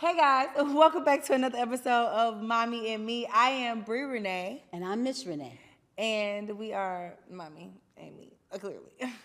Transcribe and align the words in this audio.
Hey 0.00 0.16
guys, 0.16 0.48
welcome 0.56 1.04
back 1.04 1.24
to 1.26 1.34
another 1.34 1.58
episode 1.58 2.06
of 2.08 2.40
Mommy 2.42 2.94
and 2.94 3.04
Me. 3.04 3.26
I 3.26 3.50
am 3.50 3.82
Brie 3.82 4.02
Renee, 4.02 4.64
And 4.72 4.82
I'm 4.82 5.02
Miss 5.04 5.26
Renee. 5.26 5.58
and 5.98 6.56
we 6.58 6.72
are 6.72 7.14
Mommy 7.30 7.74
and 7.98 8.16
Me, 8.16 8.32
uh, 8.50 8.56
clearly. 8.58 8.92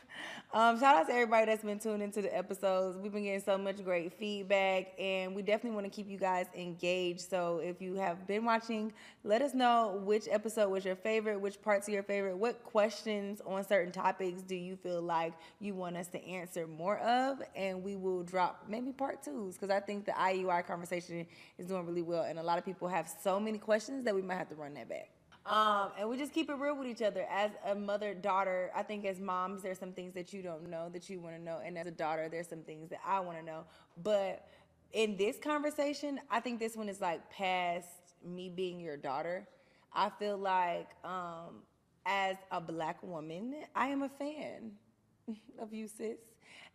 Um, 0.56 0.80
shout 0.80 0.96
out 0.96 1.08
to 1.08 1.12
everybody 1.12 1.48
that's 1.48 1.66
been 1.66 1.80
tuned 1.80 2.02
into 2.02 2.22
the 2.22 2.34
episodes. 2.34 2.98
We've 2.98 3.12
been 3.12 3.26
getting 3.26 3.42
so 3.42 3.58
much 3.58 3.84
great 3.84 4.14
feedback, 4.14 4.98
and 4.98 5.36
we 5.36 5.42
definitely 5.42 5.72
want 5.72 5.86
to 5.86 5.90
keep 5.90 6.10
you 6.10 6.18
guys 6.18 6.46
engaged. 6.56 7.30
So 7.30 7.60
if 7.62 7.82
you 7.82 7.96
have 7.96 8.26
been 8.26 8.46
watching, 8.46 8.94
let 9.26 9.42
us 9.42 9.54
know 9.54 10.02
which 10.06 10.30
episode 10.32 10.70
was 10.70 10.86
your 10.86 10.96
favorite, 10.96 11.42
which 11.42 11.62
parts 11.62 11.90
are 11.90 11.92
your 11.92 12.04
favorite, 12.04 12.38
what 12.38 12.64
questions 12.64 13.42
on 13.46 13.68
certain 13.68 13.92
topics 13.92 14.44
do 14.44 14.56
you 14.56 14.78
feel 14.78 15.02
like 15.02 15.34
you 15.60 15.76
want 15.76 15.98
us 15.98 16.08
to 16.08 16.26
answer 16.26 16.68
more 16.68 17.00
of, 17.00 17.42
and 17.54 17.84
we 17.84 17.98
will 17.98 18.24
drop 18.24 18.64
maybe 18.70 18.94
part 18.94 19.22
twos 19.22 19.56
because 19.56 19.70
I 19.70 19.82
think 19.82 20.06
the 20.06 20.14
IUI 20.14 20.66
conversation 20.66 21.28
is 21.58 21.66
doing 21.66 21.86
really 21.86 22.02
well, 22.02 22.24
and 22.24 22.40
a 22.40 22.44
lot 22.44 22.58
of 22.58 22.64
people 22.64 22.88
have 22.88 23.14
so 23.22 23.42
many 23.42 23.58
questions 23.58 24.06
that 24.06 24.16
we 24.16 24.22
might 24.22 24.38
have 24.38 24.48
to 24.48 24.56
run 24.56 24.74
that 24.76 24.88
back. 24.88 25.15
Um, 25.46 25.92
and 26.00 26.10
we 26.10 26.18
just 26.18 26.34
keep 26.34 26.50
it 26.50 26.56
real 26.56 26.76
with 26.76 26.88
each 26.88 27.04
other. 27.04 27.26
As 27.30 27.52
a 27.66 27.76
mother 27.76 28.16
daughter, 28.16 28.72
I 28.76 28.82
think 28.82 29.06
as 29.06 29.20
moms, 29.20 29.62
there's 29.62 29.78
some 29.78 29.92
things 29.92 30.14
that 30.16 30.34
you 30.34 30.42
don't 30.42 30.70
know 30.70 30.90
that 30.92 31.08
you 31.10 31.20
want 31.20 31.36
to 31.36 31.42
know, 31.42 31.60
and 31.64 31.78
as 31.78 31.86
a 31.86 31.92
daughter, 31.92 32.28
there's 32.30 32.48
some 32.48 32.62
things 32.62 32.90
that 32.90 33.00
I 33.06 33.20
want 33.20 33.38
to 33.38 33.46
know. 33.46 33.66
But 34.02 34.48
in 34.92 35.18
this 35.18 35.38
conversation, 35.38 36.20
I 36.32 36.40
think 36.40 36.60
this 36.60 36.76
one 36.76 36.90
is 36.90 37.00
like 37.00 37.30
past 37.30 37.88
me 38.26 38.50
being 38.50 38.80
your 38.80 38.98
daughter. 38.98 39.48
I 39.94 40.10
feel 40.10 40.38
like 40.38 40.90
um, 41.04 41.62
as 42.06 42.38
a 42.52 42.60
black 42.60 43.04
woman, 43.04 43.56
I 43.76 43.88
am 43.88 44.02
a 44.02 44.10
fan 44.10 44.72
of 45.60 45.74
you, 45.74 45.88
sis. 45.88 46.18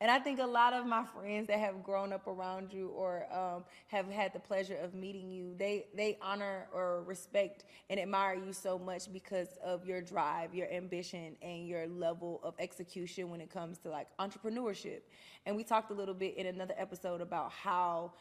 And 0.02 0.10
I 0.10 0.18
think 0.18 0.40
a 0.40 0.46
lot 0.46 0.72
of 0.72 0.86
my 0.86 1.04
friends 1.04 1.48
that 1.48 1.58
have 1.58 1.82
grown 1.82 2.12
up 2.12 2.26
around 2.26 2.72
you 2.72 2.88
or 2.88 3.26
um, 3.30 3.64
have 3.88 4.10
had 4.10 4.32
the 4.32 4.40
pleasure 4.40 4.76
of 4.76 4.94
meeting 4.94 5.30
you, 5.30 5.54
they 5.58 5.86
they 5.94 6.16
honor 6.22 6.68
or 6.72 7.02
respect 7.02 7.64
and 7.90 8.00
admire 8.00 8.34
you 8.34 8.54
so 8.54 8.78
much 8.78 9.12
because 9.12 9.58
of 9.62 9.84
your 9.84 10.00
drive, 10.00 10.54
your 10.54 10.72
ambition, 10.72 11.36
and 11.42 11.68
your 11.68 11.86
level 11.86 12.40
of 12.42 12.54
execution 12.58 13.28
when 13.28 13.42
it 13.42 13.50
comes 13.50 13.76
to 13.78 13.90
like 13.90 14.06
entrepreneurship. 14.18 15.00
And 15.44 15.54
we 15.54 15.64
talked 15.64 15.90
a 15.90 15.94
little 15.94 16.14
bit 16.14 16.36
in 16.38 16.46
another 16.46 16.74
episode 16.78 17.20
about 17.20 17.52
how 17.52 18.14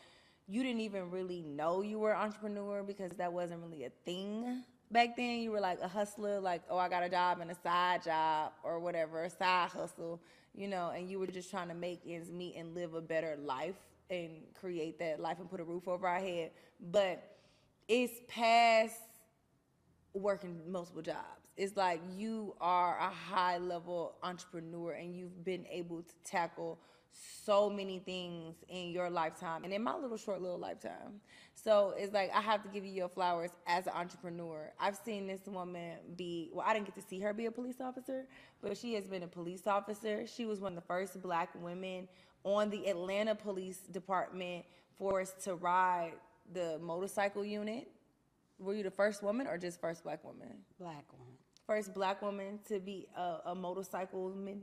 you 0.48 0.64
didn't 0.64 0.82
even 0.82 1.09
really 1.11 1.44
know 1.44 1.82
you 1.82 2.00
were 2.00 2.11
an 2.11 2.22
entrepreneur 2.22 2.84
because 2.84 3.11
that 3.14 3.32
wasn't 3.32 3.61
really 3.61 3.86
a 3.86 3.92
thing 4.04 4.64
back 4.92 5.16
then. 5.16 5.40
You 5.40 5.52
were 5.52 5.59
like 5.59 5.80
a 5.82 5.88
hustler, 5.88 6.40
like, 6.40 6.62
oh, 6.70 6.78
I 6.78 6.90
got 6.90 7.04
a 7.04 7.09
job 7.09 7.40
and 7.42 7.52
a 7.52 7.56
side 7.64 8.04
job 8.04 8.54
or 8.64 8.80
whatever, 8.80 9.23
a 9.23 9.30
side 9.30 9.70
hustle, 9.70 10.22
you 10.56 10.68
know, 10.68 10.92
and 10.92 11.09
you 11.09 11.20
were 11.20 11.28
just 11.28 11.50
trying 11.50 11.70
to 11.70 11.76
make 11.76 12.02
ends 12.08 12.32
meet 12.32 12.56
and 12.56 12.73
live 12.73 12.94
a 12.94 13.02
better 13.02 13.38
life 13.44 13.76
and 14.10 14.32
create 14.60 15.00
that 15.00 15.20
life 15.20 15.40
and 15.40 15.50
put 15.50 15.60
a 15.60 15.64
roof 15.64 15.88
over 15.88 16.08
our 16.08 16.20
head. 16.20 16.52
But 16.92 17.38
it's 17.88 18.14
past 18.28 18.95
working 20.14 20.60
multiple 20.67 21.02
jobs. 21.02 21.26
It's 21.56 21.76
like 21.76 22.02
you 22.16 22.56
are 22.62 22.98
a 22.98 23.10
high 23.10 23.58
level 23.58 24.16
entrepreneur 24.23 24.94
and 24.94 25.16
you've 25.16 25.44
been 25.44 25.66
able 25.70 26.02
to 26.02 26.14
tackle 26.23 26.80
so 27.12 27.70
many 27.70 28.00
things 28.00 28.56
in 28.70 28.90
your 28.90 29.10
lifetime 29.10 29.64
and 29.64 29.74
in 29.74 29.82
my 29.84 29.96
little 29.96 30.18
short 30.18 30.42
little 30.42 30.60
lifetime. 30.60 31.20
So 31.56 31.94
it's 31.98 32.14
like 32.14 32.32
I 32.34 32.42
have 32.42 32.64
to 32.64 32.70
give 32.70 32.86
you 32.86 32.92
your 32.92 33.10
flowers 33.10 33.50
as 33.68 33.88
an 33.88 33.94
entrepreneur. 33.96 34.72
I've 34.80 34.96
seen 34.96 35.28
this 35.28 35.42
woman 35.48 35.98
be 36.16 36.52
well, 36.54 36.66
I 36.68 36.74
didn't 36.74 36.86
get 36.86 36.96
to 36.96 37.02
see 37.02 37.20
her 37.20 37.34
be 37.34 37.48
a 37.48 37.52
police 37.52 37.82
officer, 37.82 38.28
but 38.62 38.78
she 38.78 38.94
has 38.94 39.08
been 39.08 39.24
a 39.24 39.28
police 39.28 39.68
officer. 39.68 40.26
She 40.28 40.46
was 40.46 40.60
one 40.60 40.74
of 40.74 40.76
the 40.76 40.88
first 40.88 41.22
black 41.22 41.50
women 41.62 42.08
on 42.44 42.70
the 42.70 42.88
Atlanta 42.88 43.36
Police 43.36 43.80
Department 43.80 44.66
force 44.98 45.34
to 45.44 45.56
ride 45.56 46.14
the 46.54 46.80
motorcycle 46.80 47.44
unit. 47.44 47.90
Were 48.60 48.73
you 48.73 48.84
the 48.84 48.92
first 48.92 49.23
woman 49.23 49.48
or 49.48 49.58
just 49.58 49.82
first 49.82 50.04
black 50.04 50.23
woman? 50.23 50.50
Black 50.80 51.06
woman. 51.14 51.33
first 51.66 51.94
black 51.94 52.22
woman 52.22 52.60
to 52.67 52.80
be 52.80 53.08
a, 53.16 53.38
a 53.48 53.56
motorcycleman 53.56 54.60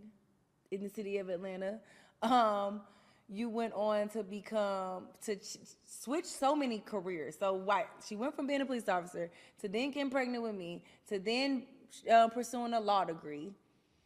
in 0.70 0.82
the 0.82 0.88
city 0.88 1.19
of 1.19 1.28
Atlanta. 1.28 1.81
Um, 2.22 2.81
you 3.28 3.49
went 3.49 3.72
on 3.75 4.09
to 4.10 4.22
become 4.22 5.09
to 5.25 5.37
ch- 5.37 5.59
switch 5.84 6.25
so 6.25 6.54
many 6.54 6.78
careers. 6.78 7.37
So 7.38 7.54
white, 7.54 7.88
she 8.06 8.15
went 8.16 8.37
from 8.37 8.47
being 8.47 8.60
a 8.60 8.66
police 8.66 8.88
officer 8.88 9.31
to 9.60 9.69
then 9.69 9.91
getting 9.91 10.10
pregnant 10.10 10.43
with 10.43 10.55
me 10.55 10.84
to 11.09 11.19
then 11.19 11.65
uh, 12.10 12.28
pursuing 12.28 12.72
a 12.75 12.81
law 12.81 13.05
degree. 13.05 13.50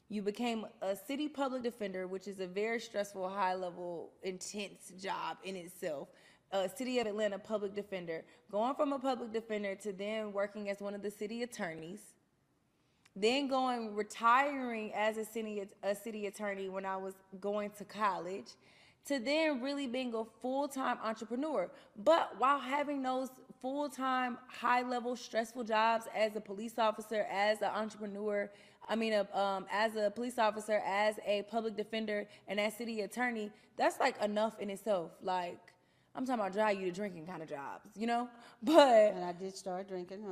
You 0.08 0.22
became 0.22 0.66
a 0.82 0.96
city 0.96 1.28
public 1.28 1.62
defender, 1.62 2.06
which 2.06 2.26
is 2.26 2.40
a 2.40 2.46
very 2.46 2.80
stressful, 2.80 3.28
high 3.28 3.54
level, 3.54 4.10
intense 4.22 4.92
job 5.00 5.36
in 5.44 5.54
itself. 5.54 6.08
A 6.52 6.68
city 6.68 6.98
of 6.98 7.06
Atlanta 7.06 7.38
public 7.38 7.74
defender, 7.74 8.24
going 8.50 8.74
from 8.74 8.92
a 8.92 8.98
public 8.98 9.32
defender 9.32 9.76
to 9.76 9.92
then 9.92 10.32
working 10.32 10.68
as 10.68 10.80
one 10.80 10.94
of 10.94 11.02
the 11.02 11.10
city 11.10 11.44
attorneys 11.44 12.00
then 13.16 13.48
going 13.48 13.94
retiring 13.94 14.92
as 14.94 15.16
a 15.16 15.24
city 15.24 15.62
a 15.82 15.94
city 15.94 16.26
attorney 16.26 16.68
when 16.68 16.86
I 16.86 16.96
was 16.96 17.14
going 17.40 17.70
to 17.78 17.84
college 17.84 18.52
to 19.06 19.18
then 19.18 19.60
really 19.62 19.86
being 19.86 20.14
a 20.14 20.24
full-time 20.42 20.98
entrepreneur. 21.02 21.70
But 22.04 22.34
while 22.38 22.60
having 22.60 23.02
those 23.02 23.30
full-time 23.62 24.38
high-level 24.48 25.16
stressful 25.16 25.64
jobs 25.64 26.06
as 26.14 26.36
a 26.36 26.40
police 26.40 26.78
officer 26.78 27.26
as 27.30 27.60
an 27.60 27.68
entrepreneur 27.68 28.50
I 28.88 28.96
mean 28.96 29.12
um, 29.34 29.66
as 29.70 29.96
a 29.96 30.10
police 30.10 30.38
officer 30.38 30.80
as 30.86 31.16
a 31.26 31.42
public 31.42 31.76
defender 31.76 32.26
and 32.48 32.58
as 32.58 32.74
city 32.76 33.02
attorney 33.02 33.50
that's 33.76 33.98
like 33.98 34.22
enough 34.22 34.58
in 34.60 34.68
itself. 34.68 35.10
Like 35.22 35.58
I'm 36.14 36.26
talking 36.26 36.40
about 36.40 36.52
drive 36.52 36.80
you 36.80 36.86
to 36.86 36.92
drinking 36.92 37.26
kind 37.26 37.42
of 37.42 37.48
jobs 37.48 37.90
you 37.96 38.06
know 38.06 38.28
but 38.62 39.14
And 39.14 39.24
I 39.24 39.32
did 39.32 39.56
start 39.56 39.88
drinking 39.88 40.22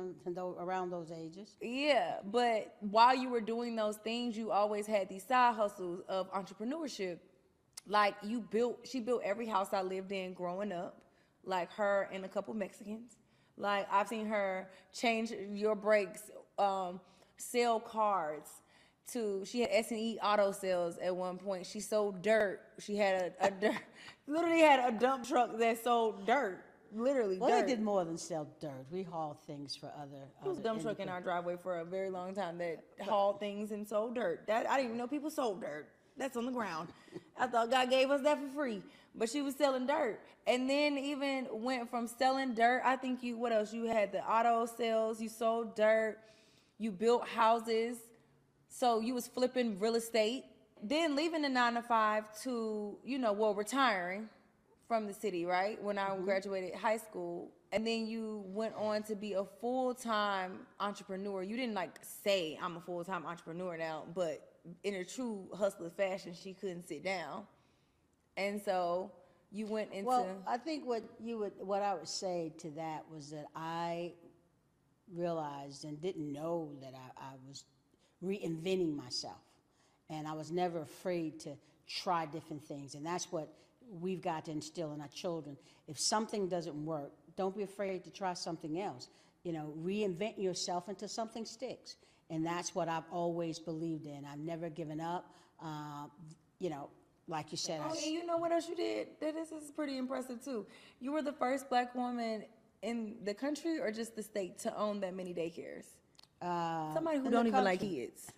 around 0.59 0.91
those 0.91 1.11
ages. 1.11 1.55
yeah, 1.61 2.17
but 2.31 2.75
while 2.81 3.15
you 3.15 3.29
were 3.29 3.41
doing 3.41 3.75
those 3.75 3.97
things, 3.97 4.37
you 4.37 4.51
always 4.51 4.85
had 4.85 5.09
these 5.09 5.23
side 5.23 5.55
hustles 5.55 6.01
of 6.07 6.31
entrepreneurship. 6.31 7.17
Like 7.87 8.13
you 8.21 8.41
built, 8.41 8.87
she 8.87 8.99
built 8.99 9.21
every 9.23 9.47
house 9.47 9.73
I 9.73 9.81
lived 9.81 10.11
in 10.11 10.33
growing 10.33 10.71
up, 10.71 11.01
like 11.43 11.71
her 11.71 12.07
and 12.13 12.23
a 12.23 12.27
couple 12.27 12.53
Mexicans. 12.53 13.17
Like 13.57 13.87
I've 13.91 14.07
seen 14.07 14.27
her 14.27 14.69
change 14.93 15.31
your 15.53 15.75
brakes, 15.75 16.29
um, 16.59 16.99
sell 17.37 17.79
cards. 17.79 18.51
To 19.13 19.43
she 19.45 19.61
had 19.61 19.69
S 19.71 19.91
and 19.91 19.99
E 19.99 20.19
auto 20.21 20.51
sales 20.51 20.97
at 20.97 21.15
one 21.15 21.37
point. 21.37 21.65
She 21.65 21.79
sold 21.79 22.21
dirt. 22.21 22.61
She 22.79 22.95
had 22.95 23.33
a, 23.41 23.47
a 23.47 23.51
dirt, 23.51 23.75
literally 24.27 24.59
had 24.59 24.93
a 24.93 24.97
dump 24.97 25.27
truck 25.27 25.57
that 25.57 25.83
sold 25.83 26.25
dirt. 26.25 26.63
Literally, 26.95 27.37
Well, 27.37 27.49
dirt. 27.51 27.67
they 27.67 27.75
did 27.75 27.83
more 27.83 28.03
than 28.03 28.17
sell 28.17 28.47
dirt. 28.59 28.85
We 28.91 29.03
hauled 29.03 29.39
things 29.45 29.75
for 29.75 29.91
other. 29.95 30.25
There 30.41 30.49
was 30.49 30.57
a 30.57 30.63
dump 30.63 30.81
truck 30.81 30.99
in 30.99 31.07
our 31.07 31.21
driveway 31.21 31.55
for 31.61 31.79
a 31.79 31.85
very 31.85 32.09
long 32.09 32.33
time 32.33 32.57
that 32.57 32.83
hauled 33.01 33.39
things 33.39 33.71
and 33.71 33.87
sold 33.87 34.15
dirt. 34.15 34.45
That 34.47 34.67
I 34.67 34.75
didn't 34.77 34.85
even 34.87 34.97
know 34.97 35.07
people 35.07 35.29
sold 35.29 35.61
dirt. 35.61 35.87
That's 36.17 36.35
on 36.35 36.45
the 36.47 36.51
ground. 36.51 36.89
I 37.39 37.47
thought 37.47 37.69
God 37.69 37.89
gave 37.89 38.09
us 38.09 38.21
that 38.23 38.39
for 38.41 38.47
free, 38.49 38.81
but 39.15 39.29
she 39.29 39.41
was 39.41 39.55
selling 39.55 39.85
dirt, 39.87 40.19
and 40.47 40.69
then 40.69 40.97
even 40.97 41.47
went 41.51 41.89
from 41.89 42.07
selling 42.07 42.53
dirt. 42.55 42.81
I 42.83 42.95
think 42.95 43.23
you 43.23 43.37
what 43.37 43.51
else? 43.53 43.71
You 43.71 43.85
had 43.85 44.11
the 44.11 44.23
auto 44.27 44.65
sales. 44.65 45.21
You 45.21 45.29
sold 45.29 45.75
dirt. 45.75 46.17
You 46.79 46.91
built 46.91 47.27
houses. 47.27 47.97
So 48.69 48.99
you 48.99 49.13
was 49.13 49.27
flipping 49.27 49.79
real 49.79 49.95
estate. 49.95 50.45
Then 50.81 51.15
leaving 51.15 51.41
the 51.41 51.49
nine 51.49 51.73
to 51.73 51.81
five 51.81 52.23
to 52.43 52.97
you 53.03 53.17
know 53.17 53.33
well 53.33 53.53
retiring 53.53 54.29
from 54.87 55.05
the 55.05 55.13
city, 55.13 55.45
right? 55.45 55.81
When 55.81 55.97
I 55.97 56.09
mm-hmm. 56.09 56.25
graduated 56.25 56.75
high 56.75 56.97
school. 56.97 57.51
And 57.71 57.85
then 57.85 58.07
you 58.07 58.43
went 58.47 58.73
on 58.75 59.03
to 59.03 59.15
be 59.15 59.33
a 59.33 59.43
full 59.61 59.93
time 59.93 60.61
entrepreneur. 60.79 61.43
You 61.43 61.55
didn't 61.55 61.75
like 61.75 61.99
say, 62.01 62.57
I'm 62.61 62.77
a 62.77 62.81
full 62.81 63.03
time 63.03 63.25
entrepreneur 63.25 63.77
now, 63.77 64.05
but 64.15 64.41
in 64.83 64.95
a 64.95 65.05
true 65.05 65.47
hustler 65.55 65.91
fashion, 65.91 66.33
she 66.33 66.53
couldn't 66.53 66.87
sit 66.87 67.03
down. 67.03 67.43
And 68.35 68.59
so 68.59 69.11
you 69.51 69.67
went 69.67 69.91
into. 69.91 70.07
Well, 70.07 70.27
I 70.47 70.57
think 70.57 70.87
what 70.87 71.03
you 71.19 71.37
would, 71.37 71.53
what 71.59 71.83
I 71.83 71.93
would 71.93 72.07
say 72.07 72.51
to 72.59 72.71
that 72.71 73.03
was 73.13 73.29
that 73.29 73.45
I 73.55 74.13
realized 75.13 75.85
and 75.85 76.01
didn't 76.01 76.33
know 76.33 76.71
that 76.81 76.93
I, 76.95 77.21
I 77.21 77.31
was 77.47 77.63
reinventing 78.23 78.95
myself. 78.95 79.39
And 80.09 80.27
I 80.27 80.33
was 80.33 80.51
never 80.51 80.81
afraid 80.81 81.39
to 81.41 81.51
try 81.87 82.25
different 82.25 82.63
things. 82.63 82.95
And 82.95 83.05
that's 83.05 83.31
what 83.31 83.47
we've 84.01 84.21
got 84.21 84.45
to 84.45 84.51
instill 84.51 84.93
in 84.93 85.01
our 85.01 85.07
children. 85.07 85.57
If 85.87 85.99
something 85.99 86.47
doesn't 86.47 86.85
work, 86.85 87.11
don't 87.35 87.55
be 87.55 87.63
afraid 87.63 88.03
to 88.03 88.11
try 88.11 88.33
something 88.33 88.81
else. 88.81 89.07
You 89.43 89.53
know, 89.53 89.73
reinvent 89.81 90.37
yourself 90.37 90.87
until 90.87 91.07
something 91.07 91.45
sticks. 91.45 91.95
And 92.29 92.45
that's 92.45 92.75
what 92.75 92.87
I've 92.89 93.07
always 93.11 93.57
believed 93.57 94.05
in. 94.05 94.25
I've 94.31 94.39
never 94.39 94.69
given 94.69 94.99
up. 94.99 95.31
Uh, 95.63 96.05
you 96.59 96.69
know, 96.69 96.89
like 97.27 97.51
you 97.51 97.57
said, 97.57 97.79
I 97.81 97.89
Oh, 97.89 97.91
and 97.91 98.11
you 98.13 98.25
know 98.25 98.37
what 98.37 98.51
else 98.51 98.67
you 98.67 98.75
did? 98.75 99.07
That 99.19 99.33
This 99.33 99.51
is 99.51 99.71
pretty 99.71 99.97
impressive 99.97 100.43
too. 100.43 100.65
You 100.99 101.11
were 101.11 101.21
the 101.21 101.33
first 101.33 101.69
black 101.69 101.95
woman 101.95 102.43
in 102.81 103.15
the 103.23 103.33
country 103.33 103.79
or 103.79 103.91
just 103.91 104.15
the 104.15 104.23
state 104.23 104.59
to 104.59 104.75
own 104.77 104.99
that 105.01 105.15
many 105.15 105.33
daycares. 105.33 105.85
Uh, 106.41 106.93
Somebody 106.93 107.17
who 107.19 107.25
in 107.25 107.31
don't 107.31 107.47
even 107.47 107.63
like 107.63 107.79
country. 107.79 107.97
kids. 107.97 108.31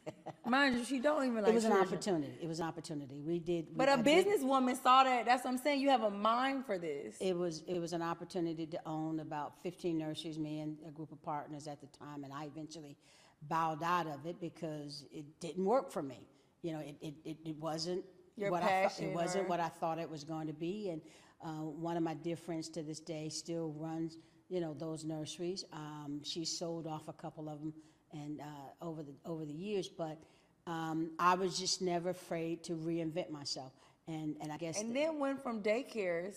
Mind 0.46 0.78
you, 0.78 0.84
she 0.86 1.00
don't 1.00 1.24
even 1.24 1.36
like 1.44 1.46
kids. 1.46 1.52
It 1.52 1.54
was 1.56 1.66
an 1.66 1.72
children. 1.72 1.88
opportunity. 1.94 2.34
It 2.42 2.48
was 2.48 2.60
an 2.60 2.68
opportunity. 2.68 3.22
We 3.22 3.40
did. 3.40 3.68
we- 3.70 3.76
But 3.76 3.90
a 3.90 3.94
I 3.94 4.02
did- 4.02 4.26
businesswoman 4.28 4.82
saw 4.82 5.04
that. 5.04 5.26
That's 5.26 5.44
what 5.44 5.52
I'm 5.52 5.58
saying. 5.60 5.82
You 5.82 5.90
have 5.90 6.02
a 6.04 6.10
mind 6.10 6.66
for 6.66 6.78
this. 6.80 7.16
It 7.22 7.38
was, 7.38 7.64
it 7.68 7.80
was 7.80 7.94
an 7.94 8.02
opportunity 8.02 8.66
to 8.68 8.80
own 8.88 9.20
about 9.20 9.62
15 9.62 9.98
nurseries, 9.98 10.40
me 10.40 10.62
and 10.62 10.78
a 10.88 10.92
group 10.92 11.12
of 11.12 11.22
partners 11.22 11.68
at 11.68 11.80
the 11.80 11.88
time, 11.88 12.24
and 12.24 12.34
I 12.34 12.46
eventually 12.46 12.98
bowed 13.44 13.84
out 13.84 14.08
of 14.08 14.26
it 14.26 14.40
because 14.40 15.06
it 15.12 15.26
didn't 15.40 15.66
work 15.66 15.92
for 15.92 16.02
me. 16.04 16.28
You 16.64 16.74
know, 16.74 16.80
it, 16.80 16.96
it, 17.02 17.14
it 17.26 17.38
it 17.46 17.56
wasn't 17.58 18.04
Your 18.38 18.52
what 18.52 18.62
I 18.64 18.66
thought, 18.68 18.70
passion 18.84 19.06
it 19.10 19.14
wasn't 19.16 19.46
or- 19.46 19.48
what 19.50 19.60
I 19.60 19.70
thought 19.70 19.98
it 20.00 20.10
was 20.10 20.24
going 20.24 20.48
to 20.48 20.54
be. 20.54 20.90
And 20.90 21.02
uh, 21.44 21.64
one 21.88 21.98
of 21.98 22.04
my 22.04 22.14
dear 22.14 22.36
friends 22.36 22.70
to 22.70 22.84
this 22.84 23.00
day 23.00 23.30
still 23.30 23.74
runs, 23.78 24.18
you 24.50 24.60
know, 24.60 24.74
those 24.76 25.04
nurseries. 25.04 25.66
Um, 25.74 26.22
She 26.24 26.46
sold 26.46 26.86
off 26.88 27.08
a 27.08 27.14
couple 27.14 27.50
of 27.50 27.60
them 27.62 27.74
and 28.14 28.42
uh, 28.42 28.86
over 28.86 29.04
the, 29.04 29.14
over 29.26 29.46
the 29.46 29.54
years, 29.54 29.88
but 29.88 30.18
um, 30.68 31.12
I 31.20 31.36
was 31.36 31.58
just 31.58 31.82
never 31.82 32.10
afraid 32.10 32.64
to 32.66 32.74
reinvent 32.74 33.30
myself. 33.30 33.72
And, 34.08 34.36
and 34.42 34.52
I 34.52 34.58
guess. 34.58 34.80
and 34.82 34.96
then 34.96 35.20
went 35.20 35.42
from 35.42 35.62
daycares 35.62 36.36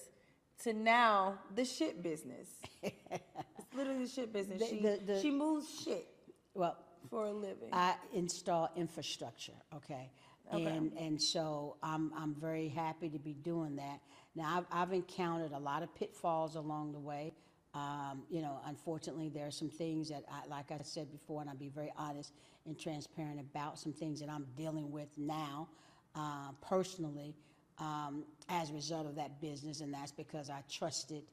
to 0.63 0.73
now 0.73 1.39
the 1.55 1.65
shit 1.65 2.03
business. 2.03 2.49
it's 2.83 3.75
literally 3.75 4.05
the 4.05 4.11
shit 4.11 4.33
business. 4.33 4.61
The- 4.61 4.67
she, 4.67 4.81
the- 4.81 5.01
the- 5.07 5.21
she 5.21 5.31
moves 5.31 5.67
shit 5.85 6.07
Well, 6.55 6.77
for 7.11 7.27
a 7.27 7.33
living. 7.33 7.69
I 7.73 7.95
install 8.13 8.71
infrastructure, 8.77 9.53
okay? 9.75 10.11
Okay. 10.53 10.65
And, 10.65 10.93
and 10.99 11.21
so 11.21 11.77
I'm, 11.83 12.13
I'm 12.17 12.35
very 12.35 12.69
happy 12.69 13.09
to 13.09 13.19
be 13.19 13.33
doing 13.33 13.77
that. 13.77 14.01
Now, 14.37 14.59
I've, 14.59 14.89
I've 14.89 14.93
encountered 14.93 15.53
a 15.53 15.59
lot 15.59 15.83
of 15.83 15.95
pitfalls 15.95 16.55
along 16.57 16.93
the 16.93 16.99
way. 17.01 17.33
Um, 17.75 18.23
you 18.31 18.41
know, 18.41 18.61
unfortunately, 18.67 19.29
there 19.29 19.47
are 19.47 19.51
some 19.51 19.69
things 19.69 20.09
that 20.09 20.25
I, 20.31 20.47
like 20.49 20.71
I 20.71 20.79
said 20.83 21.11
before, 21.11 21.41
and 21.41 21.51
I'll 21.51 21.57
be 21.57 21.69
very 21.69 21.93
honest 21.97 22.33
and 22.67 22.79
transparent 22.79 23.41
about 23.41 23.79
some 23.79 23.93
things 23.93 24.21
that 24.21 24.31
I'm 24.31 24.47
dealing 24.57 24.93
with 24.93 25.09
now, 25.17 25.69
uh, 26.15 26.53
personally, 26.63 27.35
um, 27.79 28.25
as 28.49 28.71
a 28.71 28.75
result 28.75 29.07
of 29.07 29.17
that 29.17 29.41
business, 29.41 29.81
and 29.81 29.93
that's 29.93 30.13
because 30.13 30.51
I 30.51 30.63
trusted, 30.71 31.25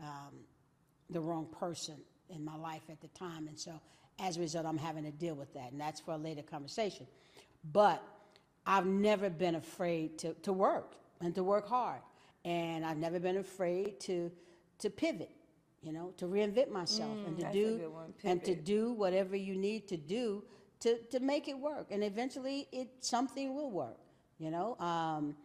um, 0.00 0.34
the 1.10 1.20
wrong 1.20 1.46
person 1.58 1.96
in 2.30 2.44
my 2.44 2.56
life 2.56 2.82
at 2.90 3.00
the 3.00 3.08
time. 3.08 3.48
And 3.48 3.58
so 3.58 3.80
as 4.18 4.36
a 4.36 4.40
result, 4.40 4.66
I'm 4.66 4.78
having 4.78 5.04
to 5.04 5.10
deal 5.10 5.34
with 5.34 5.52
that. 5.54 5.72
And 5.72 5.80
that's 5.80 6.00
for 6.00 6.12
a 6.12 6.16
later 6.16 6.42
conversation. 6.42 7.06
But 7.72 8.02
I've 8.66 8.86
never 8.86 9.30
been 9.30 9.54
afraid 9.54 10.18
to, 10.18 10.34
to 10.34 10.52
work 10.52 10.94
and 11.20 11.34
to 11.34 11.42
work 11.42 11.68
hard. 11.68 12.00
And 12.44 12.84
I've 12.84 12.98
never 12.98 13.18
been 13.18 13.38
afraid 13.38 14.00
to, 14.00 14.30
to 14.80 14.90
pivot, 14.90 15.30
you 15.82 15.92
know, 15.92 16.12
to 16.16 16.26
reinvent 16.26 16.70
myself 16.70 17.16
and 17.26 17.38
to 17.38 17.52
do 17.52 17.92
and 18.24 18.44
to 18.44 18.54
do 18.54 18.92
whatever 18.92 19.36
you 19.36 19.54
need 19.54 19.88
to 19.88 19.96
do 19.96 20.42
to, 20.80 20.98
to 21.10 21.20
make 21.20 21.48
it 21.48 21.58
work. 21.58 21.88
And 21.90 22.02
eventually 22.02 22.68
it 22.72 22.88
something 23.00 23.54
will 23.54 23.70
work, 23.70 23.98
you 24.38 24.50
know. 24.50 24.76
Um, 24.78 25.36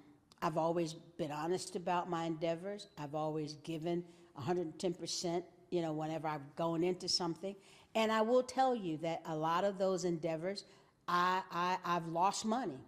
I've 0.41 0.57
always 0.57 0.93
been 0.93 1.31
honest 1.31 1.75
about 1.75 2.09
my 2.09 2.25
endeavors. 2.25 2.87
I've 2.97 3.15
always 3.15 3.53
given 3.63 4.03
110%, 4.39 5.43
you 5.69 5.81
know, 5.81 5.93
whenever 5.93 6.27
I've 6.27 6.55
gone 6.55 6.83
into 6.83 7.07
something. 7.07 7.55
And 7.95 8.11
I 8.11 8.21
will 8.21 8.43
tell 8.43 8.75
you 8.75 8.97
that 8.97 9.21
a 9.25 9.35
lot 9.35 9.63
of 9.63 9.77
those 9.77 10.03
endeavors, 10.03 10.65
I, 11.07 11.41
I, 11.51 11.77
I've 11.85 12.07
lost 12.07 12.43
money. 12.43 12.79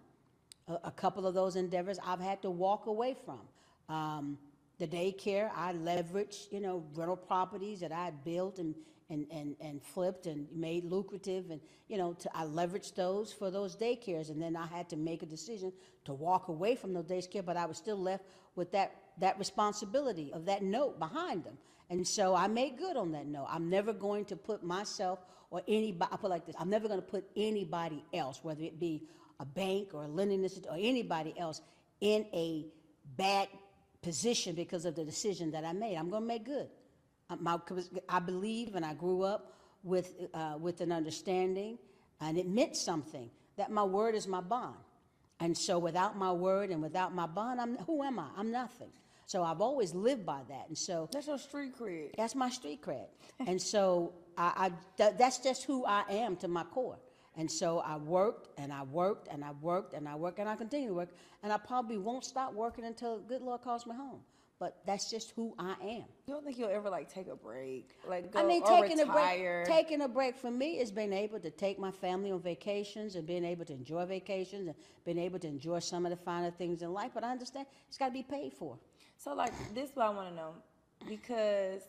A, 0.67 0.79
a 0.85 0.91
couple 0.91 1.25
of 1.25 1.33
those 1.33 1.55
endeavors 1.55 1.97
I've 2.05 2.19
had 2.19 2.41
to 2.41 2.49
walk 2.49 2.87
away 2.87 3.15
from. 3.25 3.41
Um, 3.87 4.37
the 4.77 4.87
daycare, 4.87 5.49
I 5.55 5.73
leveraged, 5.73 6.51
you 6.51 6.59
know, 6.59 6.83
rental 6.93 7.15
properties 7.15 7.79
that 7.79 7.91
I 7.91 8.05
had 8.05 8.23
built 8.23 8.59
and, 8.59 8.75
and, 9.09 9.25
and, 9.31 9.55
and 9.61 9.81
flipped 9.81 10.25
and 10.25 10.47
made 10.53 10.83
lucrative. 10.83 11.49
And, 11.49 11.61
you 11.87 11.97
know, 11.97 12.13
to, 12.13 12.37
I 12.37 12.43
leveraged 12.43 12.95
those 12.95 13.31
for 13.31 13.49
those 13.51 13.75
daycares. 13.75 14.29
And 14.29 14.41
then 14.41 14.55
I 14.55 14.67
had 14.67 14.89
to 14.89 14.97
make 14.97 15.23
a 15.23 15.25
decision 15.25 15.71
to 16.05 16.13
walk 16.13 16.49
away 16.49 16.75
from 16.75 16.93
those 16.93 17.05
daycare, 17.05 17.45
but 17.45 17.57
I 17.57 17.65
was 17.65 17.77
still 17.77 17.97
left 17.97 18.25
with 18.55 18.71
that, 18.73 18.95
that 19.19 19.39
responsibility 19.39 20.31
of 20.33 20.45
that 20.45 20.63
note 20.63 20.99
behind 20.99 21.43
them. 21.43 21.57
And 21.89 22.05
so 22.07 22.35
I 22.35 22.47
made 22.47 22.77
good 22.77 22.97
on 22.97 23.11
that 23.11 23.27
note. 23.27 23.47
I'm 23.49 23.69
never 23.69 23.93
going 23.93 24.25
to 24.25 24.35
put 24.35 24.63
myself 24.63 25.19
or 25.51 25.61
anybody, 25.67 26.11
I 26.11 26.17
put 26.17 26.29
like 26.29 26.45
this, 26.45 26.55
I'm 26.59 26.69
never 26.69 26.87
going 26.87 26.99
to 26.99 27.05
put 27.05 27.25
anybody 27.35 28.03
else, 28.13 28.39
whether 28.43 28.63
it 28.63 28.79
be 28.79 29.03
a 29.39 29.45
bank 29.45 29.93
or 29.93 30.03
a 30.03 30.07
lending 30.07 30.43
institution 30.43 30.75
or 30.75 30.79
anybody 30.79 31.33
else, 31.37 31.61
in 32.01 32.25
a 32.33 32.65
bad 33.15 33.47
position 34.05 34.55
because 34.55 34.85
of 34.85 34.93
the 34.95 35.03
decision 35.03 35.51
that 35.51 35.65
I 35.65 35.73
made. 35.73 35.95
I'm 35.97 36.09
going 36.09 36.21
to 36.21 36.27
make 36.27 36.45
good. 36.45 36.69
Uh, 37.29 37.35
My, 37.39 37.59
I 38.07 38.19
believe 38.19 38.75
and 38.75 38.85
I 38.85 38.93
grew 38.93 39.23
up 39.23 39.41
with, 39.83 40.13
uh, 40.33 40.57
with 40.59 40.81
an 40.81 40.91
understanding, 40.91 41.77
and 42.21 42.37
it 42.37 42.47
meant 42.47 42.75
something, 42.75 43.29
that 43.57 43.71
my 43.71 43.83
word 43.83 44.13
is 44.15 44.27
my 44.27 44.41
bond. 44.41 44.75
And 45.39 45.57
so 45.57 45.79
without 45.79 46.17
my 46.17 46.31
word 46.31 46.69
and 46.69 46.81
without 46.81 47.13
my 47.13 47.25
bond, 47.25 47.59
I'm, 47.59 47.77
who 47.87 48.03
am 48.03 48.19
I? 48.19 48.27
I'm 48.37 48.51
nothing. 48.51 48.91
So 49.25 49.43
I've 49.43 49.59
always 49.59 49.93
lived 49.93 50.25
by 50.25 50.41
that. 50.49 50.65
And 50.67 50.77
so 50.77 51.09
That's 51.11 51.27
your 51.27 51.39
street 51.39 51.73
cred. 51.77 52.15
that's 52.15 52.35
my 52.35 52.49
street 52.49 52.81
cred. 52.81 53.07
and 53.47 53.59
so 53.59 54.13
I, 54.37 54.49
I 54.65 54.71
that, 54.97 55.17
that's 55.17 55.39
just 55.39 55.63
who 55.65 55.83
I 55.85 56.03
am 56.09 56.35
to 56.37 56.47
my 56.47 56.63
core. 56.63 56.99
And 57.37 57.51
so 57.51 57.79
I 57.79 57.97
worked 57.97 58.47
and 58.57 58.71
I 58.71 58.83
worked 58.83 59.27
and 59.27 59.43
I 59.43 59.51
worked 59.61 59.93
and 59.93 60.07
I 60.07 60.15
worked 60.15 60.39
and 60.39 60.47
I 60.47 60.55
continue 60.55 60.89
to 60.89 60.93
work. 60.93 61.09
And 61.43 61.51
I 61.51 61.57
probably 61.57 61.97
won't 61.97 62.23
stop 62.23 62.53
working 62.53 62.85
until 62.85 63.19
good 63.19 63.41
Lord 63.41 63.61
calls 63.61 63.85
me 63.85 63.95
home. 63.95 64.21
But 64.57 64.77
that's 64.85 65.11
just 65.11 65.31
who 65.31 65.53
I 65.59 65.75
am. 65.81 66.05
You 66.27 66.33
don't 66.33 66.45
think 66.45 66.57
you'll 66.57 66.69
ever 66.69 66.89
like 66.89 67.13
take 67.13 67.27
a 67.27 67.35
break, 67.35 67.89
like 68.07 68.31
go 68.31 68.39
I 68.39 68.45
mean, 68.45 68.61
or 68.63 68.81
taking 68.81 68.99
retire? 68.99 69.63
a 69.63 69.65
break, 69.65 69.77
taking 69.77 70.01
a 70.01 70.07
break 70.07 70.37
for 70.37 70.49
me 70.49 70.79
is 70.79 70.91
being 70.91 71.11
able 71.11 71.41
to 71.41 71.49
take 71.49 71.77
my 71.77 71.91
family 71.91 72.31
on 72.31 72.39
vacations 72.39 73.15
and 73.15 73.27
being 73.27 73.43
able 73.43 73.65
to 73.65 73.73
enjoy 73.73 74.05
vacations 74.05 74.67
and 74.67 74.75
being 75.03 75.19
able 75.19 75.39
to 75.39 75.47
enjoy 75.47 75.79
some 75.79 76.05
of 76.05 76.09
the 76.09 76.15
finer 76.15 76.51
things 76.51 76.83
in 76.83 76.93
life. 76.93 77.11
But 77.13 77.25
I 77.25 77.31
understand 77.31 77.67
it's 77.89 77.97
got 77.97 78.07
to 78.07 78.13
be 78.13 78.23
paid 78.23 78.53
for. 78.53 78.79
So 79.17 79.33
like 79.33 79.51
this 79.73 79.89
is 79.89 79.95
what 79.95 80.05
I 80.05 80.09
want 80.11 80.29
to 80.29 80.35
know 80.35 80.53
because 81.05 81.81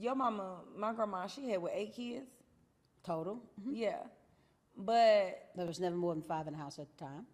your 0.00 0.16
mama, 0.16 0.56
my 0.76 0.92
grandma, 0.92 1.28
she 1.28 1.48
had 1.48 1.62
with 1.62 1.72
eight 1.74 1.94
kids. 1.94 2.26
Total. 3.04 3.38
Yeah, 3.70 3.98
but 4.76 5.50
There 5.56 5.66
was 5.66 5.80
never 5.80 5.96
more 5.96 6.14
than 6.14 6.22
five 6.22 6.46
in 6.46 6.52
the 6.52 6.58
house 6.58 6.78
at 6.78 6.86
the 6.96 7.04
time. 7.04 7.26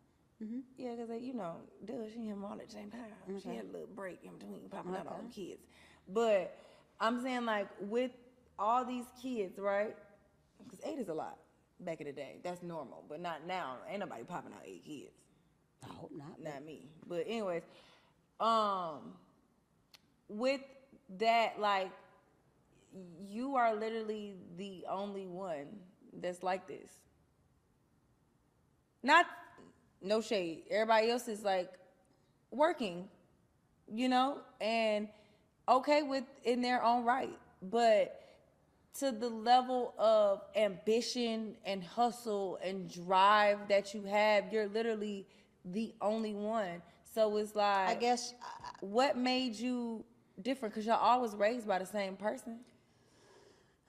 yeah, 0.76 0.94
because 0.96 1.22
you 1.22 1.34
know, 1.34 1.56
duh, 1.84 1.92
she 2.12 2.28
them 2.28 2.44
all 2.44 2.52
at 2.52 2.68
the 2.68 2.72
same 2.72 2.90
time. 2.90 3.40
She 3.42 3.48
had 3.48 3.64
a 3.64 3.72
little 3.72 3.88
break 3.94 4.20
in 4.24 4.32
between 4.38 4.68
popping 4.70 4.94
out 4.94 5.06
all 5.06 5.16
them 5.16 5.30
kids. 5.30 5.60
But 6.08 6.56
I'm 7.00 7.20
saying 7.22 7.44
like 7.44 7.68
with 7.80 8.12
all 8.58 8.84
these 8.84 9.06
kids, 9.20 9.58
right? 9.58 9.94
Because 10.62 10.80
eight 10.84 10.98
is 10.98 11.08
a 11.08 11.14
lot 11.14 11.38
back 11.80 12.00
in 12.00 12.06
the 12.06 12.12
day. 12.12 12.36
That's 12.42 12.62
normal, 12.62 13.04
but 13.08 13.20
not 13.20 13.46
now. 13.46 13.76
Ain't 13.88 14.00
nobody 14.00 14.24
popping 14.24 14.52
out 14.52 14.62
eight 14.64 14.84
kids. 14.84 15.10
I 15.84 15.92
hope 15.92 16.10
not. 16.16 16.42
not 16.42 16.64
me. 16.64 16.88
But 17.06 17.24
anyways, 17.26 17.62
um, 18.40 19.12
with 20.28 20.62
that, 21.18 21.60
like, 21.60 21.90
you 23.20 23.56
are 23.56 23.74
literally 23.74 24.36
the 24.56 24.84
only 24.88 25.26
one 25.26 25.66
that's 26.20 26.42
like 26.42 26.66
this. 26.66 26.90
Not, 29.02 29.26
no 30.02 30.20
shade. 30.20 30.64
Everybody 30.70 31.10
else 31.10 31.28
is 31.28 31.42
like 31.42 31.70
working, 32.50 33.08
you 33.92 34.08
know, 34.08 34.38
and 34.60 35.08
okay 35.68 36.02
with 36.02 36.24
in 36.44 36.62
their 36.62 36.82
own 36.82 37.04
right, 37.04 37.38
but 37.62 38.20
to 38.98 39.12
the 39.12 39.28
level 39.28 39.94
of 39.98 40.40
ambition 40.56 41.54
and 41.64 41.84
hustle 41.84 42.58
and 42.62 42.90
drive 42.90 43.68
that 43.68 43.92
you 43.92 44.02
have, 44.04 44.52
you're 44.52 44.68
literally 44.68 45.26
the 45.66 45.94
only 46.00 46.32
one. 46.34 46.80
So 47.14 47.36
it's 47.36 47.54
like, 47.54 47.88
I 47.88 47.94
guess 47.94 48.34
I- 48.42 48.46
what 48.80 49.16
made 49.16 49.54
you 49.56 50.04
different? 50.40 50.74
Because 50.74 50.86
y'all 50.86 50.96
always 50.96 51.34
raised 51.34 51.66
by 51.66 51.78
the 51.78 51.86
same 51.86 52.16
person. 52.16 52.60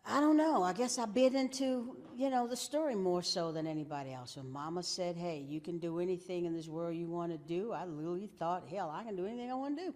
I 0.10 0.22
don't 0.22 0.38
know. 0.38 0.64
I 0.64 0.72
guess 0.72 0.98
I 0.98 1.06
bit 1.06 1.34
into, 1.36 1.98
you 2.16 2.30
know, 2.30 2.48
the 2.48 2.56
story 2.56 2.96
more 2.96 3.22
so 3.22 3.52
than 3.52 3.68
anybody 3.68 4.14
else. 4.14 4.38
When 4.38 4.50
mama 4.50 4.82
said, 4.82 5.18
hey, 5.18 5.46
you 5.48 5.60
can 5.60 5.80
do 5.80 6.00
anything 6.00 6.46
in 6.46 6.54
this 6.54 6.70
world 6.70 6.96
you 6.96 7.08
want 7.08 7.34
to 7.34 7.38
do, 7.38 7.74
I 7.74 7.84
literally 7.84 8.30
thought, 8.40 8.64
hell, 8.70 8.90
I 8.90 9.04
can 9.04 9.18
do 9.18 9.26
anything 9.26 9.52
I 9.52 9.56
want 9.56 9.78
to 9.78 9.86
do. 9.88 9.94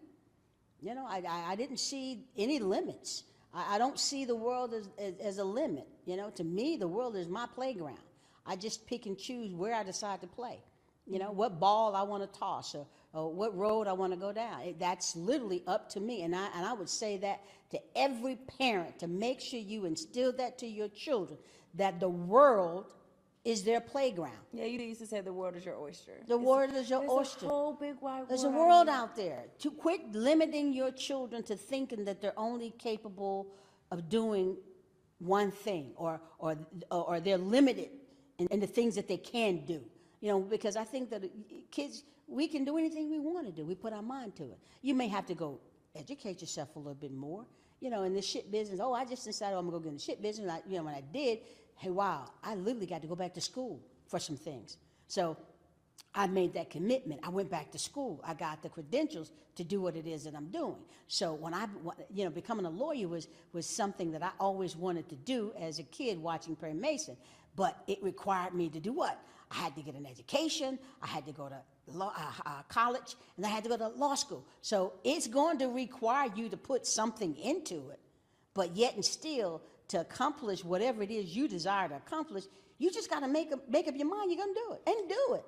You 0.82 0.96
know, 0.96 1.06
I, 1.08 1.24
I, 1.27 1.51
I 1.51 1.56
didn't 1.56 1.77
see 1.77 2.25
any 2.38 2.60
limits. 2.60 3.24
I, 3.53 3.75
I 3.75 3.77
don't 3.77 3.98
see 3.98 4.25
the 4.25 4.36
world 4.36 4.74
as, 4.74 4.89
as, 4.98 5.13
as 5.20 5.38
a 5.38 5.44
limit. 5.46 5.88
You 6.06 6.18
know, 6.18 6.30
to 6.32 6.44
me, 6.44 6.75
the 6.75 6.88
world 6.88 7.15
is 7.15 7.30
my 7.30 7.46
playground. 7.53 8.00
I 8.46 8.58
just 8.58 8.86
pick 8.88 9.06
and 9.06 9.18
choose 9.18 9.53
where 9.53 9.74
I 9.74 9.84
decide 9.84 10.20
to 10.22 10.27
play. 10.27 10.60
You 11.12 11.20
know, 11.20 11.32
what 11.32 11.60
ball 11.60 11.96
I 11.96 12.03
want 12.03 12.24
to 12.32 12.39
toss 12.39 12.74
or, 12.74 12.88
or 13.13 13.34
what 13.34 13.56
road 13.58 13.86
I 13.88 13.94
want 13.94 14.13
to 14.13 14.20
go 14.20 14.32
down. 14.32 14.62
It, 14.62 14.80
that's 14.80 15.15
literally 15.15 15.62
up 15.68 15.89
to 15.89 16.00
me. 16.00 16.22
And 16.24 16.34
I, 16.34 16.48
and 16.56 16.65
I 16.65 16.72
would 16.72 16.88
say 16.89 17.18
that 17.18 17.41
to 17.72 17.80
every 17.96 18.38
parent 18.60 19.00
to 19.00 19.08
make 19.08 19.41
sure 19.41 19.60
you 19.60 19.84
instill 19.86 20.32
that 20.34 20.58
to 20.60 20.68
your 20.68 20.88
children 20.88 21.38
that 21.75 22.00
the 22.00 22.08
world 22.08 22.94
is 23.44 23.63
their 23.63 23.82
playground. 23.82 24.38
Yeah, 24.53 24.65
you 24.65 24.80
used 24.80 25.01
to 25.01 25.08
say 25.08 25.20
the 25.20 25.34
world 25.34 25.56
is 25.58 25.65
your 25.65 25.75
oyster. 25.77 26.13
The 26.27 26.36
It's 26.36 26.44
a- 26.44 26.48
world 26.48 26.74
is 26.75 26.89
your 26.89 27.00
there's 27.01 27.12
oyster. 27.12 27.46
a 27.46 27.50
whole 27.50 27.74
big 27.74 27.96
wide 28.00 28.30
There's 28.30 28.44
a 28.44 28.50
world 28.50 28.88
world 28.88 28.89
out 28.89 29.15
there. 29.18 29.44
To 29.60 29.72
quit 29.72 30.13
limiting 30.13 30.72
your 30.74 30.91
children 30.91 31.44
to 31.44 31.56
thinking 31.58 32.06
that 32.06 32.22
they're 32.22 32.39
only 32.39 32.72
capable 32.77 33.48
of 33.89 34.08
doing 34.08 34.56
one 35.20 35.51
thing 35.51 35.91
or, 35.98 36.22
or, 36.39 36.56
or 36.89 37.20
they're 37.20 37.38
limited 37.38 37.89
in, 38.38 38.48
in 38.48 38.60
the 38.62 38.68
things 38.68 38.96
that 38.96 39.08
they 39.10 39.18
can 39.18 39.65
do. 39.65 39.82
You 40.22 40.30
know, 40.30 40.40
because 40.40 40.75
I 40.75 40.84
think 40.84 41.10
that 41.10 41.24
uh, 41.24 41.28
kids, 41.72 42.04
we 42.28 42.48
can 42.48 42.63
do 42.63 42.78
anything 42.78 43.10
we 43.10 43.20
want 43.20 43.48
to 43.48 43.51
do. 43.51 43.66
We 43.66 43.75
put 43.75 43.92
our 43.92 44.04
mind 44.04 44.36
to 44.38 44.44
it. 44.44 44.60
You 44.82 44.94
may 44.94 45.08
have 45.08 45.25
to 45.25 45.34
go 45.34 45.60
educate 45.96 46.42
yourself 46.42 46.75
a 46.75 46.80
little 46.80 46.94
bit 46.94 47.12
more. 47.12 47.46
You 47.80 47.90
know, 47.90 48.04
in 48.04 48.13
the 48.13 48.22
shit 48.22 48.51
business, 48.51 48.80
oh, 48.82 48.94
I 48.94 49.04
just 49.06 49.25
decided 49.25 49.58
I'm 49.58 49.66
gonna 49.66 49.78
go 49.78 49.80
get 49.80 49.90
in 49.90 49.96
the 49.96 50.01
shit 50.01 50.22
business. 50.22 50.50
I, 50.50 50.62
you 50.70 50.78
know, 50.78 50.84
when 50.84 50.94
I 50.94 51.01
did, 51.12 51.40
hey, 51.75 51.90
wow, 51.90 52.30
I 52.44 52.54
literally 52.54 52.86
got 52.86 53.01
to 53.01 53.08
go 53.08 53.16
back 53.16 53.34
to 53.34 53.42
school 53.42 53.82
for 54.08 54.20
some 54.20 54.38
things. 54.38 54.78
So 55.08 55.36
I 56.13 56.28
made 56.28 56.54
that 56.54 56.70
commitment. 56.70 57.22
I 57.24 57.30
went 57.30 57.50
back 57.50 57.72
to 57.72 57.80
school. 57.80 58.22
I 58.24 58.36
got 58.36 58.62
the 58.62 58.70
credentials 58.70 59.32
to 59.56 59.63
do 59.63 59.82
what 59.82 59.96
it 59.96 60.06
is 60.06 60.24
that 60.25 60.36
I'm 60.36 60.50
doing. 60.50 60.78
So 61.08 61.34
when 61.34 61.54
I, 61.54 61.68
you 62.13 62.25
know, 62.25 62.30
becoming 62.30 62.66
a 62.66 62.70
lawyer 62.70 63.08
was 63.08 63.28
was 63.54 63.66
something 63.66 64.12
that 64.12 64.22
I 64.22 64.30
always 64.40 64.75
wanted 64.75 65.10
to 65.10 65.16
do 65.16 65.54
as 65.60 65.80
a 65.80 65.84
kid 65.84 66.20
watching 66.20 66.56
Perry 66.56 66.74
Mason. 66.74 67.18
But 67.56 67.78
it 67.88 68.01
required 68.04 68.54
me 68.54 68.70
to 68.70 68.80
do 68.80 68.94
what? 68.94 69.20
I 69.51 69.55
had 69.55 69.75
to 69.75 69.81
get 69.81 69.96
an 69.96 70.05
education. 70.05 70.79
I 71.01 71.08
had 71.08 71.25
to 71.25 71.34
go 71.34 71.50
to 71.50 71.62
law, 71.88 72.13
uh, 72.17 72.31
uh, 72.46 72.62
college, 72.70 73.15
and 73.36 73.46
I 73.46 73.50
had 73.50 73.63
to 73.63 73.70
go 73.70 73.77
to 73.77 73.89
law 73.89 74.15
school. 74.15 74.46
So 74.62 74.93
it's 75.03 75.27
going 75.27 75.60
to 75.60 75.67
require 75.67 76.29
you 76.36 76.48
to 76.50 76.58
put 76.58 76.88
something 76.88 77.36
into 77.36 77.89
it. 77.89 78.00
But 78.53 78.75
yet 78.75 78.96
and 78.96 79.03
still, 79.03 79.62
to 79.89 80.00
accomplish 80.00 80.63
whatever 80.63 81.03
it 81.03 81.12
is 81.12 81.36
you 81.36 81.48
desire 81.48 81.89
to 81.89 81.96
accomplish, 81.96 82.46
you 82.77 82.91
just 82.91 83.10
got 83.10 83.20
to 83.20 83.27
make, 83.27 83.51
make 83.70 83.88
up 83.88 83.96
your 83.96 84.08
mind 84.08 84.31
you're 84.31 84.43
going 84.43 84.53
to 84.53 84.62
do 84.67 84.74
it 84.74 84.81
and 84.88 85.10
do 85.10 85.34
it. 85.36 85.46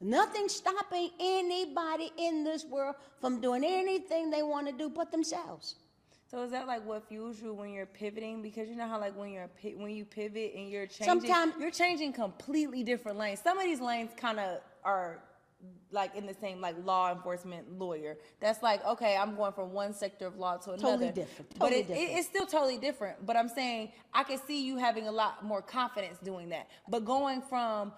Nothing 0.00 0.48
stopping 0.48 1.10
anybody 1.20 2.10
in 2.18 2.42
this 2.42 2.64
world 2.64 2.96
from 3.20 3.40
doing 3.40 3.62
anything 3.64 4.30
they 4.30 4.42
want 4.42 4.66
to 4.66 4.72
do 4.72 4.90
but 4.90 5.12
themselves. 5.12 5.76
So 6.34 6.42
is 6.42 6.50
that 6.50 6.66
like 6.66 6.84
what 6.84 7.06
fuels 7.08 7.40
you 7.40 7.54
when 7.54 7.70
you're 7.70 7.86
pivoting? 7.86 8.42
Because 8.42 8.68
you 8.68 8.74
know 8.74 8.88
how 8.88 8.98
like 8.98 9.16
when 9.16 9.30
you're 9.30 9.48
when 9.76 9.90
you 9.94 10.04
pivot 10.04 10.54
and 10.56 10.68
you're 10.68 10.86
changing, 10.86 11.06
Sometime- 11.30 11.52
you're 11.60 11.70
changing 11.70 12.12
completely 12.12 12.82
different 12.82 13.18
lanes. 13.18 13.38
Some 13.40 13.56
of 13.56 13.62
these 13.64 13.80
lanes 13.80 14.10
kind 14.16 14.40
of 14.40 14.58
are 14.82 15.22
like 15.92 16.16
in 16.16 16.26
the 16.26 16.34
same 16.34 16.60
like 16.60 16.74
law 16.84 17.12
enforcement 17.12 17.78
lawyer. 17.78 18.16
That's 18.40 18.64
like 18.64 18.84
okay, 18.84 19.16
I'm 19.16 19.36
going 19.36 19.52
from 19.52 19.72
one 19.72 19.94
sector 19.94 20.26
of 20.26 20.36
law 20.36 20.56
to 20.56 20.72
another. 20.72 20.90
Totally 20.90 21.12
different, 21.12 21.50
but 21.50 21.66
totally 21.66 21.76
it, 21.76 21.84
it- 21.84 21.86
different. 21.86 22.18
it's 22.18 22.26
still 22.28 22.46
totally 22.46 22.78
different. 22.78 23.24
But 23.24 23.36
I'm 23.36 23.48
saying 23.48 23.92
I 24.12 24.24
can 24.24 24.40
see 24.44 24.66
you 24.66 24.76
having 24.76 25.06
a 25.06 25.12
lot 25.12 25.44
more 25.44 25.62
confidence 25.62 26.18
doing 26.18 26.48
that. 26.48 26.68
But 26.88 27.04
going 27.04 27.42
from 27.42 27.92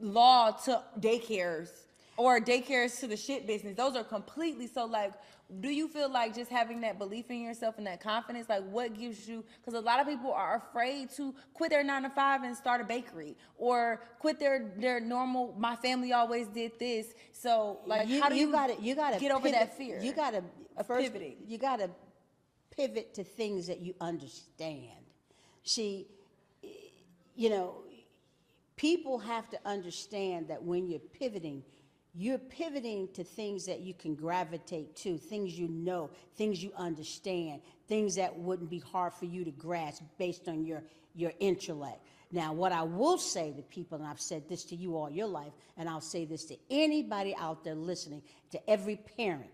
law 0.00 0.52
to 0.66 0.84
daycares 1.00 1.70
or 2.16 2.40
daycares 2.40 3.00
to 3.00 3.06
the 3.06 3.16
shit 3.16 3.46
business, 3.46 3.76
those 3.76 3.96
are 3.96 4.04
completely 4.04 4.66
so 4.66 4.84
like. 4.84 5.12
Do 5.60 5.68
you 5.68 5.86
feel 5.86 6.10
like 6.10 6.34
just 6.34 6.50
having 6.50 6.80
that 6.80 6.98
belief 6.98 7.30
in 7.30 7.42
yourself 7.42 7.76
and 7.76 7.86
that 7.86 8.00
confidence, 8.00 8.48
like 8.48 8.64
what 8.70 8.98
gives 8.98 9.28
you? 9.28 9.44
Because 9.60 9.74
a 9.74 9.84
lot 9.84 10.00
of 10.00 10.06
people 10.06 10.32
are 10.32 10.56
afraid 10.56 11.10
to 11.16 11.34
quit 11.52 11.68
their 11.68 11.84
nine 11.84 12.04
to 12.04 12.08
five 12.08 12.42
and 12.42 12.56
start 12.56 12.80
a 12.80 12.84
bakery, 12.84 13.36
or 13.58 14.00
quit 14.18 14.40
their 14.40 14.72
their 14.78 14.98
normal. 14.98 15.54
My 15.58 15.76
family 15.76 16.14
always 16.14 16.46
did 16.48 16.78
this, 16.78 17.08
so 17.32 17.80
like 17.86 18.08
you, 18.08 18.22
how 18.22 18.30
do 18.30 18.36
you, 18.36 18.50
gotta 18.50 18.76
you 18.80 18.94
gotta 18.94 19.18
get 19.18 19.30
over 19.30 19.44
pivot- 19.44 19.60
that 19.60 19.76
fear? 19.76 20.00
You 20.00 20.14
gotta 20.14 20.42
first 20.86 21.12
pivoting. 21.12 21.36
you 21.46 21.58
gotta 21.58 21.90
pivot 22.70 23.12
to 23.14 23.24
things 23.24 23.66
that 23.66 23.80
you 23.80 23.94
understand. 24.00 25.04
See, 25.64 26.06
you 27.34 27.50
know, 27.50 27.82
people 28.76 29.18
have 29.18 29.48
to 29.50 29.58
understand 29.66 30.48
that 30.48 30.62
when 30.62 30.88
you're 30.88 30.98
pivoting, 30.98 31.62
you're 32.14 32.38
pivoting 32.38 33.08
to 33.14 33.24
things 33.24 33.64
that 33.66 33.80
you 33.80 33.94
can 33.94 34.14
gravitate 34.14 34.94
to, 34.96 35.16
things 35.16 35.58
you 35.58 35.68
know, 35.68 36.10
things 36.36 36.62
you 36.62 36.70
understand, 36.76 37.62
things 37.88 38.16
that 38.16 38.38
wouldn't 38.38 38.68
be 38.68 38.80
hard 38.80 39.14
for 39.14 39.24
you 39.24 39.44
to 39.44 39.50
grasp 39.50 40.02
based 40.18 40.46
on 40.46 40.64
your, 40.64 40.82
your 41.14 41.32
intellect. 41.40 42.00
Now, 42.30 42.52
what 42.52 42.72
I 42.72 42.82
will 42.82 43.18
say 43.18 43.52
to 43.52 43.62
people, 43.62 43.98
and 43.98 44.06
I've 44.06 44.20
said 44.20 44.48
this 44.48 44.64
to 44.66 44.76
you 44.76 44.96
all 44.96 45.10
your 45.10 45.26
life, 45.26 45.52
and 45.76 45.88
I'll 45.88 46.00
say 46.00 46.24
this 46.24 46.44
to 46.46 46.56
anybody 46.70 47.34
out 47.38 47.64
there 47.64 47.74
listening, 47.74 48.22
to 48.50 48.70
every 48.70 48.96
parent. 48.96 49.50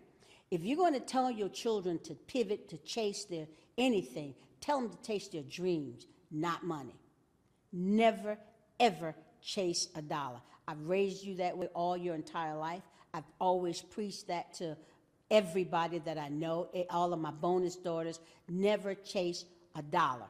If 0.50 0.64
you're 0.64 0.76
going 0.76 0.94
to 0.94 1.00
tell 1.00 1.30
your 1.30 1.48
children 1.48 1.98
to 2.04 2.14
pivot, 2.14 2.68
to 2.70 2.78
chase 2.78 3.24
their 3.24 3.46
anything, 3.76 4.34
tell 4.60 4.80
them 4.80 4.90
to 4.90 5.02
chase 5.06 5.28
their 5.28 5.42
dreams, 5.42 6.06
not 6.30 6.64
money. 6.64 6.94
Never, 7.72 8.38
ever 8.80 9.14
chase 9.40 9.88
a 9.94 10.02
dollar. 10.02 10.40
I've 10.68 10.86
raised 10.86 11.24
you 11.24 11.36
that 11.36 11.56
way 11.56 11.68
all 11.74 11.96
your 11.96 12.14
entire 12.14 12.54
life. 12.54 12.82
I've 13.14 13.24
always 13.40 13.80
preached 13.80 14.28
that 14.28 14.52
to 14.54 14.76
everybody 15.30 15.98
that 16.00 16.18
I 16.18 16.28
know, 16.28 16.68
eh, 16.74 16.84
all 16.90 17.14
of 17.14 17.20
my 17.20 17.30
bonus 17.30 17.74
daughters. 17.74 18.20
Never 18.48 18.94
chase 18.94 19.46
a 19.74 19.82
dollar. 19.82 20.28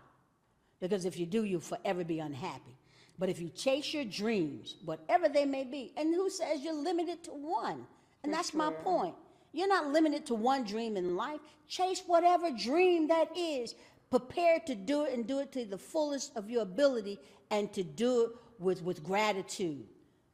Because 0.80 1.04
if 1.04 1.18
you 1.18 1.26
do, 1.26 1.42
you'll 1.42 1.61
forever 1.61 2.04
be 2.04 2.21
unhappy. 2.21 2.76
But 3.18 3.28
if 3.28 3.40
you 3.40 3.49
chase 3.49 3.92
your 3.92 4.04
dreams, 4.04 4.76
whatever 4.85 5.28
they 5.28 5.45
may 5.45 5.64
be, 5.64 5.92
and 5.97 6.14
who 6.14 6.30
says 6.30 6.62
you're 6.62 6.73
limited 6.73 7.25
to 7.25 7.30
one? 7.33 7.85
And 8.23 8.33
that's 8.33 8.54
my 8.54 8.71
point. 8.71 9.16
You're 9.52 9.66
not 9.66 9.88
limited 9.88 10.25
to 10.26 10.37
one 10.37 10.62
dream 10.62 10.97
in 10.97 11.16
life. 11.16 11.40
Chase 11.66 12.02
whatever 12.07 12.52
dream 12.52 13.09
that 13.09 13.37
is. 13.37 13.75
Prepare 14.09 14.61
to 14.66 14.76
do 14.76 15.02
it 15.04 15.14
and 15.14 15.26
do 15.26 15.40
it 15.40 15.50
to 15.52 15.64
the 15.64 15.78
fullest 15.78 16.37
of 16.37 16.49
your 16.49 16.62
ability 16.62 17.18
and 17.50 17.73
to 17.73 17.83
do 17.83 18.23
it 18.23 18.30
with, 18.61 18.83
with 18.83 19.02
gratitude. 19.02 19.85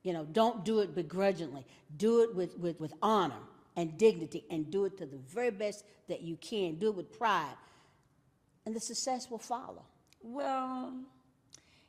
You 0.05 0.13
know, 0.13 0.25
don't 0.31 0.65
do 0.65 0.79
it 0.81 0.95
begrudgingly. 0.95 1.67
Do 1.97 2.23
it 2.23 2.35
with, 2.35 2.57
with, 2.59 2.79
with 2.79 2.93
honor 3.03 3.41
and 3.75 3.99
dignity 3.99 4.45
and 4.51 4.71
do 4.71 4.85
it 4.85 4.97
to 4.99 5.07
the 5.07 5.17
very 5.17 5.51
best 5.51 5.85
that 6.09 6.21
you 6.23 6.37
can. 6.37 6.77
Do 6.77 6.89
it 6.89 6.95
with 6.95 7.19
pride. 7.19 7.57
And 8.67 8.77
the 8.77 8.81
success 8.81 9.31
will 9.31 9.39
follow. 9.39 9.83
Well, 10.23 10.93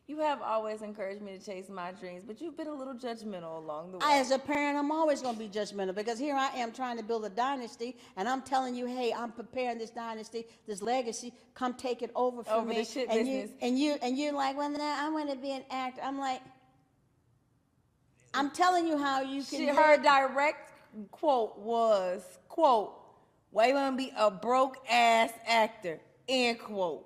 you 0.08 0.20
have 0.20 0.42
always 0.42 0.82
encouraged 0.82 1.22
me 1.22 1.38
to 1.38 1.44
chase 1.44 1.68
my 1.68 1.92
dreams, 1.92 2.24
but 2.26 2.40
you've 2.40 2.56
been 2.56 2.68
a 2.68 2.74
little 2.74 2.94
judgmental 2.94 3.58
along 3.58 3.92
the 3.92 3.98
way. 3.98 4.06
I, 4.06 4.20
as 4.20 4.32
a 4.32 4.40
parent, 4.40 4.78
I'm 4.78 4.92
always 4.92 5.22
going 5.22 5.36
to 5.36 5.40
be 5.40 5.48
judgmental 5.50 5.96
because 5.96 6.20
here 6.20 6.36
I 6.36 6.50
am 6.58 6.72
trying 6.72 6.98
to 6.98 7.04
build 7.04 7.26
a 7.26 7.30
dynasty, 7.30 7.98
and 8.16 8.30
I'm 8.30 8.44
telling 8.44 8.76
you, 8.76 8.86
hey, 8.86 9.14
I'm 9.14 9.32
preparing 9.32 9.78
this 9.78 9.90
dynasty, 9.90 10.46
this 10.68 10.82
legacy. 10.82 11.34
Come 11.54 11.74
take 11.74 12.02
it 12.02 12.12
over 12.16 12.44
for 12.44 12.52
Over 12.52 12.68
me. 12.68 12.76
the 12.78 12.86
shit 12.86 13.10
and 13.10 13.26
business. 13.26 13.50
you 13.50 13.68
and 13.68 13.80
you 13.80 13.98
and 14.02 14.18
you're 14.18 14.34
like, 14.34 14.56
well, 14.58 14.70
nah, 14.70 15.06
I 15.06 15.10
want 15.10 15.30
to 15.32 15.38
be 15.38 15.52
an 15.52 15.64
actor. 15.72 16.02
I'm 16.04 16.20
like, 16.20 16.42
I'm 18.36 18.52
telling 18.52 18.88
you 18.88 18.98
how 18.98 19.22
you 19.22 19.44
can. 19.44 19.60
she, 19.60 19.68
her 19.68 19.98
direct 19.98 20.72
quote 21.12 21.58
was, 21.58 22.22
"quote 22.50 22.94
Why 23.52 23.68
you 23.68 23.74
wanna 23.76 23.96
be 23.96 24.12
a 24.18 24.30
broke 24.30 24.78
ass 24.90 25.32
actor?" 25.48 26.00
End 26.28 26.60
quote. 26.60 27.06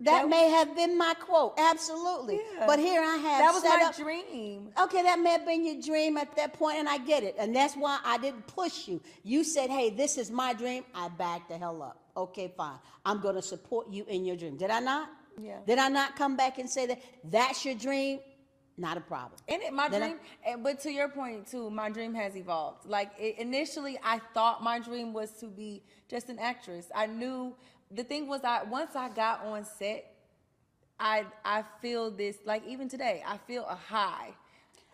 that 0.00 0.22
that- 0.22 0.28
may 0.28 0.50
have 0.50 0.74
been 0.74 0.98
my 0.98 1.14
quote, 1.14 1.54
absolutely. 1.56 2.40
Yeah. 2.56 2.66
But 2.66 2.78
here 2.80 3.00
I 3.00 3.16
have 3.16 3.38
That 3.40 3.52
was 3.54 3.62
my 3.62 3.84
up, 3.86 3.96
dream. 3.96 4.72
Okay, 4.78 5.02
that 5.02 5.18
may 5.20 5.30
have 5.30 5.46
been 5.46 5.64
your 5.64 5.80
dream 5.80 6.16
at 6.18 6.34
that 6.36 6.52
point, 6.52 6.78
and 6.78 6.88
I 6.88 6.98
get 6.98 7.22
it. 7.22 7.36
And 7.38 7.54
that's 7.54 7.74
why 7.74 8.00
I 8.04 8.18
didn't 8.18 8.46
push 8.48 8.88
you. 8.88 9.00
You 9.22 9.44
said, 9.44 9.70
hey, 9.70 9.90
this 9.90 10.18
is 10.18 10.30
my 10.30 10.52
dream. 10.52 10.84
I 10.94 11.08
backed 11.08 11.48
the 11.48 11.56
hell 11.58 11.80
up. 11.80 12.00
Okay, 12.16 12.52
fine. 12.56 12.78
I'm 13.06 13.20
going 13.20 13.36
to 13.36 13.42
support 13.42 13.88
you 13.88 14.04
in 14.08 14.24
your 14.24 14.36
dream. 14.36 14.56
Did 14.56 14.70
I 14.70 14.80
not? 14.80 15.10
Yeah. 15.40 15.58
Did 15.66 15.78
I 15.78 15.88
not 15.88 16.16
come 16.16 16.36
back 16.36 16.58
and 16.58 16.68
say 16.68 16.86
that 16.86 17.00
that's 17.24 17.64
your 17.64 17.74
dream? 17.76 18.18
Not 18.76 18.96
a 18.96 19.00
problem. 19.00 19.38
And 19.48 19.62
it, 19.62 19.72
my 19.72 19.88
Then 19.88 20.00
dream, 20.00 20.16
and, 20.46 20.64
but 20.64 20.80
to 20.80 20.90
your 20.90 21.08
point 21.08 21.46
too, 21.46 21.70
my 21.70 21.90
dream 21.90 22.12
has 22.14 22.36
evolved. 22.36 22.86
Like 22.86 23.12
it, 23.18 23.38
initially, 23.38 23.98
I 24.02 24.20
thought 24.32 24.62
my 24.62 24.80
dream 24.80 25.12
was 25.12 25.30
to 25.40 25.46
be 25.46 25.82
just 26.08 26.28
an 26.28 26.38
actress. 26.40 26.90
I 26.94 27.06
knew 27.06 27.54
the 27.90 28.02
thing 28.02 28.26
was, 28.26 28.42
I 28.42 28.64
once 28.64 28.96
I 28.96 29.10
got 29.10 29.44
on 29.44 29.64
set, 29.64 30.12
I 30.98 31.24
I 31.44 31.62
feel 31.80 32.10
this 32.10 32.38
like 32.44 32.66
even 32.66 32.88
today, 32.88 33.22
I 33.26 33.38
feel 33.38 33.64
a 33.68 33.76
high 33.76 34.30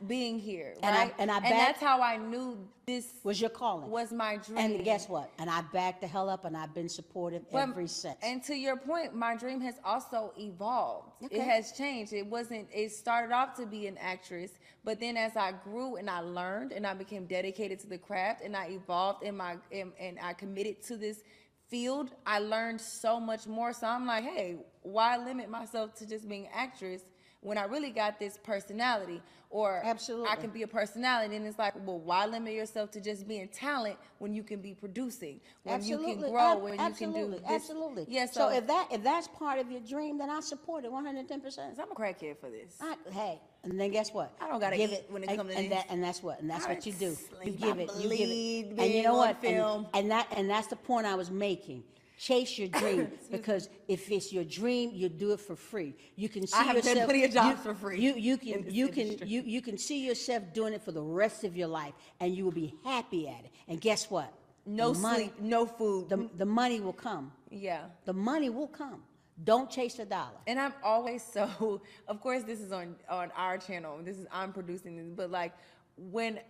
being 0.07 0.39
here, 0.39 0.75
And 0.83 0.97
I- 0.97 1.13
and 1.19 1.31
I 1.31 1.37
and 1.37 1.43
back- 1.45 1.53
that's 1.53 1.81
how 1.81 2.01
I 2.01 2.17
knew 2.17 2.57
this 2.87 3.13
Was 3.23 3.41
your 3.41 3.51
calling. 3.51 3.91
was 3.91 4.13
my 4.13 4.37
dream. 4.39 4.59
and 4.59 4.85
guess 4.85 5.09
what? 5.09 5.31
And 5.39 5.49
I 5.51 5.61
backed 5.61 6.01
the 6.01 6.07
hell 6.07 6.29
up, 6.29 6.45
and 6.45 6.57
I've 6.57 6.73
been 6.75 6.89
supportive 6.89 7.45
But- 7.51 7.69
every 7.69 7.87
since. 7.87 8.17
And 8.23 8.43
to 8.45 8.55
your 8.55 8.77
point, 8.77 9.15
my 9.15 9.37
dream 9.37 9.61
has 9.61 9.75
also 9.85 10.33
evolved. 10.39 11.13
Okay. 11.25 11.37
It 11.37 11.43
has 11.43 11.73
changed. 11.73 12.13
It 12.13 12.27
wasn't. 12.27 12.69
It 12.73 12.91
started 12.93 13.33
off 13.33 13.55
to 13.57 13.67
be 13.67 13.87
an 13.87 13.99
actress, 13.99 14.53
but 14.85 15.01
then 15.01 15.17
as 15.17 15.37
I 15.37 15.53
grew 15.53 15.97
and 15.97 16.09
I 16.09 16.21
learned 16.21 16.73
and 16.73 16.87
I 16.87 16.95
became 16.95 17.27
dedicated 17.27 17.79
to 17.81 17.87
the 17.87 17.99
craft 17.99 18.43
and 18.43 18.57
I 18.57 18.69
evolved 18.71 19.23
in 19.23 19.37
my 19.37 19.57
and, 19.71 19.93
and 19.99 20.19
I 20.21 20.33
committed 20.33 20.83
to 20.85 20.97
this 20.97 21.23
field, 21.69 22.11
I 22.27 22.41
learned 22.41 22.81
so 22.81 23.21
much 23.21 23.47
more. 23.47 23.73
So 23.73 23.87
I'm 23.87 24.07
like, 24.07 24.25
hey, 24.25 24.57
why 24.83 25.17
limit 25.19 25.49
myself 25.49 25.95
to 25.97 26.07
just 26.07 26.29
being 26.29 26.47
an 26.47 26.53
actress? 26.53 27.03
When 27.43 27.57
I 27.57 27.65
really 27.65 27.91
got 27.91 28.19
this 28.19 28.37
personality, 28.43 29.23
or 29.49 29.81
Absolutely. 29.83 30.29
I 30.29 30.37
can 30.37 30.51
be 30.51 30.63
a 30.63 30.69
personality, 30.69 31.37
and 31.37 31.47
it's 31.47 31.59
like, 31.59 31.75
well, 31.87 31.99
why 31.99 32.27
limit 32.27 32.53
yourself 32.53 32.91
to 32.93 33.01
just 33.01 33.27
being 33.27 33.49
talent 33.49 33.97
when 34.19 34.35
you 34.35 34.43
can 34.43 34.61
be 34.61 34.75
producing, 34.75 35.41
when 35.63 35.83
you 35.83 35.99
can 35.99 36.21
grow, 36.21 36.59
when 36.59 36.79
absolutely, 36.79 37.21
you 37.21 37.27
can 37.27 37.33
do 37.33 37.39
this. 37.41 37.51
absolutely. 37.51 38.05
Yeah, 38.09 38.27
so, 38.27 38.33
so, 38.33 38.49
if 38.51 38.67
that 38.67 38.89
if 38.93 39.03
that's 39.03 39.27
part 39.29 39.59
of 39.59 39.71
your 39.71 39.81
dream, 39.81 40.19
then 40.19 40.29
I 40.29 40.41
support 40.41 40.85
it 40.85 40.93
110. 40.93 41.41
percent 41.41 41.79
I'm 41.81 41.91
a 41.91 41.95
crackhead 41.95 42.39
for 42.39 42.51
this. 42.51 42.77
I, 42.81 42.95
hey, 43.11 43.41
and 43.65 43.81
then 43.81 43.91
guess 43.91 44.13
what? 44.13 44.33
I 44.41 44.47
don't 44.47 44.61
gotta 44.61 44.77
Give 44.77 44.91
eat 44.93 45.05
when 45.09 45.25
it 45.25 45.29
comes 45.29 45.39
come 45.39 45.49
to 45.49 45.57
and. 45.57 45.73
That, 45.73 45.87
and 45.89 46.05
that's 46.05 46.23
what, 46.23 46.41
and 46.41 46.49
that's 46.51 46.67
I 46.67 46.75
what 46.75 46.87
you 46.87 46.93
do. 46.93 47.17
You 47.43 47.53
give 47.53 47.79
it, 47.79 47.91
you 47.99 48.09
give 48.11 48.79
it, 48.79 48.85
and 48.85 48.93
you 48.95 49.03
know 49.03 49.17
what? 49.17 49.43
And- 49.43 49.87
And, 49.95 50.11
that, 50.11 50.29
and 50.37 50.49
that's 50.49 50.67
the 50.69 50.77
point 50.77 51.07
I 51.07 51.15
was 51.15 51.31
making. 51.31 51.85
Chase 52.27 52.59
your 52.59 52.69
dream 52.69 53.09
because 53.31 53.71
if 53.89 54.11
it's 54.11 54.31
your 54.31 54.45
dream, 54.45 54.91
you 54.93 55.09
do 55.09 55.33
it 55.33 55.41
for 55.41 55.57
free. 55.57 55.95
You 56.17 56.29
can 56.29 56.47
see 56.47 56.59
I 56.59 56.65
have 56.65 56.77
done 56.77 56.85
yourself. 56.97 57.09
plenty 57.09 57.25
of 57.25 57.33
jobs 57.33 57.49
you- 57.59 57.65
for 57.73 57.75
free 57.75 57.99
You 58.07 58.13
you 58.29 58.37
can 58.37 58.59
you 58.69 58.89
can 58.97 59.07
you 59.27 59.41
you 59.55 59.63
can 59.63 59.79
see 59.79 60.05
yourself 60.07 60.43
doing 60.53 60.75
it 60.75 60.83
for 60.83 60.93
the 60.93 61.03
rest 61.23 61.45
of 61.45 61.57
your 61.57 61.69
life, 61.69 61.95
and 62.21 62.29
you 62.37 62.45
will 62.45 62.59
be 62.67 62.75
happy 62.85 63.23
at 63.27 63.43
it. 63.47 63.51
And 63.69 63.81
guess 63.81 64.11
what? 64.11 64.31
No 64.67 64.93
the 64.93 64.99
money, 65.01 65.25
sleep, 65.33 65.41
no 65.41 65.65
food. 65.79 66.11
The 66.11 66.29
the 66.37 66.45
money 66.63 66.79
will 66.81 66.99
come. 67.09 67.33
yeah. 67.51 67.85
The 68.05 68.13
money 68.13 68.51
will 68.51 68.69
come. 68.83 69.03
Don't 69.43 69.71
chase 69.71 69.95
the 69.95 70.05
dollar. 70.05 70.41
And 70.47 70.57
I'm 70.61 70.75
always 70.85 71.23
so. 71.37 71.81
Of 72.13 72.21
course, 72.21 72.43
this 72.51 72.61
is 72.61 72.71
on 72.81 72.97
on 73.09 73.27
our 73.45 73.57
channel. 73.57 73.93
This 74.09 74.19
is 74.19 74.27
I'm 74.31 74.53
producing 74.53 74.93
this, 74.99 75.09
but 75.21 75.31
like 75.41 75.53
when 75.97 76.41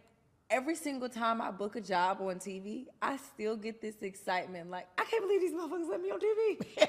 every 0.50 0.74
single 0.74 1.08
time 1.08 1.40
I 1.40 1.50
book 1.50 1.76
a 1.76 1.80
job 1.80 2.18
on 2.20 2.36
TV, 2.36 2.86
I 3.00 3.16
still 3.16 3.56
get 3.56 3.80
this 3.80 4.02
excitement. 4.02 4.70
Like 4.70 4.88
I 4.98 5.04
can't 5.04 5.22
believe 5.22 5.40
these 5.40 5.52
motherfuckers 5.52 5.88
let 5.88 6.00
me 6.02 6.10
on 6.10 6.18
TV. 6.20 6.66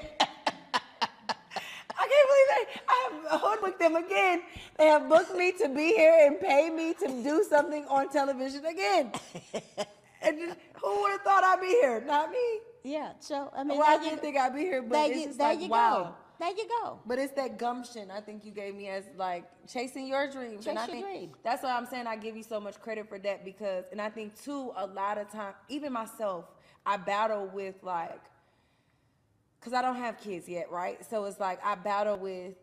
I 1.94 2.06
can't 2.08 2.28
believe 2.28 2.48
they. 2.50 2.80
I 2.88 3.10
have 3.30 3.40
hoodwinked 3.40 3.78
them 3.78 3.96
again. 3.96 4.42
They 4.76 4.86
have 4.86 5.08
booked 5.08 5.34
me 5.36 5.52
to 5.52 5.68
be 5.68 5.88
here 5.94 6.26
and 6.26 6.40
pay 6.40 6.68
me 6.70 6.94
to 6.94 7.06
do 7.22 7.44
something 7.48 7.84
on 7.86 8.08
television 8.10 8.64
again. 8.66 9.12
And 10.24 10.38
just, 10.38 10.56
who 10.80 11.02
would 11.02 11.10
have 11.10 11.22
thought 11.22 11.42
I'd 11.42 11.60
be 11.60 11.66
here? 11.66 12.00
Not 12.06 12.30
me. 12.30 12.60
Yeah. 12.84 13.10
So 13.18 13.50
I 13.56 13.64
mean, 13.64 13.76
Well, 13.76 13.88
I 13.88 13.94
you 13.94 14.02
didn't 14.02 14.16
go. 14.18 14.22
think 14.22 14.36
I'd 14.36 14.54
be 14.54 14.60
here, 14.60 14.80
but 14.80 15.10
it's 15.10 15.18
you, 15.18 15.26
just 15.26 15.40
like 15.40 15.60
you 15.60 15.68
wow. 15.68 16.02
go. 16.04 16.14
There 16.38 16.50
you 16.50 16.68
go. 16.82 16.98
But 17.06 17.18
it's 17.18 17.32
that 17.34 17.58
gumption 17.58 18.10
I 18.10 18.20
think 18.20 18.44
you 18.44 18.50
gave 18.50 18.74
me 18.74 18.88
as 18.88 19.04
like 19.16 19.44
chasing 19.68 20.06
your 20.08 20.28
dreams. 20.30 20.66
and 20.66 20.76
Chase 20.76 20.78
I 20.78 20.86
your 20.86 20.86
think 20.86 21.06
dream. 21.06 21.32
that's 21.44 21.62
why 21.62 21.76
I'm 21.76 21.86
saying 21.86 22.06
I 22.06 22.16
give 22.16 22.36
you 22.36 22.42
so 22.42 22.60
much 22.60 22.80
credit 22.80 23.08
for 23.08 23.18
that 23.20 23.44
because 23.44 23.84
and 23.92 24.00
I 24.00 24.08
think 24.10 24.40
too 24.42 24.72
a 24.76 24.86
lot 24.86 25.18
of 25.18 25.30
time, 25.30 25.54
even 25.68 25.92
myself, 25.92 26.46
I 26.84 26.96
battle 26.96 27.46
with 27.52 27.76
like 27.82 28.20
because 29.60 29.72
I 29.72 29.82
don't 29.82 29.96
have 29.96 30.18
kids 30.18 30.48
yet, 30.48 30.70
right? 30.70 31.04
So 31.08 31.24
it's 31.24 31.38
like 31.38 31.64
I 31.64 31.76
battle 31.76 32.16
with 32.16 32.54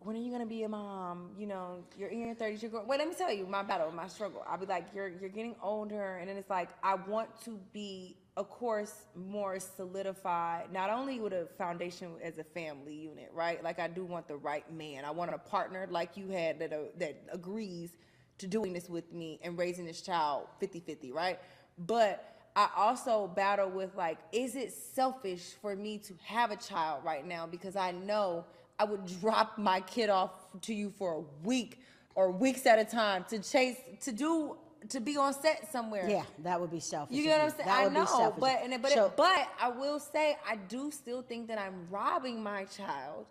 when 0.00 0.14
are 0.14 0.20
you 0.20 0.30
gonna 0.30 0.46
be 0.46 0.62
a 0.62 0.68
mom? 0.68 1.30
You 1.36 1.48
know, 1.48 1.84
you're 1.98 2.08
in 2.10 2.20
your 2.20 2.34
30s, 2.34 2.62
you're 2.62 2.70
going. 2.70 2.86
Wait, 2.86 2.98
let 3.00 3.08
me 3.08 3.14
tell 3.14 3.32
you 3.32 3.46
my 3.46 3.64
battle, 3.64 3.90
my 3.90 4.06
struggle. 4.06 4.44
I'll 4.48 4.58
be 4.58 4.66
like, 4.66 4.86
you're 4.94 5.08
you're 5.08 5.28
getting 5.28 5.56
older, 5.60 6.18
and 6.18 6.28
then 6.28 6.36
it's 6.36 6.48
like 6.50 6.68
I 6.84 6.94
want 6.94 7.28
to 7.44 7.58
be, 7.72 8.16
of 8.38 8.48
course, 8.48 9.06
more 9.16 9.58
solidified. 9.58 10.72
Not 10.72 10.90
only 10.90 11.18
with 11.18 11.32
a 11.32 11.48
foundation 11.58 12.12
as 12.22 12.38
a 12.38 12.44
family 12.44 12.94
unit, 12.94 13.30
right? 13.34 13.62
Like 13.64 13.80
I 13.80 13.88
do 13.88 14.04
want 14.04 14.28
the 14.28 14.36
right 14.36 14.64
man. 14.72 15.04
I 15.04 15.10
want 15.10 15.34
a 15.34 15.38
partner 15.38 15.88
like 15.90 16.16
you 16.16 16.28
had 16.28 16.60
that 16.60 16.72
uh, 16.72 16.76
that 16.98 17.20
agrees 17.32 17.90
to 18.38 18.46
doing 18.46 18.72
this 18.72 18.88
with 18.88 19.12
me 19.12 19.40
and 19.42 19.58
raising 19.58 19.84
this 19.84 20.00
child 20.00 20.46
50-50, 20.62 21.12
right? 21.12 21.40
But 21.76 22.36
I 22.54 22.68
also 22.76 23.26
battle 23.26 23.68
with 23.68 23.96
like, 23.96 24.18
is 24.30 24.54
it 24.54 24.72
selfish 24.72 25.54
for 25.60 25.74
me 25.74 25.98
to 25.98 26.14
have 26.22 26.52
a 26.52 26.56
child 26.56 27.04
right 27.04 27.26
now? 27.26 27.44
Because 27.44 27.74
I 27.74 27.90
know 27.90 28.44
I 28.78 28.84
would 28.84 29.04
drop 29.20 29.58
my 29.58 29.80
kid 29.80 30.10
off 30.10 30.30
to 30.62 30.72
you 30.72 30.90
for 30.96 31.14
a 31.14 31.44
week 31.44 31.80
or 32.14 32.30
weeks 32.30 32.66
at 32.66 32.78
a 32.78 32.84
time 32.84 33.24
to 33.30 33.40
chase, 33.40 33.78
to 34.02 34.12
do, 34.12 34.56
to 34.90 35.00
be 35.00 35.16
on 35.16 35.34
set 35.34 35.70
somewhere. 35.70 36.08
Yeah, 36.08 36.24
that 36.44 36.60
would 36.60 36.70
be 36.70 36.80
selfish. 36.80 37.16
You 37.16 37.24
get 37.24 37.38
what 37.38 37.44
I'm 37.44 37.56
saying? 37.56 37.68
That 37.68 37.86
I 37.86 37.88
know, 37.88 38.34
but 38.38 38.60
and, 38.62 38.82
but 38.82 38.92
So- 38.92 39.06
it, 39.06 39.16
but 39.16 39.48
I 39.60 39.68
will 39.68 39.98
say 39.98 40.36
I 40.48 40.56
do 40.56 40.90
still 40.90 41.22
think 41.22 41.48
that 41.48 41.58
I'm 41.58 41.86
robbing 41.90 42.42
my 42.42 42.64
child 42.64 43.26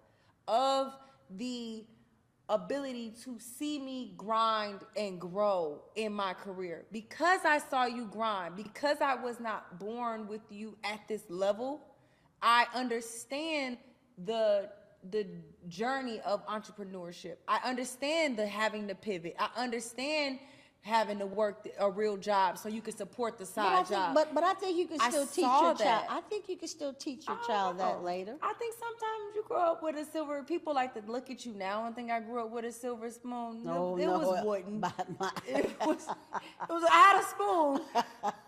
of 0.48 0.94
the 1.30 1.84
ability 2.50 3.14
to 3.24 3.38
see 3.40 3.78
me 3.78 4.14
grind 4.18 4.80
and 4.96 5.20
grow 5.20 5.82
in 5.96 6.14
my 6.14 6.34
career 6.34 6.86
because 6.94 7.42
I 7.44 7.60
saw 7.60 7.86
you 7.86 8.06
grind 8.06 8.56
because 8.56 9.02
I 9.02 9.16
was 9.16 9.40
not 9.40 9.80
born 9.80 10.28
with 10.28 10.42
you 10.50 10.78
at 10.84 11.02
this 11.08 11.24
level. 11.30 11.82
I 12.42 12.66
understand 12.74 13.78
the 14.26 14.70
the 15.12 15.26
journey 15.68 16.20
of 16.22 16.46
entrepreneurship. 16.48 17.36
I 17.48 17.60
understand 17.64 18.38
the 18.38 18.48
having 18.48 18.88
to 18.88 18.96
pivot. 18.96 19.36
I 19.40 19.50
understand 19.56 20.40
having 20.82 21.20
to 21.20 21.26
work 21.26 21.68
a 21.80 21.90
real 21.92 22.16
job 22.18 22.58
so 22.58 22.70
you 22.70 22.82
can 22.82 22.96
support 22.96 23.38
the 23.38 23.44
But 23.44 23.54
side 23.54 23.88
think, 23.88 24.00
job. 24.00 24.16
but, 24.16 24.34
but 24.34 24.44
I 24.44 24.54
think 24.54 24.78
you 24.78 24.88
can 24.88 25.02
I 25.02 25.10
still 25.10 25.26
teach 25.28 25.44
your 25.44 25.74
that. 25.74 25.78
child. 25.84 26.06
I 26.10 26.22
think 26.30 26.48
you 26.48 26.56
can 26.56 26.68
still 26.68 26.94
teach 26.94 27.28
your 27.28 27.38
child 27.46 27.80
that 27.80 28.04
later. 28.04 28.36
I 28.42 28.54
think 28.54 28.74
sometimes 28.80 29.36
you 29.36 29.44
grow 29.48 29.72
up 29.74 29.84
with 29.84 29.96
a 29.98 30.06
silver. 30.06 30.42
People 30.44 30.74
like 30.74 30.94
to 30.94 31.12
look 31.12 31.30
at 31.30 31.46
you 31.46 31.54
now 31.54 31.86
and 31.86 31.96
think 31.96 32.10
I 32.10 32.20
grew 32.22 32.42
up 32.46 32.52
with 32.52 32.64
a 32.66 32.72
silver 32.72 33.10
spoon. 33.12 33.64
No, 33.66 33.98
it, 33.98 34.04
it 34.04 34.06
no, 34.06 34.20
was 34.20 34.46
wooden. 34.46 34.80
my- 34.82 34.92
my- 35.20 35.32
It 35.48 35.76
was. 35.86 36.08
It 36.08 36.70
was. 36.70 36.84
I 36.90 36.96
had 36.96 37.22
a 37.22 37.26
spoon, 37.26 37.82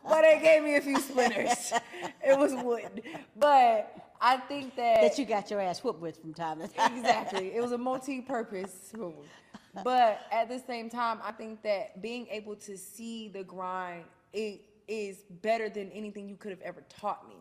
but 0.07 0.21
they 0.21 0.39
gave 0.41 0.63
me 0.63 0.75
a 0.75 0.81
few 0.81 0.99
splinters. 0.99 1.73
It 2.25 2.37
was 2.37 2.53
wooden, 2.53 3.01
but 3.35 4.08
I 4.21 4.37
think 4.37 4.75
that 4.75 5.01
that 5.01 5.17
you 5.17 5.25
got 5.25 5.49
your 5.49 5.61
ass 5.61 5.83
whooped 5.83 6.01
with 6.01 6.19
from 6.19 6.33
time 6.33 6.59
to 6.59 6.67
time. 6.67 6.97
exactly. 6.97 7.55
It 7.55 7.61
was 7.61 7.71
a 7.71 7.77
multi-purpose 7.77 8.73
spoon. 8.89 9.15
But 9.83 10.21
at 10.31 10.49
the 10.49 10.59
same 10.59 10.89
time, 10.89 11.19
I 11.23 11.31
think 11.31 11.61
that 11.61 12.01
being 12.01 12.27
able 12.31 12.55
to 12.55 12.75
see 12.75 13.29
the 13.29 13.43
grind 13.43 14.05
it 14.33 14.61
is 14.87 15.19
better 15.41 15.69
than 15.69 15.91
anything 15.91 16.27
you 16.27 16.35
could 16.35 16.49
have 16.49 16.61
ever 16.61 16.83
taught 16.89 17.29
me. 17.29 17.35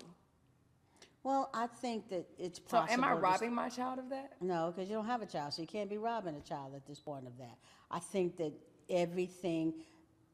Well, 1.23 1.51
I 1.53 1.67
think 1.67 2.09
that 2.11 2.27
it's 2.39 2.59
possible. 2.59 2.87
So 2.87 2.93
am 2.93 3.05
I 3.05 3.13
robbing 3.13 3.55
my 3.55 3.69
child 3.71 3.99
of 3.99 4.11
that? 4.11 4.33
No, 4.41 4.73
because 4.75 4.89
you 4.89 4.95
don't 4.95 5.07
have 5.07 5.23
a 5.23 5.27
child, 5.27 5.55
so 5.55 5.63
you 5.63 5.69
can't 5.69 5.91
be 5.91 5.99
robbing 5.99 6.37
a 6.37 6.41
child 6.41 6.75
at 6.77 6.87
this 6.87 7.01
point 7.01 7.27
of 7.27 7.37
that. 7.39 7.59
I 7.91 7.99
think 7.99 8.37
that 8.37 8.53
everything 8.89 9.75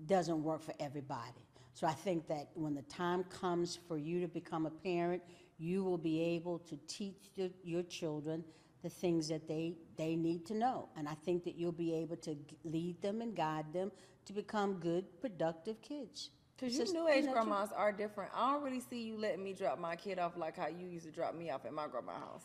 doesn't 0.07 0.43
work 0.43 0.63
for 0.63 0.75
everybody. 0.81 1.47
So 1.73 1.87
I 1.87 1.93
think 1.93 2.29
that 2.29 2.49
when 2.55 2.75
the 2.75 2.83
time 2.83 3.25
comes 3.25 3.79
for 3.89 3.99
you 3.99 4.21
to 4.21 4.29
become 4.29 4.67
a 4.67 4.71
parent, 4.71 5.23
you 5.59 5.85
will 5.85 5.99
be 5.99 6.21
able 6.21 6.59
to 6.61 6.77
teach 6.87 7.31
the, 7.37 7.51
your 7.63 7.83
children 7.83 8.45
the 8.83 8.91
things 8.91 9.29
that 9.29 9.49
they, 9.49 9.75
they 9.97 10.15
need 10.17 10.45
to 10.47 10.55
know. 10.55 10.89
And 10.97 11.09
I 11.09 11.15
think 11.25 11.45
that 11.45 11.55
you'll 11.57 11.73
be 11.73 11.95
able 11.95 12.17
to 12.17 12.35
g- 12.35 12.57
lead 12.65 13.01
them 13.01 13.23
and 13.23 13.35
guide 13.35 13.73
them 13.73 13.91
to 14.27 14.33
become 14.33 14.75
good, 14.75 15.05
productive 15.21 15.81
kids. 15.81 16.31
Because 16.57 16.77
you 16.77 16.93
new 16.93 17.09
age 17.09 17.27
grandmas 17.33 17.71
are 17.75 17.93
different. 17.93 18.31
I 18.35 18.53
don't 18.53 18.63
really 18.63 18.81
see 18.81 19.03
you 19.03 19.17
letting 19.19 19.43
me 19.43 19.55
drop 19.55 19.79
my 19.79 19.97
kid 19.97 20.19
off 20.19 20.37
like 20.37 20.57
how 20.57 20.69
you 20.69 20.87
used 20.87 21.07
to 21.07 21.11
drop 21.11 21.35
me 21.35 21.51
off 21.51 21.65
at 21.65 21.73
my 21.73 21.87
grandma's 21.89 22.17
house. 22.17 22.43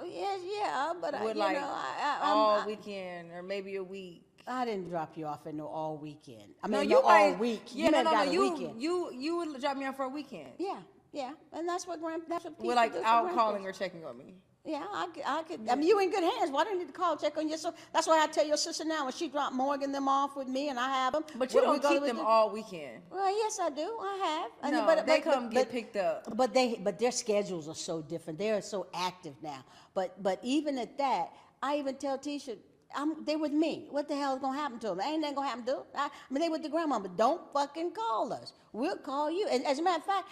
Oh, 0.00 0.04
Yes, 0.06 0.40
yeah, 0.44 0.92
but 1.00 1.14
I, 1.14 1.24
With 1.24 1.36
you 1.36 1.40
like 1.40 1.56
know, 1.56 1.64
I, 1.64 2.18
I, 2.20 2.26
I'm- 2.26 2.36
all 2.36 2.60
I- 2.60 2.66
weekend 2.66 3.30
or 3.32 3.42
maybe 3.42 3.76
a 3.76 3.84
week. 3.84 4.24
I 4.46 4.64
didn't 4.64 4.88
drop 4.88 5.16
you 5.16 5.26
off 5.26 5.46
at 5.46 5.54
no 5.54 5.66
all 5.68 5.96
weekend. 5.98 6.54
I 6.62 6.68
No, 6.68 6.80
mean, 6.80 6.90
you 6.90 6.96
no 6.96 7.02
all 7.02 7.30
might- 7.30 7.38
week. 7.38 7.62
Yeah, 7.72 7.84
you 7.86 7.90
no, 7.92 8.02
no, 8.02 8.10
got 8.10 8.24
no. 8.26 8.30
a 8.30 8.34
You, 8.34 8.52
weekend. 8.52 8.82
you, 8.82 9.12
you 9.14 9.36
would 9.36 9.60
drop 9.60 9.76
me 9.76 9.86
off 9.86 9.96
for 9.96 10.04
a 10.06 10.08
weekend. 10.08 10.48
Yeah, 10.58 10.78
yeah, 11.12 11.32
and 11.52 11.68
that's 11.68 11.86
what 11.86 12.00
grand. 12.00 12.22
That's 12.28 12.44
what 12.44 12.54
people 12.56 12.68
With 12.68 12.76
like 12.76 12.92
do 12.92 13.00
for 13.00 13.04
out 13.06 13.26
grandkids. 13.30 13.34
calling 13.34 13.66
or 13.66 13.72
checking 13.72 14.04
on 14.04 14.16
me. 14.18 14.34
Yeah, 14.62 14.84
I, 14.92 15.06
could- 15.14 15.22
I 15.26 15.42
could. 15.42 15.60
I 15.70 15.74
mean, 15.74 15.88
you 15.88 15.98
in 16.00 16.10
good 16.10 16.22
hands. 16.22 16.50
Why 16.50 16.64
do 16.64 16.70
you 16.70 16.78
need 16.80 16.88
to 16.88 16.92
call 16.92 17.16
check 17.16 17.38
on 17.38 17.48
your 17.48 17.56
sister? 17.56 17.74
That's 17.94 18.06
why 18.06 18.22
I 18.22 18.26
tell 18.26 18.46
your 18.46 18.58
sister 18.58 18.84
now 18.84 19.04
when 19.04 19.12
she 19.14 19.28
dropped 19.28 19.54
Morgan 19.54 19.90
them 19.90 20.06
off 20.06 20.36
with 20.36 20.48
me 20.48 20.68
and 20.68 20.78
I 20.78 20.86
have 20.88 21.14
them. 21.14 21.24
But 21.38 21.54
you 21.54 21.60
we- 21.62 21.66
we 21.66 21.72
don't 21.78 21.82
go 21.82 21.88
keep 21.88 22.00
with 22.02 22.08
them 22.10 22.18
the- 22.18 22.22
all 22.24 22.50
weekend. 22.50 23.02
Well, 23.10 23.34
yes, 23.38 23.58
I 23.58 23.70
do. 23.70 23.96
I 24.00 24.16
have. 24.22 24.50
I 24.62 24.70
No, 24.70 24.86
mean, 24.86 25.06
they 25.06 25.20
come 25.20 25.48
get 25.48 25.70
picked 25.70 25.96
up. 25.96 26.36
But 26.36 26.52
they, 26.52 26.78
but 26.84 26.98
their 26.98 27.10
schedules 27.10 27.68
are 27.68 27.74
so 27.74 28.02
different. 28.02 28.38
They 28.38 28.50
are 28.50 28.60
so 28.60 28.86
active 28.92 29.34
now. 29.42 29.64
But, 29.94 30.22
but 30.22 30.38
even 30.42 30.76
at 30.78 30.98
that, 30.98 31.30
I 31.62 31.78
even 31.78 31.96
tell 31.96 32.18
Tisha, 32.18 32.58
I'm, 32.94 33.24
they 33.24 33.36
with 33.36 33.52
me. 33.52 33.86
What 33.90 34.08
the 34.08 34.16
hell 34.16 34.34
is 34.34 34.40
gonna 34.42 34.58
happen 34.58 34.78
to 34.80 34.88
them? 34.88 35.00
Ain't 35.00 35.22
nothing 35.22 35.36
gonna 35.36 35.48
happen 35.48 35.64
to 35.66 35.72
them. 35.72 35.82
I, 35.94 36.06
I 36.06 36.10
mean, 36.34 36.42
they 36.42 36.48
with 36.50 36.62
the 36.62 36.68
grandma, 36.68 36.98
but 36.98 37.16
don't 37.16 37.40
fucking 37.54 37.92
call 37.92 38.30
us. 38.34 38.52
We'll 38.74 38.96
call 38.98 39.30
you. 39.30 39.46
And 39.50 39.64
as 39.64 39.78
a 39.78 39.82
matter 39.82 40.00
of 40.00 40.04
fact, 40.06 40.28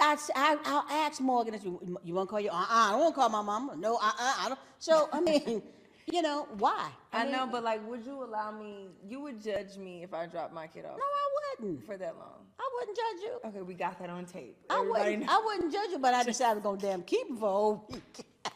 I, 0.00 0.16
I, 0.34 0.54
will 0.54 0.84
ask 0.90 1.20
Morgan, 1.20 1.54
if 1.54 1.64
you, 1.64 1.98
you 2.04 2.14
want 2.14 2.28
to 2.28 2.30
call 2.30 2.40
you? 2.40 2.50
Uh-uh, 2.50 2.66
I 2.68 2.90
don't 2.92 3.00
want 3.00 3.14
to 3.14 3.20
call 3.20 3.28
my 3.28 3.42
mama. 3.42 3.76
No, 3.76 3.96
uh-uh, 3.96 4.34
I 4.40 4.44
don't. 4.48 4.60
So, 4.78 5.08
I 5.12 5.20
mean, 5.28 5.62
you 6.06 6.22
know, 6.22 6.46
why? 6.58 6.90
I, 7.12 7.24
mean, 7.24 7.32
know, 7.32 7.48
but 7.50 7.64
like, 7.64 7.86
would 7.88 8.04
you 8.04 8.22
allow 8.22 8.52
me? 8.52 8.88
You 9.06 9.20
would 9.20 9.42
judge 9.42 9.76
me 9.76 10.02
if 10.02 10.14
I 10.14 10.26
dropped 10.26 10.52
my 10.54 10.66
kid 10.66 10.84
off 10.84 10.96
No, 10.98 11.04
I 11.04 11.60
wouldn't. 11.60 11.84
for 11.86 11.96
that 11.96 12.16
long. 12.16 12.46
I 12.58 12.68
wouldn't 12.74 12.96
judge 12.96 13.22
you. 13.22 13.48
Okay, 13.48 13.62
we 13.62 13.74
got 13.74 13.98
that 13.98 14.10
on 14.10 14.24
tape. 14.24 14.56
I 14.70 14.78
Everybody 14.80 15.04
wouldn't, 15.04 15.20
knows. 15.26 15.30
I 15.30 15.42
wouldn't 15.44 15.72
judge 15.72 15.90
you, 15.90 15.98
but 15.98 16.14
I 16.14 16.22
decided 16.24 16.60
to 16.60 16.62
go 16.62 16.76
damn 16.76 17.02
keep 17.02 17.28
him 17.28 17.36
for 17.36 17.46
a 17.46 17.52
whole 17.52 17.88
week. 17.90 18.24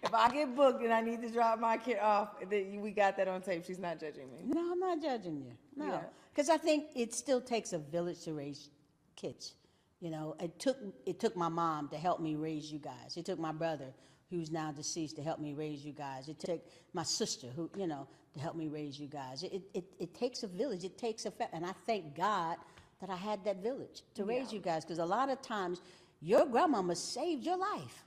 If 0.00 0.14
I 0.14 0.30
get 0.30 0.54
booked 0.54 0.82
and 0.84 0.92
I 0.92 1.00
need 1.00 1.20
to 1.22 1.28
drop 1.28 1.58
my 1.58 1.76
kid 1.76 1.98
off, 1.98 2.28
then 2.48 2.80
we 2.80 2.92
got 2.92 3.16
that 3.16 3.26
on 3.26 3.42
tape. 3.42 3.64
She's 3.66 3.80
not 3.80 3.98
judging 3.98 4.30
me. 4.30 4.38
No, 4.46 4.72
I'm 4.72 4.78
not 4.78 5.02
judging 5.02 5.38
you. 5.38 5.52
No, 5.76 5.86
Yeah. 5.86 6.00
because 6.32 6.48
I 6.48 6.56
think 6.56 6.86
it 6.94 7.12
still 7.12 7.40
takes 7.40 7.72
a 7.72 7.78
village 7.78 8.22
to 8.22 8.32
raise 8.32 8.70
kids. 9.16 9.54
You 10.00 10.10
know, 10.10 10.36
it 10.40 10.58
took 10.58 10.76
it 11.06 11.18
took 11.18 11.36
my 11.36 11.48
mom 11.48 11.88
to 11.88 11.96
help 11.96 12.20
me 12.20 12.36
raise 12.36 12.70
you 12.72 12.78
guys. 12.78 13.16
It 13.16 13.24
took 13.26 13.38
my 13.38 13.52
brother, 13.52 13.92
who's 14.30 14.50
now 14.50 14.70
deceased, 14.70 15.16
to 15.16 15.22
help 15.22 15.40
me 15.40 15.54
raise 15.54 15.84
you 15.84 15.92
guys. 15.92 16.28
It 16.28 16.38
took 16.38 16.60
my 16.92 17.02
sister, 17.02 17.48
who 17.48 17.70
you 17.76 17.86
know, 17.86 18.06
to 18.34 18.40
help 18.40 18.54
me 18.56 18.68
raise 18.68 18.98
you 18.98 19.08
guys. 19.08 19.42
It 19.42 19.62
it, 19.74 19.84
it 19.98 20.14
takes 20.14 20.42
a 20.44 20.46
village. 20.46 20.84
It 20.84 20.98
takes 20.98 21.26
a 21.26 21.30
fa- 21.32 21.48
and 21.52 21.66
I 21.66 21.72
thank 21.86 22.16
God 22.16 22.56
that 23.00 23.10
I 23.10 23.16
had 23.16 23.44
that 23.44 23.62
village 23.62 24.02
to 24.14 24.24
raise 24.24 24.52
you 24.52 24.60
guys. 24.60 24.84
Because 24.84 24.98
a 24.98 25.04
lot 25.04 25.30
of 25.30 25.42
times, 25.42 25.80
your 26.20 26.46
grandmama 26.46 26.94
saved 26.94 27.44
your 27.44 27.56
life. 27.58 28.04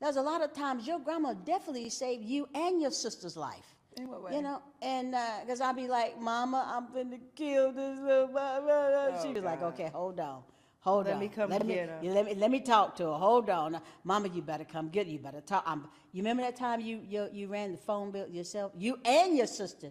There's 0.00 0.16
a 0.16 0.22
lot 0.22 0.42
of 0.42 0.52
times 0.52 0.86
your 0.86 0.98
grandma 1.00 1.34
definitely 1.34 1.88
saved 1.90 2.24
you 2.24 2.48
and 2.54 2.80
your 2.80 2.90
sister's 2.90 3.36
life. 3.36 3.74
In 3.96 4.08
what 4.08 4.22
way? 4.24 4.34
You 4.36 4.42
know, 4.42 4.60
and 4.82 5.14
uh, 5.14 5.40
because 5.40 5.60
I'd 5.60 5.76
be 5.76 5.88
like, 5.88 6.20
Mama, 6.20 6.64
I'm 6.68 6.86
finna 6.88 7.18
kill 7.34 7.72
this 7.72 7.98
little. 8.00 8.26
Blah." 8.28 8.58
Oh, 8.60 9.20
she 9.22 9.32
was 9.32 9.42
like, 9.44 9.62
Okay, 9.62 9.90
hold 9.92 10.20
on, 10.20 10.42
Hold 10.84 11.06
Let 11.06 11.14
on. 11.14 11.20
me 11.20 11.28
come 11.28 11.48
let 11.48 11.64
me, 11.64 11.74
get 11.74 11.88
her. 11.88 11.98
Let 12.02 12.26
me 12.26 12.34
let 12.34 12.50
me 12.50 12.60
talk 12.60 12.94
to 12.96 13.04
her. 13.04 13.12
Hold 13.14 13.48
on, 13.48 13.80
Mama. 14.04 14.28
You 14.28 14.42
better 14.42 14.64
come 14.64 14.90
get 14.90 15.06
her. 15.06 15.12
You 15.12 15.18
better 15.18 15.40
talk. 15.40 15.64
Um, 15.66 15.88
you 16.12 16.20
remember 16.22 16.42
that 16.42 16.56
time 16.56 16.80
you, 16.80 17.00
you 17.08 17.26
you 17.32 17.46
ran 17.48 17.72
the 17.72 17.78
phone 17.78 18.10
bill 18.10 18.28
yourself? 18.28 18.70
You 18.76 18.98
and 19.02 19.34
your 19.34 19.46
sister 19.46 19.90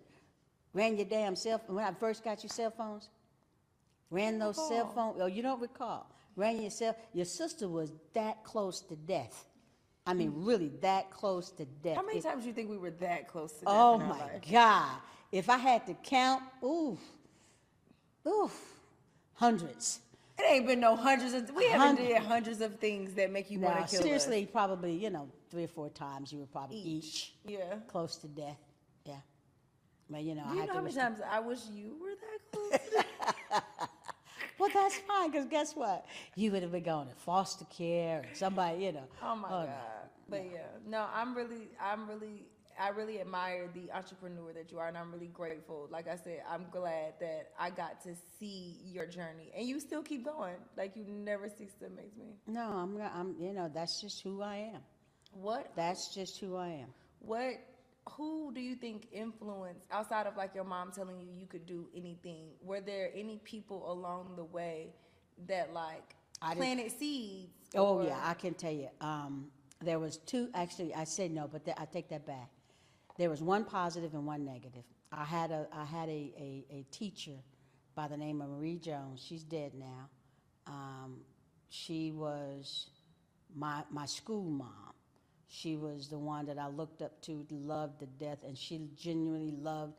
ran 0.71 0.95
your 0.95 1.07
damn 1.07 1.35
cell. 1.35 1.59
When 1.65 1.83
I 1.83 1.91
first 1.93 2.23
got 2.23 2.43
your 2.43 2.51
cell 2.51 2.69
phones, 2.69 3.09
ran 4.11 4.37
those 4.37 4.55
cell 4.55 4.87
phone. 4.93 5.15
Oh, 5.19 5.25
you 5.25 5.41
don't 5.41 5.59
recall? 5.59 6.05
Ran 6.35 6.61
your 6.61 6.69
cell. 6.69 6.95
Your 7.13 7.25
sister 7.25 7.67
was 7.67 7.91
that 8.13 8.43
close 8.43 8.81
to 8.81 8.95
death. 8.95 9.45
I 10.05 10.13
mean, 10.13 10.31
really 10.35 10.69
that 10.81 11.09
close 11.09 11.49
to 11.53 11.65
death. 11.65 11.95
How 11.95 12.05
many 12.05 12.19
It- 12.19 12.23
times 12.23 12.43
do 12.43 12.49
you 12.49 12.53
think 12.53 12.69
we 12.69 12.77
were 12.77 12.91
that 12.91 13.27
close 13.27 13.53
to 13.53 13.65
death 13.65 13.73
Oh 13.73 13.97
my 13.97 14.09
life? 14.09 14.41
God. 14.51 14.97
If 15.31 15.49
I 15.49 15.57
had 15.57 15.87
to 15.87 15.95
count, 15.95 16.43
oof, 16.63 16.99
oof, 18.27 18.79
hundreds. 19.33 19.99
It 20.39 20.45
ain't 20.49 20.65
been 20.67 20.79
no 20.79 20.95
hundreds 20.95 21.33
of. 21.33 21.51
We 21.55 21.65
haven't 21.65 21.97
Hundred- 21.97 22.07
did 22.07 22.17
hundreds 22.23 22.61
of 22.61 22.79
things 22.79 23.13
that 23.15 23.31
make 23.31 23.51
you 23.51 23.59
want 23.59 23.87
to 23.87 23.95
kill 23.95 24.01
seriously, 24.03 24.45
probably, 24.51 24.93
you 24.93 25.09
know, 25.11 25.29
three 25.51 25.65
or 25.65 25.67
four 25.67 25.89
times 25.89 26.33
you 26.33 26.39
were 26.39 26.47
probably 26.47 26.77
each, 26.77 27.33
us. 27.45 27.51
Yeah. 27.51 27.75
close 27.87 28.15
to 28.17 28.27
death. 28.27 28.57
Yeah. 29.05 29.17
But, 30.09 30.23
you 30.23 30.33
know, 30.35 30.43
Do 30.43 30.49
I 30.49 30.53
you 30.53 30.59
had 30.61 30.67
know 30.69 30.73
to. 30.73 30.79
how 30.79 30.83
many 30.85 30.95
times 30.95 31.19
I 31.29 31.39
wish 31.39 31.59
you 31.71 31.95
were 32.01 32.15
that 32.15 32.79
close? 32.89 33.61
Well, 34.59 34.69
that's 34.73 34.95
fine, 34.99 35.31
because 35.31 35.47
guess 35.47 35.75
what? 35.75 36.05
You 36.35 36.51
would 36.51 36.61
have 36.61 36.71
been 36.71 36.83
going 36.83 37.07
to 37.09 37.15
foster 37.15 37.65
care 37.65 38.19
or 38.19 38.35
somebody, 38.35 38.85
you 38.85 38.91
know. 38.91 39.03
Oh 39.21 39.35
my 39.35 39.49
no. 39.49 39.55
god! 39.65 39.69
But 40.29 40.45
yeah, 40.53 40.59
no, 40.87 41.05
I'm 41.13 41.35
really, 41.35 41.69
I'm 41.81 42.07
really, 42.07 42.45
I 42.79 42.89
really 42.89 43.19
admire 43.21 43.69
the 43.73 43.91
entrepreneur 43.91 44.53
that 44.53 44.71
you 44.71 44.79
are, 44.79 44.87
and 44.87 44.97
I'm 44.97 45.11
really 45.11 45.27
grateful. 45.27 45.87
Like 45.91 46.07
I 46.07 46.15
said, 46.15 46.43
I'm 46.49 46.65
glad 46.71 47.13
that 47.19 47.51
I 47.59 47.69
got 47.69 48.01
to 48.03 48.15
see 48.39 48.77
your 48.85 49.05
journey, 49.05 49.51
and 49.55 49.67
you 49.67 49.79
still 49.79 50.01
keep 50.03 50.25
going. 50.25 50.55
Like 50.77 50.95
you 50.95 51.05
never 51.07 51.49
cease 51.49 51.73
to 51.79 51.87
amaze 51.87 52.15
me. 52.17 52.35
No, 52.47 52.61
I'm, 52.61 52.99
I'm, 53.01 53.35
you 53.39 53.53
know, 53.53 53.69
that's 53.73 54.01
just 54.01 54.21
who 54.21 54.41
I 54.41 54.71
am. 54.73 54.81
What, 55.33 55.71
That's 55.75 56.13
just 56.13 56.39
who 56.39 56.55
I 56.57 56.67
am. 56.67 56.89
what, 57.19 57.55
who 58.11 58.51
do 58.53 58.61
you 58.61 58.75
think 58.75 59.07
influenced 59.11 59.87
outside 59.91 60.27
of 60.27 60.37
like 60.37 60.53
your 60.53 60.63
mom 60.63 60.91
telling 60.91 61.19
you 61.19 61.27
you 61.35 61.47
could 61.47 61.65
do 61.65 61.87
anything? 61.95 62.49
Were 62.61 62.81
there 62.81 63.09
any 63.15 63.39
people 63.43 63.91
along 63.91 64.35
the 64.35 64.43
way 64.43 64.93
that 65.47 65.73
like 65.73 66.15
I 66.41 66.53
planted 66.53 66.91
seeds? 66.91 67.49
Oh 67.75 67.99
or- 67.99 68.03
yeah, 68.03 68.19
I 68.23 68.35
can 68.35 68.53
tell 68.53 68.71
you. 68.71 68.89
Um, 69.01 69.47
there 69.81 69.99
was 69.99 70.17
two. 70.17 70.49
Actually, 70.53 70.93
I 70.93 71.03
said 71.03 71.31
no, 71.31 71.47
but 71.51 71.65
th- 71.65 71.77
I 71.79 71.85
take 71.85 72.09
that 72.09 72.25
back. 72.27 72.49
There 73.17 73.29
was 73.29 73.41
one 73.41 73.63
positive 73.65 74.13
and 74.13 74.25
one 74.25 74.43
negative. 74.43 74.83
I 75.11 75.23
had 75.23 75.51
a 75.51 75.67
I 75.71 75.85
had 75.85 76.09
a, 76.09 76.33
a, 76.37 76.65
a 76.71 76.85
teacher 76.91 77.37
by 77.95 78.07
the 78.07 78.17
name 78.17 78.41
of 78.41 78.49
Marie 78.49 78.79
Jones. 78.79 79.23
She's 79.27 79.43
dead 79.43 79.73
now. 79.75 80.09
Um, 80.65 81.21
she 81.69 82.11
was 82.11 82.87
my 83.55 83.83
my 83.91 84.05
school 84.05 84.49
mom. 84.49 84.93
She 85.47 85.75
was 85.75 86.07
the 86.07 86.17
one 86.17 86.47
that 86.47 86.57
I 86.57 86.67
looked 86.67 87.03
up 87.03 87.21
to, 87.23 87.45
loved 87.51 87.99
to 87.99 88.07
death, 88.07 88.39
and 88.43 88.57
she 88.57 88.89
genuinely 88.97 89.51
loved 89.51 89.93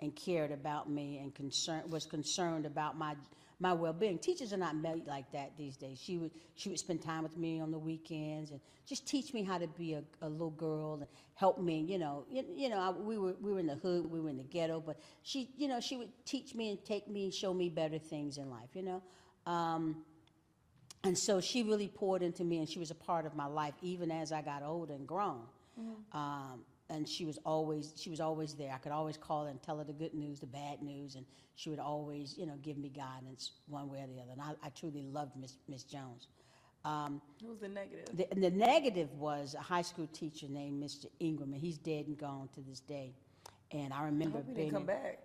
and 0.00 0.14
cared 0.14 0.52
about 0.52 0.88
me 0.88 1.18
and 1.18 1.34
concern 1.34 1.82
was 1.90 2.06
concerned 2.06 2.64
about 2.66 2.96
my 2.96 3.16
my 3.60 3.74
well-being. 3.74 4.18
Teachers 4.18 4.52
are 4.52 4.56
not 4.56 4.74
made 4.74 5.06
like 5.06 5.30
that 5.32 5.52
these 5.56 5.76
days. 5.76 6.00
She 6.00 6.16
would 6.16 6.30
she 6.56 6.70
would 6.70 6.78
spend 6.78 7.02
time 7.02 7.22
with 7.22 7.36
me 7.36 7.60
on 7.60 7.70
the 7.70 7.78
weekends 7.78 8.50
and 8.50 8.60
just 8.86 9.06
teach 9.06 9.32
me 9.34 9.42
how 9.42 9.58
to 9.58 9.68
be 9.68 9.94
a, 9.94 10.02
a 10.22 10.28
little 10.28 10.50
girl 10.50 10.94
and 10.94 11.06
help 11.34 11.60
me. 11.60 11.80
You 11.80 11.98
know, 11.98 12.24
you, 12.30 12.44
you 12.56 12.68
know, 12.70 12.78
I, 12.78 12.90
we 12.90 13.18
were 13.18 13.34
we 13.40 13.52
were 13.52 13.60
in 13.60 13.66
the 13.66 13.76
hood, 13.76 14.10
we 14.10 14.18
were 14.20 14.30
in 14.30 14.38
the 14.38 14.44
ghetto, 14.44 14.80
but 14.84 14.98
she, 15.22 15.50
you 15.56 15.68
know, 15.68 15.78
she 15.78 15.96
would 15.96 16.08
teach 16.24 16.54
me 16.54 16.70
and 16.70 16.84
take 16.84 17.06
me 17.06 17.24
and 17.24 17.34
show 17.34 17.52
me 17.52 17.68
better 17.68 17.98
things 17.98 18.38
in 18.38 18.50
life. 18.50 18.70
You 18.74 18.82
know. 18.82 19.02
Um, 19.46 20.04
and 21.04 21.16
so 21.16 21.40
she 21.40 21.62
really 21.62 21.88
poured 21.88 22.22
into 22.22 22.44
me, 22.44 22.58
and 22.58 22.68
she 22.68 22.78
was 22.78 22.90
a 22.90 22.94
part 22.94 23.24
of 23.26 23.34
my 23.34 23.46
life 23.46 23.74
even 23.82 24.10
as 24.10 24.32
I 24.32 24.42
got 24.42 24.62
older 24.62 24.94
and 24.94 25.06
grown. 25.06 25.42
Um, 26.12 26.60
and 26.90 27.08
she 27.08 27.24
was 27.24 27.38
always 27.44 27.92
she 27.96 28.10
was 28.10 28.20
always 28.20 28.54
there. 28.54 28.72
I 28.74 28.78
could 28.78 28.92
always 28.92 29.16
call 29.16 29.44
her 29.44 29.50
and 29.50 29.62
tell 29.62 29.78
her 29.78 29.84
the 29.84 29.92
good 29.92 30.14
news, 30.14 30.40
the 30.40 30.46
bad 30.46 30.82
news, 30.82 31.14
and 31.14 31.24
she 31.56 31.70
would 31.70 31.78
always 31.78 32.36
you 32.36 32.46
know 32.46 32.56
give 32.62 32.76
me 32.78 32.88
guidance 32.90 33.52
one 33.68 33.88
way 33.90 33.98
or 34.02 34.06
the 34.06 34.20
other. 34.20 34.32
And 34.32 34.42
I, 34.42 34.52
I 34.66 34.70
truly 34.70 35.02
loved 35.02 35.36
Miss 35.36 35.54
Miss 35.68 35.84
Jones. 35.84 36.28
Um, 36.84 37.20
It 37.42 37.48
was 37.48 37.58
the 37.60 37.68
negative. 37.68 38.06
the, 38.16 38.26
the 38.40 38.50
negative 38.50 39.12
was 39.14 39.54
a 39.54 39.60
high 39.60 39.82
school 39.82 40.08
teacher 40.12 40.46
named 40.48 40.82
Mr. 40.82 41.06
Ingram, 41.20 41.52
and 41.52 41.60
he's 41.60 41.76
dead 41.78 42.06
and 42.06 42.16
gone 42.18 42.48
to 42.54 42.60
this 42.62 42.80
day. 42.80 43.12
And 43.72 43.92
I 43.92 44.00
I 44.00 44.04
remember 44.06 44.38
he 44.46 44.52
being 44.54 44.70
didn't 44.70 44.72
come 44.72 44.80
in- 44.82 44.86
back. 44.86 45.18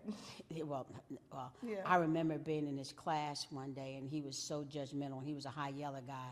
well, 0.66 0.86
well 1.32 1.54
Yeah. 1.66 1.78
I 1.86 1.96
remember 1.96 2.38
being 2.38 2.68
in 2.68 2.78
his 2.78 2.92
class 2.92 3.48
one 3.52 3.72
day, 3.74 3.96
and 3.98 4.08
he 4.10 4.22
was 4.22 4.38
so 4.38 4.64
judgmental. 4.66 5.24
He 5.24 5.34
was 5.34 5.46
a 5.46 5.50
high 5.50 5.70
yellow 5.70 6.02
guy, 6.06 6.32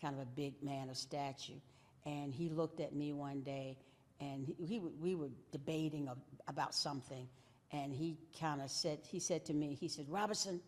kind 0.00 0.14
of 0.14 0.20
a 0.22 0.26
big 0.36 0.54
man 0.62 0.88
of 0.88 0.96
stature, 0.96 1.60
and 2.06 2.32
he 2.32 2.48
looked 2.48 2.80
at 2.80 2.94
me 2.94 3.12
one 3.12 3.40
day, 3.42 3.76
and 4.20 4.44
he, 4.44 4.54
he 4.64 4.76
w- 4.78 4.94
we 5.00 5.14
were 5.14 5.30
debating 5.52 6.08
about 6.46 6.74
something, 6.74 7.28
and 7.72 7.92
he 7.92 8.16
kind 8.38 8.60
of 8.60 8.70
said, 8.70 8.98
he 9.08 9.18
said 9.18 9.44
to 9.46 9.54
me, 9.54 9.76
he 9.80 9.88
said, 9.88 10.06
Robinson, 10.08 10.60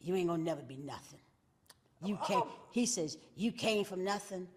you 0.00 0.14
ain't 0.14 0.28
gonna 0.28 0.42
never 0.42 0.62
be 0.62 0.76
nothing. 0.76 1.20
You 2.04 2.18
oh, 2.20 2.26
came, 2.26 2.40
oh. 2.40 2.52
he 2.72 2.86
says, 2.86 3.16
you 3.36 3.52
came 3.52 3.84
from 3.84 4.04
nothing, 4.04 4.48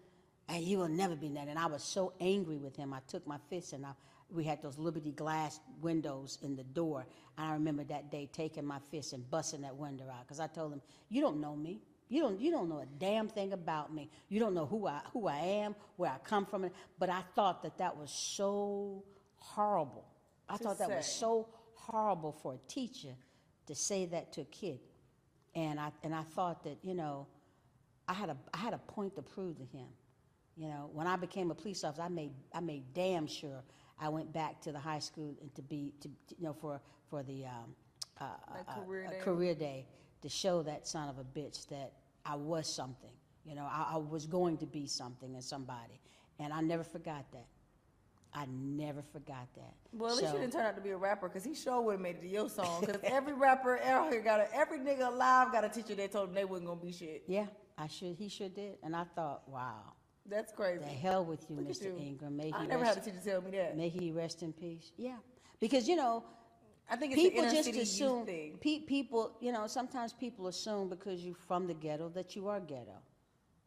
and 0.48 0.62
you 0.62 0.78
will 0.78 0.88
never 0.88 1.16
be 1.16 1.28
nothing. 1.28 1.50
And 1.50 1.58
I 1.58 1.66
was 1.66 1.82
so 1.82 2.12
angry 2.20 2.56
with 2.56 2.76
him. 2.76 2.92
I 2.92 3.00
took 3.08 3.26
my 3.26 3.38
fist 3.48 3.72
and 3.72 3.84
I, 3.84 3.92
we 4.30 4.44
had 4.44 4.62
those 4.62 4.78
Liberty 4.78 5.12
glass 5.12 5.60
windows 5.80 6.38
in 6.42 6.56
the 6.56 6.64
door. 6.64 7.06
And 7.36 7.48
I 7.48 7.52
remember 7.52 7.84
that 7.84 8.10
day 8.10 8.28
taking 8.32 8.64
my 8.64 8.78
fist 8.90 9.12
and 9.12 9.28
busting 9.30 9.62
that 9.62 9.76
window 9.76 10.04
out 10.08 10.22
because 10.26 10.40
I 10.40 10.46
told 10.46 10.72
him, 10.72 10.82
"You 11.08 11.20
don't 11.20 11.40
know 11.40 11.54
me. 11.54 11.80
You 12.08 12.22
don't. 12.22 12.40
You 12.40 12.50
don't 12.50 12.68
know 12.68 12.78
a 12.78 12.86
damn 12.98 13.28
thing 13.28 13.52
about 13.52 13.92
me. 13.92 14.10
You 14.28 14.38
don't 14.38 14.54
know 14.54 14.66
who 14.66 14.86
I 14.86 15.00
who 15.12 15.26
I 15.26 15.38
am, 15.38 15.74
where 15.96 16.10
I 16.10 16.18
come 16.18 16.46
from." 16.46 16.70
But 16.98 17.10
I 17.10 17.22
thought 17.34 17.62
that 17.62 17.78
that 17.78 17.96
was 17.96 18.10
so 18.10 19.02
horrible. 19.36 20.04
I 20.48 20.56
thought 20.56 20.78
that 20.78 20.90
was 20.90 21.06
so 21.06 21.48
horrible 21.74 22.32
for 22.32 22.54
a 22.54 22.58
teacher 22.68 23.14
to 23.66 23.74
say 23.74 24.06
that 24.06 24.32
to 24.34 24.42
a 24.42 24.44
kid. 24.44 24.78
And 25.54 25.80
I 25.80 25.90
and 26.04 26.14
I 26.14 26.22
thought 26.22 26.62
that 26.64 26.78
you 26.82 26.94
know, 26.94 27.26
I 28.06 28.12
had 28.12 28.30
a 28.30 28.36
I 28.54 28.58
had 28.58 28.72
a 28.72 28.78
point 28.78 29.16
to 29.16 29.22
prove 29.22 29.58
to 29.58 29.64
him. 29.64 29.88
You 30.56 30.68
know, 30.68 30.90
when 30.92 31.06
I 31.06 31.16
became 31.16 31.50
a 31.50 31.54
police 31.54 31.82
officer, 31.82 32.02
I 32.02 32.08
made 32.08 32.32
I 32.54 32.60
made 32.60 32.94
damn 32.94 33.26
sure 33.26 33.62
I 34.00 34.08
went 34.08 34.32
back 34.32 34.60
to 34.62 34.72
the 34.72 34.78
high 34.78 34.98
school 35.00 35.36
and 35.40 35.54
to 35.54 35.62
be 35.62 35.92
to 36.00 36.08
you 36.38 36.44
know 36.44 36.52
for 36.52 36.80
for 37.10 37.22
the 37.22 37.46
um, 37.46 37.74
uh, 38.20 38.24
uh, 38.68 38.84
career 38.84 39.08
day? 39.08 39.18
career 39.20 39.54
day 39.54 39.86
to 40.22 40.28
show 40.28 40.62
that 40.62 40.86
son 40.86 41.08
of 41.08 41.18
a 41.18 41.24
bitch 41.24 41.68
that 41.68 41.92
I 42.24 42.36
was 42.36 42.72
something. 42.72 43.10
You 43.44 43.54
know, 43.54 43.66
I, 43.70 43.92
I 43.94 43.96
was 43.98 44.26
going 44.26 44.58
to 44.58 44.66
be 44.66 44.86
something 44.86 45.32
and 45.34 45.42
somebody, 45.44 46.00
and 46.40 46.52
I 46.52 46.60
never 46.60 46.82
forgot 46.82 47.30
that. 47.32 47.46
I 48.34 48.44
never 48.50 49.02
forgot 49.12 49.46
that. 49.54 49.72
Well, 49.92 50.10
at 50.10 50.16
least 50.16 50.28
So- 50.28 50.34
you 50.34 50.40
didn't 50.42 50.52
turn 50.52 50.66
out 50.66 50.74
to 50.76 50.82
be 50.82 50.90
a 50.90 50.96
rapper, 50.96 51.28
cause 51.28 51.44
he 51.44 51.54
sure 51.54 51.80
would 51.80 51.92
have 51.92 52.00
made 52.00 52.16
it 52.16 52.22
to 52.22 52.28
your 52.28 52.50
song. 52.50 52.84
Cause 52.84 52.98
every 53.04 53.32
rapper 53.32 53.78
out 53.80 54.12
here 54.12 54.20
got 54.20 54.40
a, 54.40 54.54
every 54.54 54.78
nigga 54.78 55.06
alive 55.06 55.52
got 55.52 55.64
a 55.64 55.68
teacher 55.68 55.94
that 55.94 56.12
told 56.12 56.28
them 56.28 56.34
they 56.34 56.44
wasn't 56.44 56.68
gonna 56.68 56.80
be 56.80 56.92
shit. 56.92 57.22
Yeah, 57.28 57.46
I 57.78 57.86
should. 57.86 58.16
He 58.16 58.28
sure 58.28 58.48
did, 58.48 58.76
and 58.82 58.94
I 58.96 59.04
thought, 59.14 59.48
wow, 59.48 59.92
That's 60.28 60.52
crazy. 60.52 60.80
the 60.80 60.86
hell 60.86 61.24
with 61.24 61.46
you, 61.48 61.56
Look 61.56 61.68
Mr. 61.68 61.84
you. 61.84 61.96
Ingram. 61.98 62.36
May 62.36 62.52
I 62.52 62.66
never 62.66 62.82
rest, 62.82 62.96
had 62.96 63.06
a 63.06 63.10
teacher 63.10 63.24
tell 63.24 63.40
me 63.42 63.52
that. 63.52 63.76
may 63.76 63.88
he 63.88 64.10
rest 64.10 64.42
in 64.42 64.52
peace. 64.52 64.90
Yeah, 64.98 65.16
because 65.60 65.88
you 65.88 65.96
know, 65.96 66.24
I 66.88 66.96
think 66.96 67.12
it's 67.12 67.22
people 67.22 67.44
an 67.44 67.54
just 67.54 67.68
assume. 67.68 68.26
thing. 68.26 68.58
Pe- 68.60 68.80
people, 68.80 69.36
you 69.40 69.52
know, 69.52 69.66
sometimes 69.66 70.12
people 70.12 70.46
assume 70.46 70.88
because 70.88 71.24
you're 71.24 71.34
from 71.34 71.66
the 71.66 71.74
ghetto 71.74 72.08
that 72.10 72.36
you 72.36 72.48
are 72.48 72.60
ghetto. 72.60 73.02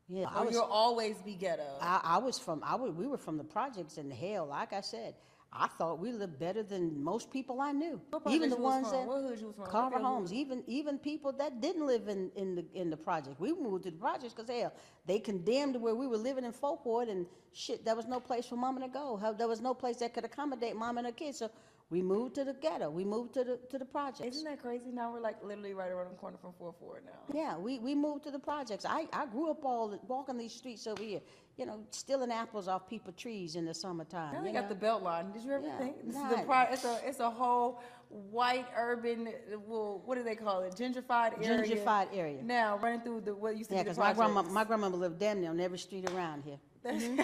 Yeah, 0.07 0.25
I 0.33 0.43
was. 0.43 0.53
you'll 0.53 0.63
always 0.63 1.17
be 1.21 1.35
ghetto. 1.35 1.77
I, 1.81 2.01
I 2.03 2.17
was 2.17 2.39
from. 2.39 2.63
I 2.63 2.75
was, 2.75 2.91
we 2.91 3.07
were 3.07 3.17
from 3.17 3.37
the 3.37 3.43
projects 3.43 3.97
in 3.97 4.09
hell. 4.09 4.47
Like 4.47 4.73
I 4.73 4.81
said, 4.81 5.13
I 5.51 5.67
thought 5.67 5.99
we 5.99 6.11
lived 6.11 6.39
better 6.39 6.63
than 6.63 7.03
most 7.03 7.31
people 7.31 7.59
I 7.59 7.71
knew. 7.71 7.99
Even 8.27 8.49
the 8.49 8.55
ones 8.55 8.87
from? 8.89 8.97
that 8.97 9.07
What 9.07 9.21
hood 9.21 9.39
you 9.39 9.47
was 9.47 9.55
from? 9.55 9.65
Carver 9.65 9.99
Homes, 9.99 10.31
even 10.31 10.63
even 10.67 10.97
people 10.97 11.31
that 11.33 11.59
didn't 11.59 11.85
live 11.85 12.07
in, 12.07 12.31
in 12.35 12.55
the 12.55 12.65
in 12.73 12.89
the 12.89 12.97
project. 12.97 13.39
We 13.39 13.53
moved 13.53 13.83
to 13.83 13.91
the 13.91 13.97
projects 13.97 14.33
because 14.33 14.49
hell, 14.49 14.73
they 15.05 15.19
condemned 15.19 15.75
where 15.75 15.95
we 15.95 16.07
were 16.07 16.17
living 16.17 16.45
in 16.45 16.51
Fourth 16.51 16.85
Ward 16.85 17.07
and 17.07 17.25
shit. 17.53 17.83
There 17.83 17.95
was 17.95 18.07
no 18.07 18.19
place 18.19 18.45
for 18.45 18.55
mama 18.55 18.81
to 18.81 18.87
go. 18.87 19.19
There 19.37 19.47
was 19.47 19.59
no 19.59 19.73
place 19.73 19.97
that 19.97 20.13
could 20.13 20.25
accommodate 20.25 20.75
mom 20.75 20.97
and 20.97 21.07
her 21.07 21.13
kids. 21.13 21.39
So 21.39 21.49
we 21.91 22.03
moved 22.03 22.35
to 22.35 22.43
the 22.43 22.53
ghetto. 22.53 22.89
We 22.89 23.03
moved 23.03 23.33
to 23.33 23.43
the 23.43 23.57
to 23.71 23.79
the 23.79 23.85
projects. 23.85 24.37
Isn't 24.37 24.45
that 24.49 24.61
crazy? 24.61 24.91
Now 24.91 25.11
we're 25.11 25.21
like 25.21 25.43
literally 25.43 25.73
right 25.73 25.89
around 25.91 26.09
the 26.11 26.15
corner 26.17 26.37
from 26.39 26.51
4-4 26.61 26.73
now. 27.05 27.33
Yeah, 27.33 27.57
we, 27.57 27.79
we 27.79 27.95
moved 27.95 28.23
to 28.25 28.31
the 28.31 28.37
projects. 28.39 28.85
I, 28.87 29.07
I 29.11 29.25
grew 29.25 29.49
up 29.49 29.65
all 29.65 29.99
walking 30.07 30.37
these 30.37 30.53
streets 30.53 30.85
over 30.85 31.01
here, 31.01 31.21
you 31.57 31.65
know, 31.65 31.79
stealing 31.89 32.31
apples 32.31 32.67
off 32.67 32.87
people 32.87 33.11
trees 33.13 33.55
in 33.55 33.65
the 33.65 33.73
summertime. 33.73 34.33
Now 34.33 34.39
you 34.39 34.45
they 34.45 34.51
got 34.53 34.63
know? 34.63 34.69
the 34.69 34.75
belt 34.75 35.01
line. 35.01 35.31
Did 35.31 35.43
you 35.43 35.51
ever 35.51 35.65
Yeah, 35.65 35.77
think? 35.79 36.05
This 36.05 36.15
is 36.15 36.21
the 36.29 36.43
pri- 36.45 36.69
it's 36.71 36.85
a 36.85 36.99
it's 37.03 37.19
a 37.19 37.29
whole 37.29 37.81
white 38.09 38.65
urban 38.75 39.29
well 39.67 40.01
what 40.05 40.15
do 40.15 40.23
they 40.23 40.35
call 40.35 40.61
it 40.61 40.73
gentrified 40.75 41.43
area. 41.43 41.63
Gentrified 41.63 42.07
area. 42.13 42.43
Now 42.43 42.77
running 42.77 43.01
through 43.01 43.21
the 43.21 43.33
what 43.35 43.57
used 43.57 43.69
to 43.71 43.75
Yeah, 43.75 43.83
be 43.83 43.89
the 43.89 43.95
because 43.95 43.97
my 43.99 44.13
grandma, 44.13 44.43
my 44.43 44.63
grandmother 44.63 44.97
lived 44.97 45.19
damn 45.19 45.41
near 45.41 45.49
on 45.49 45.59
every 45.59 45.79
street 45.79 46.07
around 46.11 46.43
here. 46.43 46.59
Mm-hmm. 46.85 47.19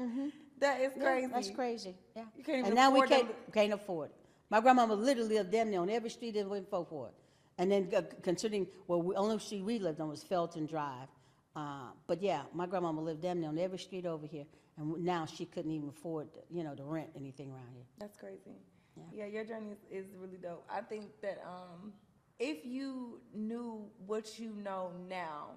Mm-hmm. 0.00 0.28
That 0.58 0.80
is 0.80 0.92
Yeah, 0.96 1.02
crazy. 1.02 1.26
that's 1.32 1.50
crazy. 1.50 1.94
Yeah. 2.14 2.22
You 2.36 2.44
can't 2.44 2.58
even 2.58 2.66
and 2.66 2.74
now 2.74 2.90
we 2.90 2.98
afford 2.98 3.10
can't, 3.10 3.28
them 3.28 3.36
can't 3.52 3.72
afford 3.72 4.10
it. 4.10 4.16
My 4.48 4.60
grandmama 4.60 4.94
literally 4.94 5.36
lived 5.36 5.50
damn 5.50 5.70
near 5.70 5.80
on 5.80 5.90
every 5.90 6.10
street 6.10 6.36
in 6.36 6.48
Fourth 6.66 6.90
Ward. 6.90 7.12
And 7.58 7.70
then 7.70 7.88
uh, 7.96 8.02
considering, 8.22 8.66
well, 8.86 9.02
we, 9.02 9.14
only 9.16 9.38
street 9.38 9.62
we 9.62 9.78
lived 9.78 10.00
on 10.00 10.08
was 10.08 10.22
Felton 10.22 10.66
Drive. 10.66 11.08
Uh, 11.54 11.88
but 12.06 12.22
yeah, 12.22 12.42
my 12.52 12.66
grandmama 12.66 13.00
lived 13.00 13.22
damn 13.22 13.40
near 13.40 13.48
on 13.48 13.58
every 13.58 13.78
street 13.78 14.04
over 14.04 14.26
here, 14.26 14.44
and 14.76 15.02
now 15.02 15.24
she 15.24 15.46
couldn't 15.46 15.70
even 15.70 15.88
afford, 15.88 16.32
to, 16.34 16.40
you 16.50 16.62
know, 16.62 16.74
to 16.74 16.84
rent 16.84 17.08
anything 17.16 17.50
around 17.50 17.70
here. 17.72 17.84
That's 17.98 18.16
crazy. 18.18 18.60
Yeah. 18.94 19.24
Yeah, 19.24 19.26
your 19.26 19.44
journey 19.44 19.70
is, 19.70 20.04
is 20.04 20.14
really 20.18 20.36
dope. 20.36 20.64
I 20.70 20.82
think 20.82 21.06
that 21.22 21.42
um, 21.46 21.94
if 22.38 22.66
you 22.66 23.20
knew 23.34 23.86
what 24.06 24.38
you 24.38 24.52
know 24.62 24.90
now, 25.08 25.52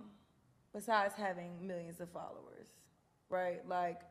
besides 0.74 1.14
having 1.16 1.52
millions 1.68 2.00
of 2.00 2.10
followers, 2.12 2.68
right? 3.30 3.68
Like, 3.68 4.02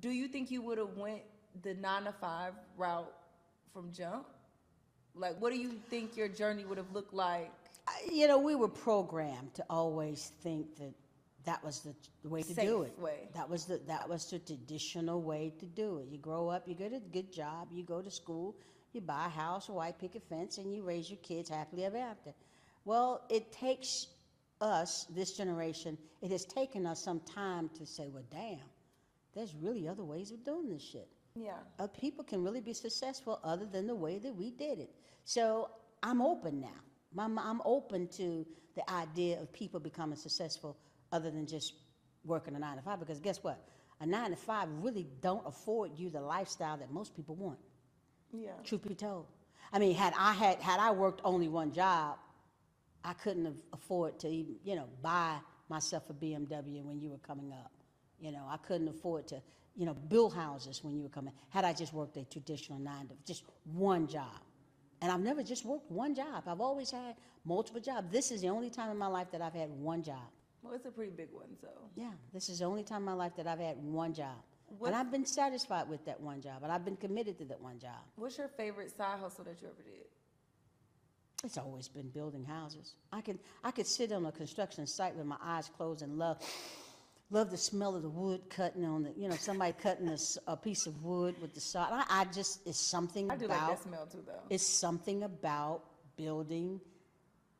do 0.00 0.10
you 0.10 0.28
think 0.28 0.50
you 0.50 0.62
would 0.62 0.78
have 0.78 0.96
went 0.96 1.22
the 1.62 1.74
nine 1.74 2.04
to 2.04 2.12
five 2.12 2.54
route 2.76 3.12
from 3.72 3.92
jump? 3.92 4.26
Like, 5.14 5.40
what 5.40 5.52
do 5.52 5.58
you 5.58 5.72
think 5.88 6.16
your 6.16 6.28
journey 6.28 6.64
would 6.64 6.78
have 6.78 6.92
looked 6.92 7.14
like? 7.14 7.50
You 8.12 8.28
know, 8.28 8.38
we 8.38 8.54
were 8.54 8.68
programmed 8.68 9.54
to 9.54 9.64
always 9.70 10.32
think 10.42 10.76
that 10.76 10.92
that 11.44 11.64
was 11.64 11.80
the, 11.80 11.94
the 12.22 12.28
way 12.28 12.42
to 12.42 12.48
do 12.48 12.54
Safe 12.54 12.70
it. 12.70 12.98
way. 12.98 13.28
That 13.34 13.48
was 13.48 13.64
the 13.66 13.80
that 13.86 14.08
was 14.08 14.28
the 14.28 14.40
traditional 14.40 15.22
way 15.22 15.52
to 15.60 15.66
do 15.66 15.98
it. 15.98 16.08
You 16.10 16.18
grow 16.18 16.48
up, 16.48 16.66
you 16.66 16.74
get 16.74 16.92
a 16.92 16.98
good 16.98 17.32
job, 17.32 17.68
you 17.72 17.84
go 17.84 18.02
to 18.02 18.10
school, 18.10 18.56
you 18.92 19.00
buy 19.00 19.26
a 19.26 19.28
house, 19.28 19.68
a 19.68 19.72
white 19.72 19.98
picket 19.98 20.24
fence, 20.28 20.58
and 20.58 20.74
you 20.74 20.82
raise 20.82 21.08
your 21.08 21.18
kids 21.18 21.48
happily 21.48 21.84
ever 21.84 21.98
after. 21.98 22.32
Well, 22.84 23.22
it 23.30 23.52
takes 23.52 24.08
us, 24.60 25.06
this 25.14 25.36
generation, 25.36 25.96
it 26.22 26.30
has 26.30 26.44
taken 26.44 26.86
us 26.86 27.02
some 27.02 27.20
time 27.20 27.68
to 27.78 27.86
say, 27.86 28.08
well, 28.12 28.24
damn, 28.30 28.58
there's 29.36 29.54
really 29.54 29.86
other 29.86 30.02
ways 30.02 30.32
of 30.32 30.42
doing 30.44 30.68
this 30.68 30.82
shit 30.82 31.08
Yeah. 31.36 31.52
uh, 31.78 31.86
people 31.86 32.24
can 32.24 32.42
really 32.42 32.60
be 32.60 32.72
successful 32.72 33.38
other 33.44 33.66
than 33.66 33.86
the 33.86 33.94
way 33.94 34.18
that 34.18 34.34
we 34.34 34.50
did 34.50 34.80
it. 34.80 34.90
So 35.24 35.70
I'm 36.02 36.20
open 36.22 36.60
now. 36.60 36.80
I'm, 37.18 37.38
I'm 37.38 37.60
open 37.64 38.08
to 38.20 38.44
the 38.74 38.90
idea 38.90 39.40
of 39.40 39.52
people 39.52 39.78
becoming 39.80 40.16
successful 40.16 40.76
other 41.12 41.30
than 41.30 41.46
just 41.46 41.74
working 42.24 42.54
a 42.56 42.58
nine 42.58 42.76
to 42.76 42.82
five. 42.82 42.98
Because 43.00 43.20
guess 43.20 43.42
what? 43.44 43.58
A 44.00 44.06
nine 44.06 44.30
to 44.30 44.36
five 44.36 44.68
really 44.80 45.06
don't 45.22 45.46
afford 45.46 45.92
you 45.98 46.10
the 46.10 46.20
lifestyle 46.20 46.76
that 46.78 46.90
most 46.90 47.14
people 47.14 47.34
want. 47.36 47.58
Yeah. 48.32 48.50
Truth 48.64 48.86
be 48.88 48.94
told, 48.94 49.26
I 49.72 49.78
mean, 49.78 49.94
had 49.94 50.12
I 50.18 50.32
had 50.32 50.60
had 50.60 50.78
I 50.80 50.90
worked 50.90 51.20
only 51.24 51.48
one 51.48 51.72
job, 51.72 52.18
I 53.04 53.12
couldn't 53.14 53.44
have 53.46 53.60
afford 53.72 54.18
to 54.20 54.28
even 54.28 54.56
you 54.64 54.76
know 54.76 54.88
buy 55.02 55.38
myself 55.68 56.02
a 56.10 56.12
BMW 56.14 56.82
when 56.84 57.00
you 57.00 57.10
were 57.10 57.18
coming 57.18 57.52
up. 57.52 57.70
You 58.18 58.32
know, 58.32 58.44
I 58.48 58.56
couldn't 58.58 58.88
afford 58.88 59.26
to 59.28 59.42
you 59.74 59.84
know 59.86 59.94
build 59.94 60.34
houses 60.34 60.82
when 60.82 60.94
you 60.96 61.02
were 61.02 61.08
coming. 61.08 61.32
Had 61.50 61.64
I 61.64 61.72
just 61.72 61.92
worked 61.92 62.16
a 62.16 62.24
traditional 62.24 62.78
nine 62.78 63.08
to 63.08 63.14
just 63.26 63.44
one 63.64 64.06
job, 64.08 64.40
and 65.02 65.10
I've 65.12 65.20
never 65.20 65.42
just 65.42 65.64
worked 65.64 65.90
one 65.90 66.14
job. 66.14 66.44
I've 66.46 66.60
always 66.60 66.90
had 66.90 67.16
multiple 67.44 67.80
jobs. 67.80 68.10
This 68.10 68.30
is 68.30 68.40
the 68.40 68.48
only 68.48 68.70
time 68.70 68.90
in 68.90 68.96
my 68.98 69.06
life 69.08 69.30
that 69.32 69.42
I've 69.42 69.54
had 69.54 69.70
one 69.70 70.02
job. 70.02 70.24
Well, 70.62 70.74
it's 70.74 70.86
a 70.86 70.90
pretty 70.90 71.12
big 71.12 71.28
one, 71.32 71.56
so. 71.60 71.68
Yeah, 71.94 72.10
this 72.32 72.48
is 72.48 72.58
the 72.58 72.64
only 72.64 72.82
time 72.82 72.98
in 73.02 73.04
my 73.04 73.12
life 73.12 73.36
that 73.36 73.46
I've 73.46 73.60
had 73.60 73.76
one 73.78 74.12
job. 74.14 74.34
What- 74.78 74.88
And 74.88 74.96
I've 74.96 75.12
been 75.12 75.24
satisfied 75.26 75.88
with 75.88 76.04
that 76.06 76.20
one 76.20 76.40
job, 76.40 76.64
and 76.64 76.72
I've 76.72 76.84
been 76.84 76.96
committed 76.96 77.38
to 77.38 77.44
that 77.44 77.60
one 77.60 77.78
job. 77.78 78.00
What's 78.16 78.36
your 78.38 78.48
favorite 78.48 78.90
side 78.96 79.20
hustle 79.20 79.44
that 79.44 79.62
you 79.62 79.68
ever 79.68 79.82
did? 79.82 80.06
It's 81.44 81.58
always 81.58 81.86
been 81.86 82.08
building 82.08 82.44
houses. 82.44 82.94
I 83.12 83.20
could 83.20 83.38
I 83.62 83.70
could 83.70 83.86
sit 83.86 84.10
on 84.10 84.24
a 84.26 84.32
construction 84.32 84.86
site 84.86 85.14
with 85.14 85.26
my 85.26 85.36
eyes 85.40 85.68
closed 85.68 86.02
and 86.02 86.18
love 86.18 86.38
love 87.30 87.50
the 87.50 87.56
smell 87.56 87.96
of 87.96 88.02
the 88.02 88.08
wood 88.08 88.40
cutting 88.48 88.84
on 88.84 89.02
the 89.02 89.12
you 89.16 89.28
know 89.28 89.34
somebody 89.36 89.72
cutting 89.82 90.08
a, 90.08 90.12
s- 90.12 90.38
a 90.46 90.56
piece 90.56 90.86
of 90.86 91.02
wood 91.02 91.34
with 91.42 91.52
the 91.54 91.60
saw. 91.60 91.86
I, 91.90 92.04
I 92.08 92.24
just 92.26 92.66
it's 92.66 92.78
something 92.78 93.30
I 93.30 93.36
do 93.36 93.46
like 93.46 93.56
about 93.58 93.70
that 93.70 93.82
smell 93.82 94.06
too, 94.06 94.22
though. 94.26 94.32
it's 94.50 94.66
something 94.66 95.22
about 95.24 95.82
building, 96.16 96.80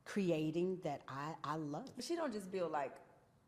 creating 0.04 0.78
that 0.84 1.00
I 1.08 1.32
I 1.44 1.56
love. 1.56 1.88
But 1.96 2.04
she 2.04 2.14
don't 2.16 2.32
just 2.32 2.50
build 2.50 2.72
like 2.72 2.92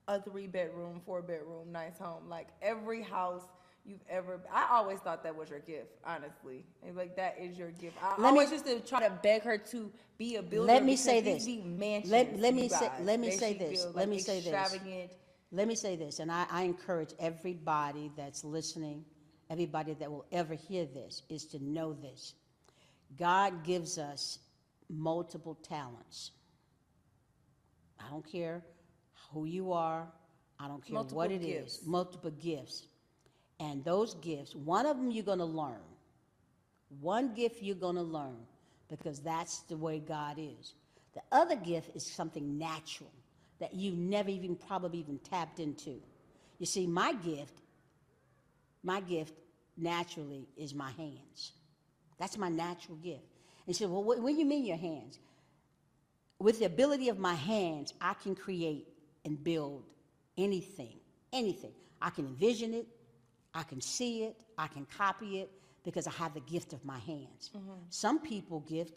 a 0.08 0.20
three 0.20 0.46
bedroom, 0.46 1.00
four 1.04 1.22
bedroom, 1.22 1.70
nice 1.70 1.98
home. 1.98 2.28
Like 2.28 2.48
every 2.62 3.02
house 3.02 3.42
you've 3.84 4.00
ever. 4.08 4.40
I 4.52 4.68
always 4.72 4.98
thought 5.00 5.22
that 5.22 5.36
was 5.36 5.50
your 5.50 5.60
gift, 5.60 5.92
honestly. 6.04 6.64
And 6.86 6.96
like 6.96 7.16
that 7.16 7.36
is 7.40 7.56
your 7.56 7.70
gift. 7.70 7.96
I 8.02 8.10
Let 8.10 8.18
me- 8.18 8.24
always 8.40 8.50
used 8.50 8.66
to 8.66 8.80
try 8.80 9.06
to 9.06 9.10
beg 9.22 9.42
her 9.42 9.56
to 9.58 9.90
be 10.18 10.36
a 10.36 10.42
builder. 10.42 10.66
Let 10.66 10.82
me 10.84 10.92
because 10.92 11.04
say 11.04 11.20
these 11.20 11.34
this. 11.36 11.46
Be 11.46 11.62
mansions, 11.62 12.10
Let- 12.10 12.38
let 12.40 12.54
you 12.54 12.60
me 12.62 12.68
say- 12.68 12.88
guys, 12.88 13.00
let 13.04 13.20
me 13.20 13.30
that 13.30 13.38
say 13.38 13.52
she 13.52 13.58
this. 13.58 13.84
Let 13.86 13.94
like, 13.94 14.08
me 14.08 14.18
say 14.18 14.40
this. 14.40 14.46
Extravagant. 14.52 15.10
Let 15.50 15.66
me 15.66 15.74
say 15.74 15.96
this, 15.96 16.18
and 16.18 16.30
I, 16.30 16.46
I 16.50 16.62
encourage 16.62 17.14
everybody 17.18 18.10
that's 18.16 18.44
listening, 18.44 19.04
everybody 19.48 19.94
that 19.94 20.10
will 20.10 20.26
ever 20.30 20.54
hear 20.54 20.84
this, 20.84 21.22
is 21.30 21.46
to 21.46 21.64
know 21.64 21.94
this. 21.94 22.34
God 23.16 23.64
gives 23.64 23.96
us 23.96 24.40
multiple 24.90 25.54
talents. 25.62 26.32
I 27.98 28.10
don't 28.10 28.26
care 28.30 28.62
who 29.32 29.46
you 29.46 29.72
are, 29.72 30.06
I 30.60 30.68
don't 30.68 30.84
care 30.84 30.96
what 30.96 31.12
Multiple 31.12 31.22
it 31.22 31.42
is. 31.42 31.46
gifts. 31.46 31.86
multiple 31.86 32.30
gifts. 32.30 32.86
And 33.60 33.84
those 33.84 34.14
gifts, 34.14 34.54
one 34.54 34.86
of 34.86 34.96
them 34.96 35.10
you're 35.10 35.24
going 35.24 35.38
to 35.38 35.44
learn. 35.44 35.80
One 37.00 37.34
gift 37.34 37.62
you're 37.62 37.74
going 37.74 37.96
to 37.96 38.02
learn 38.02 38.36
because 38.88 39.20
that's 39.20 39.60
the 39.60 39.76
way 39.76 39.98
God 39.98 40.36
is. 40.38 40.74
The 41.14 41.22
other 41.32 41.56
gift 41.56 41.94
is 41.96 42.06
something 42.06 42.56
natural 42.58 43.10
that 43.60 43.74
you 43.74 43.92
never 43.92 44.30
even 44.30 44.56
probably 44.56 44.98
even 44.98 45.18
tapped 45.18 45.60
into. 45.60 46.00
You 46.58 46.66
see, 46.66 46.86
my 46.86 47.12
gift, 47.12 47.54
my 48.82 49.00
gift 49.00 49.34
naturally 49.76 50.48
is 50.56 50.74
my 50.74 50.90
hands. 50.92 51.52
That's 52.18 52.36
my 52.36 52.48
natural 52.48 52.96
gift. 52.96 53.24
And 53.66 53.74
she 53.74 53.84
said, 53.84 53.90
Well, 53.90 54.02
what, 54.02 54.20
what 54.20 54.30
do 54.30 54.38
you 54.38 54.44
mean 54.44 54.64
your 54.64 54.76
hands? 54.76 55.18
With 56.40 56.58
the 56.58 56.66
ability 56.66 57.08
of 57.08 57.18
my 57.18 57.34
hands, 57.34 57.94
I 58.00 58.14
can 58.14 58.34
create 58.34 58.88
and 59.24 59.42
build 59.42 59.84
anything, 60.36 60.98
anything. 61.32 61.72
I 62.00 62.10
can 62.10 62.26
envision 62.26 62.74
it, 62.74 62.86
I 63.54 63.64
can 63.64 63.80
see 63.80 64.24
it, 64.24 64.36
I 64.56 64.68
can 64.68 64.86
copy 64.96 65.40
it 65.40 65.50
because 65.84 66.06
I 66.06 66.12
have 66.12 66.34
the 66.34 66.40
gift 66.40 66.72
of 66.72 66.84
my 66.84 66.98
hands. 66.98 67.50
Mm-hmm. 67.56 67.72
Some 67.90 68.20
people 68.20 68.60
gift 68.60 68.94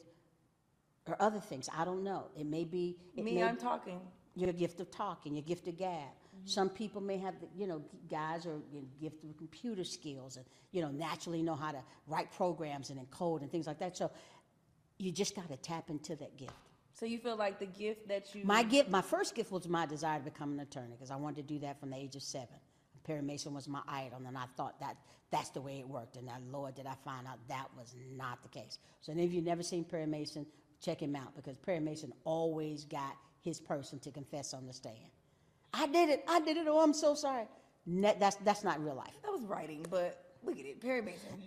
or 1.08 1.16
other 1.20 1.40
things. 1.40 1.68
I 1.76 1.84
don't 1.84 2.04
know. 2.04 2.28
It 2.38 2.46
may 2.46 2.64
be 2.64 2.98
it 3.16 3.24
Me, 3.24 3.36
may 3.36 3.44
I'm 3.44 3.58
talking. 3.58 4.00
Your 4.36 4.54
gift 4.54 4.80
of 4.80 4.92
talking, 4.92 5.36
your 5.36 5.44
gift 5.44 5.68
of 5.68 5.78
gab. 5.78 5.90
Mm-hmm. 5.90 6.46
Some 6.48 6.70
people 6.70 7.02
may 7.02 7.18
have, 7.18 7.40
the, 7.40 7.48
you 7.56 7.68
know, 7.68 7.82
guys 8.10 8.46
are 8.46 8.60
you 8.72 8.82
know, 8.82 8.88
gift 9.00 9.24
of 9.24 9.38
computer 9.38 9.84
skills 9.84 10.38
and, 10.38 10.46
you 10.72 10.82
know, 10.82 10.90
naturally 10.90 11.42
know 11.42 11.56
how 11.56 11.72
to 11.72 11.82
write 12.08 12.32
programs 12.32 12.90
and 12.90 13.00
encode 13.00 13.42
and 13.42 13.52
things 13.52 13.68
like 13.68 13.80
that. 13.80 13.98
So 13.98 14.10
you 14.98 15.12
just 15.12 15.36
got 15.36 15.50
to 15.50 15.58
tap 15.58 15.90
into 15.90 16.16
that 16.18 16.38
gift. 16.38 16.54
So 16.94 17.06
you 17.06 17.18
feel 17.18 17.36
like 17.36 17.60
the 17.60 17.66
gift 17.66 18.08
that 18.10 18.34
you 18.36 18.44
My 18.46 18.64
gift, 18.64 18.90
my 18.90 19.02
first 19.02 19.34
gift 19.36 19.52
was 19.52 19.68
my 19.68 19.86
desire 19.86 20.20
to 20.20 20.26
become 20.26 20.54
an 20.54 20.60
attorney 20.60 20.92
because 20.92 21.12
I 21.12 21.16
wanted 21.16 21.48
to 21.48 21.54
do 21.54 21.60
that 21.60 21.80
from 21.80 21.90
the 21.90 21.98
age 21.98 22.16
of 22.16 22.22
seven. 22.22 22.58
Perry 23.04 23.22
Mason 23.22 23.54
was 23.54 23.68
my 23.68 23.82
idol, 23.88 24.22
and 24.28 24.38
I 24.38 24.46
thought 24.56 24.80
that 24.80 24.96
that's 25.32 25.50
the 25.50 25.62
way 25.62 25.80
it 25.80 25.88
worked. 25.88 26.18
And 26.18 26.30
Lord, 26.52 26.76
did 26.76 26.86
I 26.86 26.94
find 27.04 27.26
out 27.28 27.40
that 27.48 27.68
was 27.76 27.96
not 28.16 28.44
the 28.44 28.50
case. 28.50 28.78
So, 29.02 29.12
any 29.12 29.24
of 29.24 29.34
you 29.34 29.42
never 29.42 29.64
seen 29.64 29.84
Perry 29.84 30.06
Mason, 30.06 30.46
check 30.82 31.02
him 31.02 31.16
out 31.16 31.36
because 31.36 31.58
Perry 31.58 31.80
Mason 31.80 32.14
always 32.24 32.86
got 32.86 33.16
his 33.42 33.60
person 33.60 34.00
to 34.00 34.12
confess 34.12 34.54
on 34.54 34.66
the 34.66 34.74
stand. 34.74 34.98
I 35.74 35.88
did 35.88 36.10
it. 36.10 36.24
I 36.28 36.40
did 36.40 36.58
it. 36.58 36.68
Oh, 36.68 36.82
I'm 36.82 36.94
so 36.94 37.16
sorry. 37.16 37.46
Ne- 37.86 38.16
that's 38.20 38.36
that's 38.38 38.64
not 38.64 38.84
real 38.84 38.96
life. 38.96 39.14
That 39.24 39.32
was 39.32 39.44
writing, 39.44 39.86
but 39.90 40.36
look 40.44 40.60
at 40.60 40.66
it, 40.66 40.82
Perry 40.82 41.02
Mason. 41.02 41.42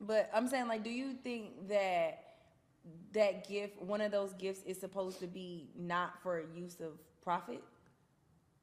But 0.00 0.30
I'm 0.34 0.48
saying, 0.48 0.68
like, 0.68 0.84
do 0.84 0.90
you 0.90 1.14
think 1.14 1.68
that 1.68 2.24
that 3.12 3.48
gift, 3.48 3.80
one 3.82 4.00
of 4.00 4.12
those 4.12 4.32
gifts, 4.34 4.62
is 4.64 4.78
supposed 4.78 5.20
to 5.20 5.26
be 5.26 5.70
not 5.76 6.22
for 6.22 6.42
use 6.54 6.80
of 6.80 6.92
profit? 7.22 7.62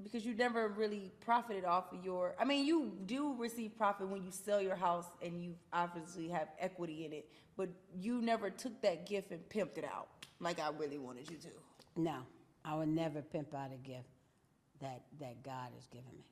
Because 0.04 0.26
you 0.26 0.34
never 0.34 0.68
really 0.70 1.12
profited 1.22 1.66
off 1.66 1.94
of 1.94 2.04
your. 2.04 2.36
I 2.40 2.46
mean, 2.46 2.66
you 2.66 2.92
do 3.06 3.34
receive 3.38 3.78
profit 3.78 4.08
when 4.08 4.24
you 4.24 4.32
sell 4.32 4.62
your 4.62 4.76
house 4.76 5.08
and 5.22 5.42
you 5.42 5.56
obviously 5.74 6.28
have 6.28 6.50
equity 6.60 7.06
in 7.06 7.14
it, 7.14 7.30
but 7.58 7.70
you 7.98 8.22
never 8.22 8.50
took 8.50 8.82
that 8.82 9.08
gift 9.08 9.32
and 9.32 9.40
pimped 9.50 9.78
it 9.78 9.86
out 9.86 10.08
like 10.40 10.60
I 10.60 10.70
really 10.78 10.98
wanted 10.98 11.30
you 11.32 11.38
to. 11.38 11.48
No, 11.96 12.18
I 12.66 12.76
would 12.76 12.90
never 12.90 13.22
pimp 13.22 13.54
out 13.54 13.70
a 13.72 13.78
gift 13.78 14.10
that 14.82 15.04
that 15.20 15.44
God 15.44 15.70
has 15.76 15.88
given 15.88 16.12
me 16.18 16.26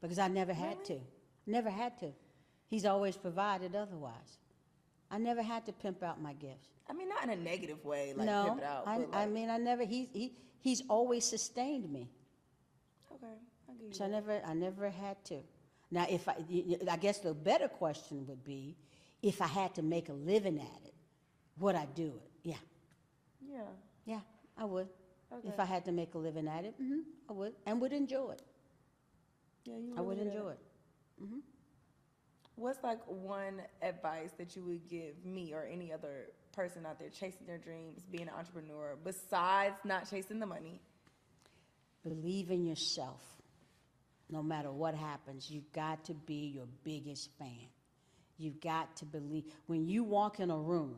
because 0.00 0.18
I 0.18 0.28
never 0.28 0.52
had 0.52 0.84
to. 0.86 0.98
Never 1.46 1.70
had 1.70 1.98
to. 2.00 2.12
He's 2.68 2.84
always 2.84 3.16
provided 3.16 3.74
otherwise. 3.74 4.38
I 5.10 5.18
never 5.18 5.42
had 5.42 5.64
to 5.66 5.72
pimp 5.72 6.02
out 6.02 6.20
my 6.20 6.34
gifts. 6.34 6.68
I 6.90 6.92
mean, 6.92 7.08
not 7.08 7.24
in 7.24 7.30
a 7.30 7.36
negative 7.36 7.82
way, 7.84 8.12
like 8.14 8.26
no, 8.26 8.44
pimp 8.44 8.58
it 8.58 8.64
out. 8.64 8.86
I, 8.86 8.98
but 8.98 9.16
I 9.16 9.26
mean, 9.26 9.48
I 9.48 9.56
never. 9.56 9.84
He 9.84 10.08
he 10.12 10.32
he's 10.60 10.82
always 10.88 11.24
sustained 11.24 11.90
me. 11.90 12.10
okay, 13.14 13.26
I 13.68 13.72
give 13.72 13.88
you 13.88 13.94
So 13.94 14.04
I 14.04 14.08
never 14.08 14.40
I 14.44 14.54
never 14.54 14.90
had 14.90 15.22
to. 15.26 15.40
Now, 15.90 16.06
if 16.10 16.28
I 16.28 16.34
I 16.90 16.96
guess 16.96 17.18
the 17.18 17.32
better 17.32 17.68
question 17.68 18.26
would 18.26 18.44
be, 18.44 18.76
if 19.22 19.40
I 19.40 19.46
had 19.46 19.74
to 19.76 19.82
make 19.82 20.08
a 20.10 20.12
living 20.12 20.58
at 20.58 20.80
it, 20.86 20.94
would 21.58 21.74
I 21.74 21.86
do 21.94 22.12
it? 22.22 22.30
Yeah, 22.42 22.54
Yeah. 23.40 23.62
yeah, 24.04 24.20
I 24.56 24.64
would. 24.64 24.88
If 25.44 25.60
I 25.60 25.64
had 25.64 25.84
to 25.84 25.92
make 25.92 26.14
a 26.14 26.18
living 26.18 26.48
at 26.48 26.64
it, 26.64 26.74
hmm 26.78 27.00
I 27.28 27.32
would, 27.32 27.52
and 27.66 27.80
would 27.80 27.92
enjoy 27.92 28.32
it. 28.32 28.42
Yeah, 29.64 29.76
you 29.76 29.94
I 29.96 30.00
would 30.00 30.18
enjoy 30.18 30.50
it. 30.50 30.60
What's 32.54 32.82
like 32.82 33.00
one 33.06 33.62
advice 33.82 34.30
that 34.38 34.56
you 34.56 34.64
would 34.64 34.88
give 34.88 35.24
me 35.24 35.52
or 35.52 35.64
any 35.64 35.92
other 35.92 36.30
person 36.52 36.86
out 36.86 36.98
there 36.98 37.08
chasing 37.08 37.46
their 37.46 37.58
dreams, 37.58 38.02
being 38.10 38.24
an 38.24 38.34
entrepreneur, 38.36 38.96
besides 39.04 39.76
not 39.84 40.10
chasing 40.10 40.40
the 40.40 40.46
money? 40.46 40.80
Believe 42.02 42.50
in 42.50 42.64
yourself. 42.64 43.22
No 44.30 44.42
matter 44.42 44.72
what 44.72 44.94
happens, 44.94 45.50
you've 45.50 45.70
got 45.72 46.04
to 46.06 46.14
be 46.14 46.52
your 46.54 46.66
biggest 46.84 47.30
fan. 47.38 47.68
You've 48.38 48.60
got 48.60 48.96
to 48.96 49.04
believe. 49.04 49.44
When 49.66 49.86
you 49.88 50.02
walk 50.02 50.40
in 50.40 50.50
a 50.50 50.58
room, 50.58 50.96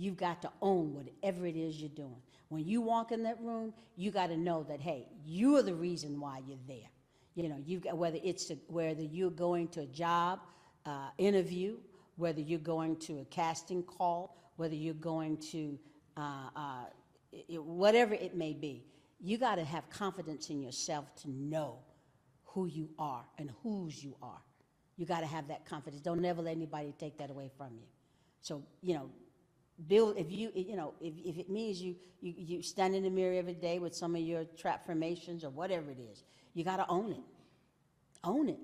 you've 0.00 0.16
got 0.16 0.40
to 0.40 0.50
own 0.62 0.94
whatever 0.94 1.46
it 1.46 1.56
is 1.56 1.78
you're 1.78 1.90
doing. 1.90 2.22
When 2.48 2.64
you 2.64 2.80
walk 2.80 3.12
in 3.12 3.22
that 3.24 3.38
room, 3.42 3.74
you 3.96 4.10
got 4.10 4.28
to 4.28 4.36
know 4.36 4.64
that 4.64 4.80
hey, 4.80 5.06
you 5.26 5.56
are 5.56 5.62
the 5.62 5.74
reason 5.74 6.18
why 6.18 6.40
you're 6.46 6.58
there. 6.66 6.88
You 7.34 7.48
know, 7.50 7.58
you've 7.64 7.82
got 7.82 7.98
whether 7.98 8.18
it's 8.24 8.50
a, 8.50 8.54
whether 8.68 9.02
you're 9.02 9.30
going 9.30 9.68
to 9.68 9.80
a 9.80 9.86
job 9.86 10.40
uh, 10.86 11.10
interview, 11.18 11.76
whether 12.16 12.40
you're 12.40 12.58
going 12.58 12.96
to 12.96 13.20
a 13.20 13.24
casting 13.26 13.82
call, 13.82 14.36
whether 14.56 14.74
you're 14.74 14.94
going 14.94 15.36
to 15.52 15.78
uh, 16.16 16.48
uh, 16.56 16.84
it, 17.32 17.62
whatever 17.62 18.14
it 18.14 18.34
may 18.34 18.54
be. 18.54 18.84
You 19.20 19.36
got 19.36 19.56
to 19.56 19.64
have 19.64 19.88
confidence 19.90 20.48
in 20.48 20.62
yourself 20.62 21.14
to 21.22 21.30
know 21.30 21.78
who 22.46 22.66
you 22.66 22.88
are 22.98 23.24
and 23.38 23.50
whose 23.62 24.02
you 24.02 24.16
are. 24.22 24.40
You 24.96 25.04
got 25.04 25.20
to 25.20 25.26
have 25.26 25.48
that 25.48 25.66
confidence. 25.66 26.02
Don't 26.02 26.22
never 26.22 26.40
let 26.40 26.52
anybody 26.52 26.94
take 26.98 27.18
that 27.18 27.30
away 27.30 27.50
from 27.56 27.74
you. 27.74 27.86
So, 28.40 28.62
you 28.82 28.94
know, 28.94 29.10
build, 29.88 30.16
if 30.16 30.30
you, 30.30 30.50
you 30.54 30.76
know, 30.76 30.94
if, 31.00 31.14
if 31.24 31.38
it 31.38 31.50
means 31.50 31.80
you, 31.80 31.96
you, 32.20 32.34
you 32.36 32.62
stand 32.62 32.94
in 32.94 33.02
the 33.02 33.10
mirror 33.10 33.34
every 33.34 33.54
day 33.54 33.78
with 33.78 33.94
some 33.94 34.14
of 34.14 34.22
your 34.22 34.44
trap 34.58 34.86
formations 34.86 35.44
or 35.44 35.50
whatever 35.50 35.90
it 35.90 35.98
is, 36.12 36.22
you 36.54 36.64
got 36.64 36.76
to 36.76 36.86
own 36.88 37.12
it. 37.12 37.22
Own 38.24 38.48
it. 38.48 38.58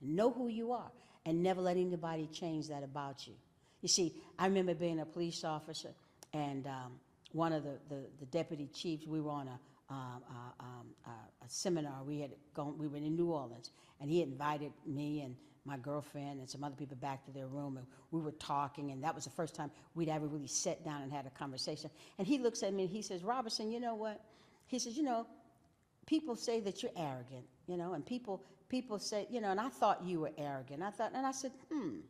Know 0.00 0.30
who 0.30 0.48
you 0.48 0.72
are 0.72 0.90
and 1.24 1.42
never 1.42 1.60
let 1.60 1.76
anybody 1.76 2.28
change 2.32 2.68
that 2.68 2.82
about 2.82 3.26
you. 3.26 3.34
You 3.80 3.88
see, 3.88 4.14
I 4.38 4.46
remember 4.46 4.74
being 4.74 5.00
a 5.00 5.06
police 5.06 5.44
officer 5.44 5.90
and 6.32 6.66
um, 6.66 7.00
one 7.32 7.52
of 7.52 7.62
the, 7.64 7.78
the, 7.88 8.04
the 8.20 8.26
deputy 8.26 8.68
chiefs, 8.74 9.06
we 9.06 9.20
were 9.20 9.30
on 9.30 9.48
a, 9.48 9.58
um, 9.90 10.22
uh, 10.28 10.62
um, 10.62 10.86
uh, 11.06 11.10
a 11.44 11.48
seminar. 11.48 12.02
We 12.04 12.20
had 12.20 12.30
gone, 12.54 12.76
we 12.78 12.88
were 12.88 12.96
in 12.96 13.16
New 13.16 13.32
Orleans, 13.32 13.70
and 14.00 14.10
he 14.10 14.22
invited 14.22 14.72
me 14.86 15.22
and 15.22 15.36
my 15.68 15.76
girlfriend 15.76 16.40
and 16.40 16.48
some 16.48 16.64
other 16.64 16.74
people 16.74 16.96
back 16.96 17.24
to 17.26 17.30
their 17.30 17.46
room, 17.46 17.76
and 17.76 17.86
we 18.10 18.20
were 18.20 18.32
talking, 18.32 18.90
and 18.90 19.04
that 19.04 19.14
was 19.14 19.24
the 19.24 19.30
first 19.30 19.54
time 19.54 19.70
we'd 19.94 20.08
ever 20.08 20.26
really 20.26 20.48
sat 20.48 20.84
down 20.84 21.02
and 21.02 21.12
had 21.12 21.26
a 21.26 21.30
conversation. 21.30 21.90
And 22.18 22.26
he 22.26 22.38
looks 22.38 22.62
at 22.62 22.74
me 22.74 22.84
and 22.84 22.90
he 22.90 23.02
says, 23.02 23.22
Robertson, 23.22 23.70
you 23.70 23.78
know 23.78 23.94
what? 23.94 24.20
He 24.66 24.78
says, 24.78 24.96
you 24.96 25.02
know, 25.02 25.26
people 26.06 26.34
say 26.34 26.60
that 26.60 26.82
you're 26.82 26.92
arrogant, 26.96 27.44
you 27.66 27.76
know, 27.76 27.92
and 27.92 28.04
people 28.04 28.42
people 28.68 28.98
say, 28.98 29.26
you 29.30 29.40
know, 29.40 29.50
and 29.50 29.60
I 29.60 29.68
thought 29.68 30.02
you 30.04 30.20
were 30.20 30.32
arrogant. 30.36 30.82
I 30.82 30.90
thought, 30.90 31.12
and 31.14 31.26
I 31.26 31.32
said, 31.32 31.52
hmm, 31.72 32.00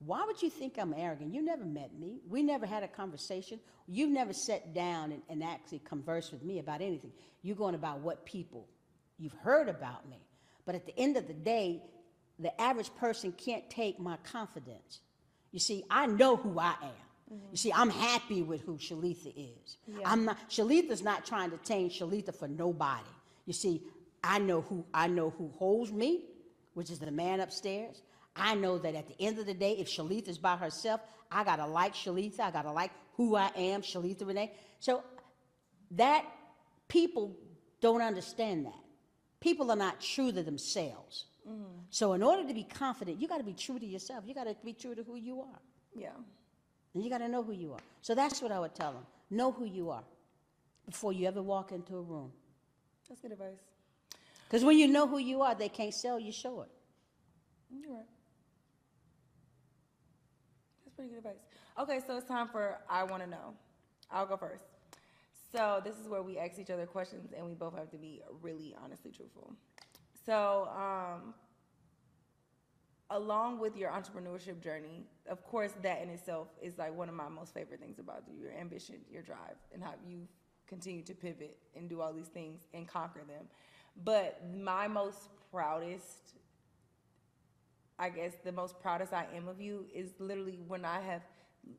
why 0.00 0.24
would 0.26 0.40
you 0.40 0.50
think 0.50 0.76
I'm 0.78 0.94
arrogant? 0.94 1.34
You 1.34 1.42
never 1.42 1.64
met 1.64 1.98
me. 1.98 2.20
We 2.28 2.42
never 2.42 2.66
had 2.66 2.82
a 2.82 2.88
conversation. 2.88 3.58
You've 3.86 4.10
never 4.10 4.32
sat 4.32 4.74
down 4.74 5.12
and, 5.12 5.22
and 5.28 5.42
actually 5.42 5.80
conversed 5.80 6.30
with 6.32 6.42
me 6.42 6.58
about 6.58 6.80
anything. 6.80 7.10
You're 7.42 7.56
going 7.56 7.74
about 7.74 8.00
what 8.00 8.24
people 8.24 8.68
you've 9.18 9.34
heard 9.42 9.68
about 9.68 10.08
me. 10.08 10.18
But 10.64 10.74
at 10.74 10.86
the 10.86 10.96
end 10.98 11.16
of 11.16 11.26
the 11.26 11.34
day, 11.34 11.82
the 12.38 12.58
average 12.60 12.94
person 12.96 13.32
can't 13.32 13.68
take 13.70 13.98
my 13.98 14.16
confidence. 14.18 15.00
You 15.50 15.58
see, 15.58 15.84
I 15.90 16.06
know 16.06 16.36
who 16.36 16.58
I 16.58 16.74
am. 16.82 17.34
Mm-hmm. 17.34 17.46
You 17.50 17.56
see, 17.56 17.72
I'm 17.72 17.90
happy 17.90 18.42
with 18.42 18.62
who 18.62 18.76
Shalitha 18.76 19.32
is. 19.36 19.76
Yeah. 19.86 20.02
I'm 20.04 20.24
not 20.24 20.48
Shalitha's 20.48 21.02
not 21.02 21.26
trying 21.26 21.50
to 21.50 21.58
change 21.58 21.98
Shalitha 21.98 22.34
for 22.34 22.48
nobody. 22.48 23.08
You 23.46 23.52
see, 23.52 23.82
I 24.22 24.38
know 24.38 24.62
who 24.62 24.84
I 24.94 25.08
know 25.08 25.30
who 25.30 25.48
holds 25.56 25.92
me, 25.92 26.24
which 26.74 26.90
is 26.90 26.98
the 26.98 27.10
man 27.10 27.40
upstairs. 27.40 28.02
I 28.36 28.54
know 28.54 28.78
that 28.78 28.94
at 28.94 29.08
the 29.08 29.20
end 29.20 29.38
of 29.38 29.46
the 29.46 29.54
day, 29.54 29.72
if 29.72 29.88
Shalitha 29.88 30.28
is 30.28 30.38
by 30.38 30.56
herself, 30.56 31.00
I 31.30 31.44
gotta 31.44 31.66
like 31.66 31.94
Shalitha. 31.94 32.40
I 32.40 32.50
gotta 32.50 32.72
like 32.72 32.92
who 33.14 33.36
I 33.36 33.50
am, 33.56 33.82
Shalitha 33.82 34.26
Renee. 34.26 34.52
So 34.78 35.02
that 35.92 36.24
people 36.88 37.36
don't 37.80 38.02
understand 38.02 38.66
that. 38.66 38.80
People 39.40 39.70
are 39.70 39.76
not 39.76 40.00
true 40.00 40.32
to 40.32 40.42
themselves. 40.42 41.26
Mm. 41.48 41.64
So 41.90 42.12
in 42.12 42.22
order 42.22 42.46
to 42.46 42.54
be 42.54 42.64
confident, 42.64 43.20
you 43.20 43.28
got 43.28 43.38
to 43.38 43.44
be 43.44 43.54
true 43.54 43.78
to 43.78 43.86
yourself. 43.86 44.24
You 44.26 44.34
got 44.34 44.44
to 44.44 44.56
be 44.64 44.72
true 44.72 44.94
to 44.94 45.02
who 45.02 45.16
you 45.16 45.40
are. 45.40 45.60
Yeah. 45.94 46.10
And 46.94 47.02
you 47.02 47.10
got 47.10 47.18
to 47.18 47.28
know 47.28 47.42
who 47.42 47.52
you 47.52 47.72
are. 47.72 47.80
So 48.02 48.14
that's 48.14 48.42
what 48.42 48.52
I 48.52 48.58
would 48.58 48.74
tell 48.74 48.92
them. 48.92 49.06
Know 49.30 49.52
who 49.52 49.64
you 49.64 49.90
are 49.90 50.04
before 50.86 51.12
you 51.12 51.26
ever 51.26 51.42
walk 51.42 51.72
into 51.72 51.96
a 51.96 52.02
room. 52.02 52.32
That's 53.08 53.20
good 53.20 53.32
advice. 53.32 53.58
Because 54.46 54.64
when 54.64 54.78
you 54.78 54.88
know 54.88 55.06
who 55.06 55.18
you 55.18 55.42
are, 55.42 55.54
they 55.54 55.68
can't 55.68 55.94
sell 55.94 56.18
you 56.18 56.32
short. 56.32 56.68
You're 57.70 57.92
right. 57.92 58.06
That's 60.84 60.94
pretty 60.94 61.10
good 61.10 61.18
advice. 61.18 61.36
Okay, 61.78 62.00
so 62.06 62.16
it's 62.16 62.26
time 62.26 62.48
for 62.48 62.78
I 62.88 63.04
want 63.04 63.22
to 63.22 63.28
know. 63.28 63.54
I'll 64.10 64.26
go 64.26 64.36
first. 64.36 64.64
So 65.52 65.80
this 65.84 65.96
is 65.98 66.08
where 66.08 66.22
we 66.22 66.38
ask 66.38 66.58
each 66.58 66.70
other 66.70 66.86
questions, 66.86 67.32
and 67.36 67.46
we 67.46 67.54
both 67.54 67.76
have 67.76 67.90
to 67.90 67.98
be 67.98 68.22
really 68.42 68.74
honestly 68.82 69.10
truthful. 69.10 69.54
So, 70.28 70.68
um, 70.76 71.32
along 73.08 73.60
with 73.60 73.78
your 73.78 73.90
entrepreneurship 73.90 74.62
journey, 74.62 75.06
of 75.26 75.42
course, 75.42 75.72
that 75.82 76.02
in 76.02 76.10
itself 76.10 76.48
is 76.60 76.76
like 76.76 76.94
one 76.94 77.08
of 77.08 77.14
my 77.14 77.30
most 77.30 77.54
favorite 77.54 77.80
things 77.80 77.98
about 77.98 78.24
you 78.30 78.38
your 78.38 78.52
ambition, 78.52 78.96
your 79.10 79.22
drive, 79.22 79.56
and 79.72 79.82
how 79.82 79.94
you 80.06 80.28
continue 80.66 81.02
to 81.04 81.14
pivot 81.14 81.56
and 81.74 81.88
do 81.88 82.02
all 82.02 82.12
these 82.12 82.26
things 82.26 82.66
and 82.74 82.86
conquer 82.86 83.20
them. 83.20 83.46
But 84.04 84.42
my 84.54 84.86
most 84.86 85.30
proudest, 85.50 86.34
I 87.98 88.10
guess, 88.10 88.34
the 88.44 88.52
most 88.52 88.78
proudest 88.82 89.14
I 89.14 89.28
am 89.34 89.48
of 89.48 89.62
you 89.62 89.86
is 89.94 90.10
literally 90.18 90.58
when 90.68 90.84
I 90.84 91.00
have 91.00 91.22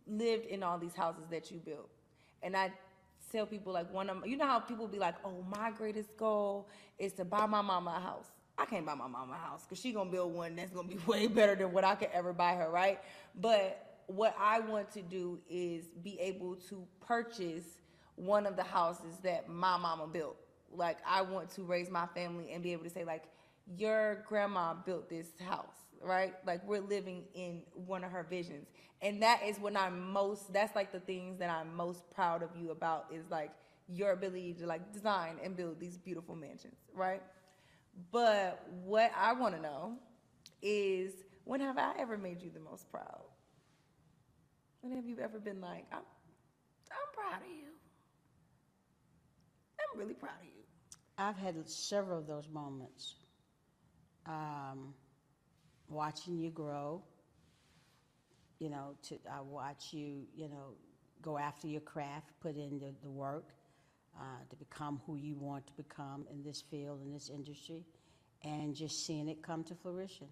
lived 0.08 0.48
in 0.48 0.64
all 0.64 0.80
these 0.80 0.96
houses 0.96 1.26
that 1.30 1.52
you 1.52 1.60
built. 1.60 1.92
And 2.42 2.58
I 2.58 2.72
tell 3.32 3.46
people 3.46 3.72
like 3.74 3.94
one 3.94 4.10
of 4.10 4.26
you 4.26 4.38
know 4.38 4.48
how 4.48 4.60
people 4.60 4.88
be 4.88 4.98
like, 4.98 5.18
oh, 5.24 5.46
my 5.56 5.70
greatest 5.70 6.18
goal 6.18 6.68
is 6.98 7.14
to 7.14 7.26
buy 7.26 7.46
my 7.46 7.62
mama 7.62 7.94
a 7.98 8.00
house. 8.00 8.30
I 8.60 8.66
can't 8.66 8.86
buy 8.86 8.96
my 8.96 9.08
mama 9.08 9.34
a 9.34 9.48
house 9.50 9.64
because 9.64 9.80
she 9.82 9.94
gonna 9.94 10.10
build 10.10 10.34
one 10.34 10.56
that's 10.56 10.72
gonna 10.72 10.88
be 10.88 10.98
way 11.08 11.28
better 11.28 11.56
than 11.56 11.72
what 11.72 11.84
I 11.84 11.96
could 11.96 12.10
ever 12.14 12.34
buy 12.34 12.56
her, 12.56 12.70
right? 12.70 13.00
But 13.40 14.02
what 14.08 14.36
I 14.40 14.60
want 14.60 14.92
to 14.94 15.02
do 15.02 15.40
is 15.50 15.86
be 16.04 16.20
able 16.20 16.56
to 16.70 16.86
purchase 17.00 17.64
one 18.16 18.46
of 18.46 18.56
the 18.56 18.64
houses 18.64 19.18
that 19.24 19.48
my 19.48 19.78
mama 19.78 20.08
built. 20.08 20.36
Like 20.74 20.98
I 21.08 21.22
want 21.22 21.50
to 21.52 21.64
raise 21.64 21.90
my 21.90 22.06
family 22.08 22.52
and 22.52 22.62
be 22.62 22.74
able 22.74 22.84
to 22.84 22.90
say 22.90 23.06
like, 23.06 23.24
your 23.78 24.24
grandma 24.28 24.74
built 24.74 25.10
this 25.10 25.28
house, 25.40 25.76
right? 26.02 26.34
Like 26.46 26.68
we're 26.68 26.82
living 26.82 27.24
in 27.36 27.62
one 27.74 28.04
of 28.04 28.12
her 28.12 28.26
visions. 28.30 28.68
And 29.02 29.22
that 29.22 29.42
is 29.46 29.58
what 29.60 29.78
I'm 29.78 30.12
most 30.12 30.52
that's 30.52 30.76
like 30.76 30.92
the 30.92 31.00
things 31.00 31.40
that 31.40 31.50
I'm 31.50 31.74
most 31.76 32.10
proud 32.12 32.44
of 32.44 32.50
you 32.60 32.72
about 32.72 33.06
is 33.14 33.24
like 33.30 33.52
your 33.88 34.12
ability 34.12 34.54
to 34.56 34.66
like 34.68 34.92
design 34.92 35.38
and 35.44 35.56
build 35.56 35.80
these 35.80 35.98
beautiful 35.98 36.36
mansions, 36.36 36.76
right? 36.94 37.22
But 38.12 38.66
what 38.84 39.12
I 39.18 39.34
want 39.34 39.56
to 39.56 39.62
know 39.62 39.98
is 40.62 41.14
when 41.44 41.60
have 41.62 41.78
I 41.78 41.94
ever 42.00 42.18
made 42.18 42.42
you 42.42 42.50
the 42.52 42.60
most 42.60 42.90
proud? 42.90 43.24
When 44.82 44.96
have 44.96 45.06
you 45.06 45.18
ever 45.22 45.40
been 45.40 45.60
like, 45.60 45.86
I'm, 45.92 46.00
I'm 46.00 47.14
proud 47.14 47.42
of 47.42 47.48
you? 47.50 47.70
I'm 49.80 50.00
really 50.00 50.14
proud 50.14 50.40
of 50.40 50.46
you. 50.46 50.64
I've 51.18 51.38
had 51.38 51.70
several 51.70 52.20
of 52.20 52.28
those 52.28 52.48
moments. 52.50 53.16
Um, 54.26 54.94
watching 55.90 56.38
you 56.38 56.52
grow, 56.52 57.02
you 58.60 58.70
know, 58.70 58.96
to, 59.08 59.16
I 59.32 59.42
watch 59.42 59.92
you, 59.92 60.28
you 60.36 60.48
know, 60.50 60.76
go 61.22 61.38
after 61.38 61.68
your 61.68 61.82
craft, 61.82 62.32
put 62.40 62.56
in 62.56 62.80
the, 62.80 62.94
the 63.02 63.10
work 63.10 63.54
uh, 64.18 64.24
to 64.50 64.56
become 64.56 65.02
who 65.06 65.16
you 65.16 65.36
want 65.38 65.66
to 65.68 65.74
become 65.74 66.26
in 66.32 66.44
this 66.44 66.62
field, 66.62 67.02
in 67.02 67.12
this 67.12 67.30
industry, 67.30 67.86
and 68.44 68.76
just 68.76 69.06
seeing 69.06 69.28
it 69.28 69.42
come 69.42 69.64
to 69.66 69.76
fruition. 69.76 70.28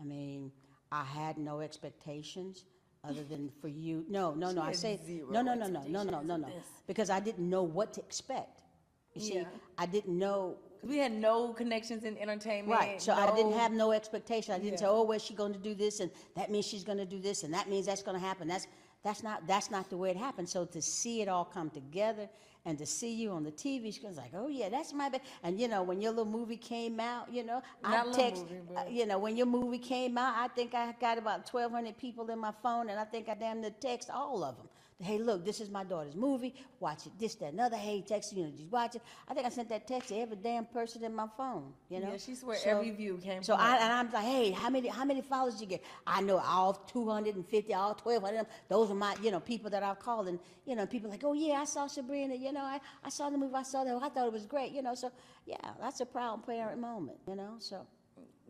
I 0.00 0.04
mean, 0.04 0.50
I 0.92 1.04
had 1.04 1.38
no 1.38 1.60
expectations 1.60 2.64
other 3.04 3.22
than 3.22 3.50
for 3.60 3.68
you. 3.68 4.04
No, 4.08 4.34
no, 4.34 4.50
no. 4.50 4.62
I 4.62 4.72
say 4.72 4.98
no, 5.30 5.42
no, 5.42 5.54
no, 5.54 5.66
no, 5.66 5.82
no, 5.88 6.02
no, 6.02 6.20
no, 6.20 6.36
no, 6.36 6.48
because 6.86 7.10
I 7.10 7.20
didn't 7.20 7.48
know 7.48 7.62
what 7.62 7.92
to 7.94 8.00
expect. 8.00 8.62
You 9.14 9.20
see, 9.20 9.34
Yeah. 9.36 9.44
I 9.78 9.86
didn't 9.86 10.16
know 10.18 10.56
We 10.82 10.96
had 10.96 11.12
no 11.12 11.52
connections 11.52 12.04
in 12.04 12.16
entertainment. 12.16 12.80
Right. 12.80 13.02
So 13.02 13.12
I 13.12 13.34
didn't 13.36 13.52
have 13.52 13.70
no 13.70 13.92
expectation. 13.92 14.54
I 14.54 14.58
didn't 14.58 14.78
say, 14.78 14.86
oh, 14.86 15.02
where's 15.02 15.22
she 15.22 15.34
going 15.34 15.52
to 15.52 15.58
do 15.58 15.74
this, 15.74 16.00
and 16.00 16.10
that 16.36 16.50
means 16.50 16.66
she's 16.66 16.84
going 16.84 16.96
to 16.96 17.04
do 17.04 17.20
this, 17.20 17.42
and 17.42 17.52
that 17.52 17.68
means 17.68 17.84
that's 17.84 18.02
going 18.02 18.18
to 18.18 18.26
happen. 18.26 18.48
That's 18.48 18.66
that's 19.02 19.22
not 19.22 19.46
that's 19.46 19.70
not 19.70 19.90
the 19.90 19.96
way 19.98 20.10
it 20.10 20.16
happened. 20.16 20.48
So 20.48 20.64
to 20.64 20.80
see 20.80 21.20
it 21.20 21.28
all 21.28 21.44
come 21.44 21.68
together 21.70 22.28
and 22.64 22.78
to 22.78 22.86
see 22.86 23.12
you 23.12 23.30
on 23.30 23.44
the 23.44 23.52
TV 23.52 23.92
screen, 23.92 24.10
it's 24.10 24.18
like, 24.18 24.32
oh 24.34 24.48
yeah, 24.48 24.68
that's 24.68 24.92
my 24.92 25.08
bad. 25.08 25.22
And 25.42 25.60
you 25.60 25.68
know, 25.68 25.82
when 25.82 26.00
your 26.00 26.12
little 26.12 26.30
movie 26.30 26.56
came 26.56 27.00
out, 27.00 27.32
you 27.32 27.44
know, 27.44 27.62
Not 27.82 28.08
I 28.08 28.12
text, 28.12 28.44
movie, 28.50 28.76
uh, 28.76 28.84
you 28.88 29.06
know, 29.06 29.18
when 29.18 29.36
your 29.36 29.46
movie 29.46 29.78
came 29.78 30.18
out, 30.18 30.34
I 30.36 30.48
think 30.48 30.74
I 30.74 30.94
got 31.00 31.18
about 31.18 31.46
twelve 31.46 31.72
hundred 31.72 31.98
people 31.98 32.28
in 32.30 32.38
my 32.38 32.52
phone, 32.62 32.90
and 32.90 32.98
I 32.98 33.04
think 33.04 33.28
I 33.28 33.34
damn 33.34 33.60
near 33.60 33.70
text 33.80 34.10
all 34.10 34.44
of 34.44 34.56
them 34.56 34.68
Hey, 35.02 35.18
look, 35.18 35.44
this 35.46 35.60
is 35.60 35.70
my 35.70 35.82
daughter's 35.82 36.14
movie. 36.14 36.54
Watch 36.78 37.06
it. 37.06 37.12
This, 37.18 37.34
that, 37.36 37.52
another. 37.54 37.76
Hey, 37.76 38.02
text 38.02 38.34
you 38.34 38.44
know, 38.44 38.50
just 38.50 38.70
watch 38.70 38.96
it. 38.96 39.02
I 39.26 39.32
think 39.34 39.46
I 39.46 39.48
sent 39.48 39.68
that 39.70 39.86
text 39.86 40.10
to 40.10 40.16
every 40.18 40.36
damn 40.36 40.66
person 40.66 41.02
in 41.04 41.14
my 41.14 41.26
phone. 41.36 41.72
You 41.88 42.00
know. 42.00 42.10
Yeah, 42.10 42.18
she 42.18 42.34
swear 42.34 42.58
every 42.66 42.90
view 42.90 43.18
came 43.22 43.42
So 43.42 43.56
from 43.56 43.64
I 43.64 43.76
and 43.78 43.92
I'm 43.92 44.12
like, 44.12 44.24
hey, 44.24 44.50
how 44.50 44.68
many 44.68 44.88
how 44.88 45.04
many 45.04 45.22
followers 45.22 45.60
you 45.60 45.66
get? 45.66 45.82
I 46.06 46.20
know 46.20 46.38
all 46.38 46.74
250, 46.74 47.72
all 47.74 47.94
12 47.94 48.24
of 48.24 48.30
them. 48.32 48.46
Those 48.68 48.90
are 48.90 48.94
my 48.94 49.16
you 49.22 49.30
know 49.30 49.40
people 49.40 49.70
that 49.70 49.82
I've 49.82 49.98
called, 49.98 50.28
and 50.28 50.38
you 50.66 50.76
know 50.76 50.84
people 50.86 51.08
like, 51.10 51.24
oh 51.24 51.32
yeah, 51.32 51.54
I 51.54 51.64
saw 51.64 51.86
Sabrina. 51.86 52.34
You 52.34 52.52
know, 52.52 52.60
I, 52.62 52.78
I 53.02 53.08
saw 53.08 53.30
the 53.30 53.38
movie. 53.38 53.54
I 53.54 53.62
saw 53.62 53.84
that. 53.84 53.96
I 53.96 54.08
thought 54.10 54.26
it 54.26 54.32
was 54.32 54.46
great. 54.46 54.72
You 54.72 54.82
know, 54.82 54.94
so 54.94 55.10
yeah, 55.46 55.56
that's 55.80 56.00
a 56.00 56.06
proud 56.06 56.44
parent 56.46 56.78
moment. 56.80 57.18
You 57.26 57.36
know, 57.36 57.54
so. 57.58 57.86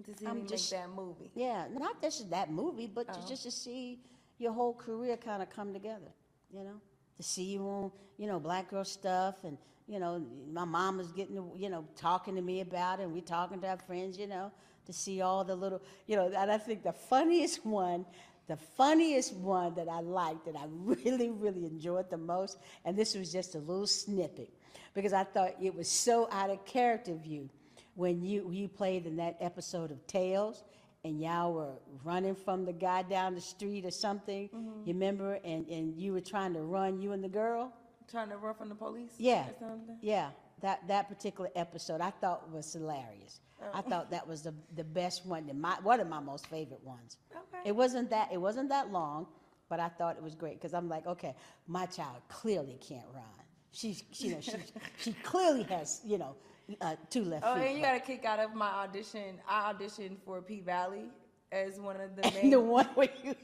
to 0.05 0.15
see 0.19 0.27
I'm 0.27 0.47
just- 0.49 0.71
that 0.71 0.91
movie. 0.91 1.31
Yeah, 1.35 1.67
not 1.79 2.01
just 2.03 2.29
that 2.31 2.51
movie, 2.51 2.87
but 2.93 3.07
Oh. 3.09 3.21
to, 3.21 3.29
just 3.29 3.45
to 3.45 3.51
see 3.51 4.01
your 4.39 4.53
whole 4.53 4.75
career 4.75 5.17
kind 5.17 5.43
of 5.43 5.51
come 5.51 5.73
together, 5.75 6.11
you 6.53 6.65
know? 6.65 6.81
To 7.17 7.23
see 7.23 7.45
you 7.45 7.63
on, 7.63 7.93
you 8.19 8.27
know, 8.27 8.39
black 8.41 8.71
girl 8.71 8.85
stuff 8.85 9.37
and, 9.45 9.59
you 9.87 9.99
know, 9.99 10.25
my 10.53 10.65
mom 10.65 10.99
was 10.99 11.13
getting, 11.13 11.37
you 11.57 11.69
know, 11.69 11.85
talking 11.97 12.35
to 12.37 12.43
me 12.43 12.61
about 12.61 13.01
it 13.01 13.05
and 13.05 13.13
we 13.13 13.21
talking 13.21 13.61
to 13.61 13.69
our 13.69 13.77
friends, 13.77 14.19
you 14.19 14.27
know, 14.27 14.51
to 14.87 14.93
see 14.93 15.21
all 15.21 15.45
the 15.45 15.55
little, 15.55 15.83
you 16.07 16.17
know, 16.17 16.27
and 16.27 16.51
I 16.51 16.59
think 16.59 16.83
the 16.83 16.93
funniest 16.93 17.65
one, 17.67 18.07
the 18.47 18.57
funniest 18.57 19.35
one 19.35 19.75
that 19.75 19.89
I 19.89 20.01
liked 20.01 20.47
that 20.47 20.57
I 20.57 20.65
really, 20.71 21.31
really 21.31 21.67
enjoyed 21.67 22.11
the 22.11 22.19
most, 22.19 22.59
and 22.85 22.97
this 22.97 23.15
was 23.15 23.33
just 23.33 23.55
a 23.55 23.59
little 23.59 23.87
snippet 23.87 24.51
because 24.95 25.13
I 25.13 25.25
thought 25.25 25.55
it 25.61 25.75
was 25.75 25.89
so 25.89 26.29
out 26.33 26.51
of 26.51 26.65
character 26.65 27.15
view 27.15 27.49
when 27.95 28.23
you 28.23 28.51
you 28.51 28.69
played 28.69 29.07
in 29.07 29.17
that 29.17 29.37
episode 29.41 29.91
of 29.91 30.07
Tales 30.07 30.65
and 31.05 31.21
y'all 31.21 31.53
were 31.53 31.75
running 32.05 32.35
from 32.35 32.65
the 32.65 32.73
guy 32.73 33.03
down 33.03 33.35
the 33.35 33.41
street 33.41 33.85
or 33.85 33.91
something. 33.91 34.49
Mm-hmm. 34.49 34.87
You 34.87 34.93
remember? 34.95 35.39
And 35.45 35.67
and 35.69 35.97
you 36.01 36.13
were 36.13 36.21
trying 36.21 36.55
to 36.55 36.61
run, 36.61 37.01
you 37.01 37.13
and 37.13 37.23
the 37.25 37.29
girl. 37.29 37.73
Trying 38.11 38.29
to 38.31 38.37
run 38.37 38.55
from 38.55 38.69
the 38.69 38.75
police. 38.75 39.13
Yeah, 39.19 39.45
Or 39.49 39.55
something. 39.69 39.97
yeah. 40.01 40.31
That 40.63 40.87
that 40.89 41.09
particular 41.09 41.49
episode 41.57 42.01
I 42.01 42.11
thought 42.11 42.51
was 42.51 42.71
hilarious. 42.73 43.41
Oh. 43.63 43.67
I 43.73 43.81
thought 43.83 44.11
that 44.11 44.27
was 44.29 44.43
the 44.43 44.55
the 44.75 44.85
best 44.85 45.25
one, 45.27 45.49
my 45.59 45.77
one 45.83 46.01
of 46.01 46.09
my 46.09 46.21
most 46.21 46.47
favorite 46.49 46.83
ones. 46.85 47.17
Okay. 47.33 47.69
It 47.69 47.73
wasn't 47.77 48.11
that 48.11 48.31
it 48.33 48.39
wasn't 48.41 48.69
that 48.69 48.91
long, 48.93 49.27
but 49.71 49.81
I 49.81 49.89
thought 49.89 50.17
it 50.17 50.23
was 50.23 50.35
great 50.35 50.55
because 50.61 50.75
I'm 50.75 50.89
like, 50.89 51.07
okay, 51.07 51.35
my 51.67 51.87
child 51.87 52.17
clearly 52.29 52.79
can't 52.87 53.07
run. 53.15 53.25
She's 53.73 54.03
you 54.19 54.33
know 54.33 54.41
she 54.41 54.53
she 54.99 55.13
clearly 55.23 55.63
has 55.65 56.01
you 56.05 56.19
know 56.19 56.35
uh, 56.81 56.97
two 57.11 57.25
left 57.25 57.45
Oh, 57.47 57.55
feet. 57.57 57.67
and 57.69 57.77
you 57.77 57.83
got 57.83 57.97
a 57.97 58.01
kick 58.01 58.25
out 58.25 58.39
of 58.41 58.55
my 58.55 58.69
audition. 58.69 59.39
I 59.49 59.73
auditioned 59.73 60.17
for 60.25 60.41
P 60.43 60.61
Valley 60.61 61.05
as 61.53 61.81
one 61.81 62.01
of 62.01 62.15
the 62.17 62.23
main. 62.35 62.51
The 62.51 62.61
one 62.61 62.87
where 62.95 63.09
you, 63.25 63.35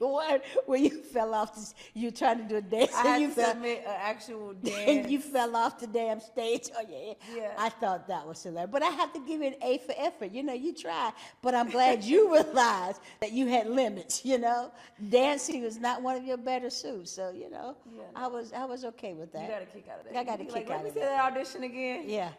the 0.00 0.06
one 0.06 0.38
where 0.66 0.78
you 0.78 1.02
fell 1.02 1.34
off, 1.34 1.54
the, 1.56 1.74
you 1.98 2.10
trying 2.12 2.38
to 2.38 2.44
do 2.44 2.56
a 2.56 2.62
dance, 2.62 2.92
I 2.94 3.00
and 3.00 3.08
had 3.08 3.20
you 3.22 3.28
to 3.28 3.34
fell, 3.34 3.50
submit 3.50 3.78
an 3.86 3.94
actual 4.00 4.52
dance. 4.54 4.84
and 4.86 5.10
you 5.10 5.18
fell 5.20 5.54
off 5.56 5.78
the 5.80 5.86
damn 5.88 6.20
stage. 6.20 6.70
Oh 6.76 6.82
yeah, 6.88 7.14
Yeah. 7.34 7.52
I 7.58 7.68
thought 7.68 8.06
that 8.08 8.24
was 8.26 8.40
hilarious, 8.42 8.70
but 8.72 8.82
I 8.82 8.88
have 8.90 9.12
to 9.14 9.18
give 9.20 9.40
you 9.42 9.48
an 9.48 9.54
A 9.62 9.78
for 9.78 9.94
effort. 9.98 10.30
You 10.32 10.44
know, 10.44 10.52
you 10.54 10.72
tried, 10.74 11.12
but 11.42 11.54
I'm 11.56 11.68
glad 11.68 12.04
you 12.04 12.32
realized 12.32 13.00
that 13.20 13.32
you 13.32 13.48
had 13.48 13.66
limits. 13.68 14.24
You 14.24 14.38
know, 14.38 14.70
dancing 15.10 15.62
was 15.64 15.76
not 15.78 16.00
one 16.02 16.14
of 16.16 16.24
your 16.24 16.36
better 16.38 16.70
suits, 16.70 17.10
so 17.10 17.30
you 17.32 17.50
know, 17.50 17.76
Yeah. 17.92 18.02
I 18.14 18.28
was 18.28 18.52
I 18.52 18.64
was 18.64 18.84
okay 18.84 19.12
with 19.12 19.32
that. 19.32 19.42
you 19.42 19.48
got 19.48 19.62
a 19.62 19.66
kick 19.66 19.86
out 19.92 19.98
of 20.06 20.12
that. 20.12 20.16
I 20.18 20.24
got 20.24 20.40
a 20.40 20.44
kick 20.44 20.54
like, 20.54 20.70
out 20.70 20.70
Let 20.70 20.78
of 20.78 20.84
me 20.84 20.90
see 20.92 21.00
that. 21.00 21.16
that 21.16 21.32
audition 21.32 21.64
again. 21.64 22.04
Yeah, 22.06 22.30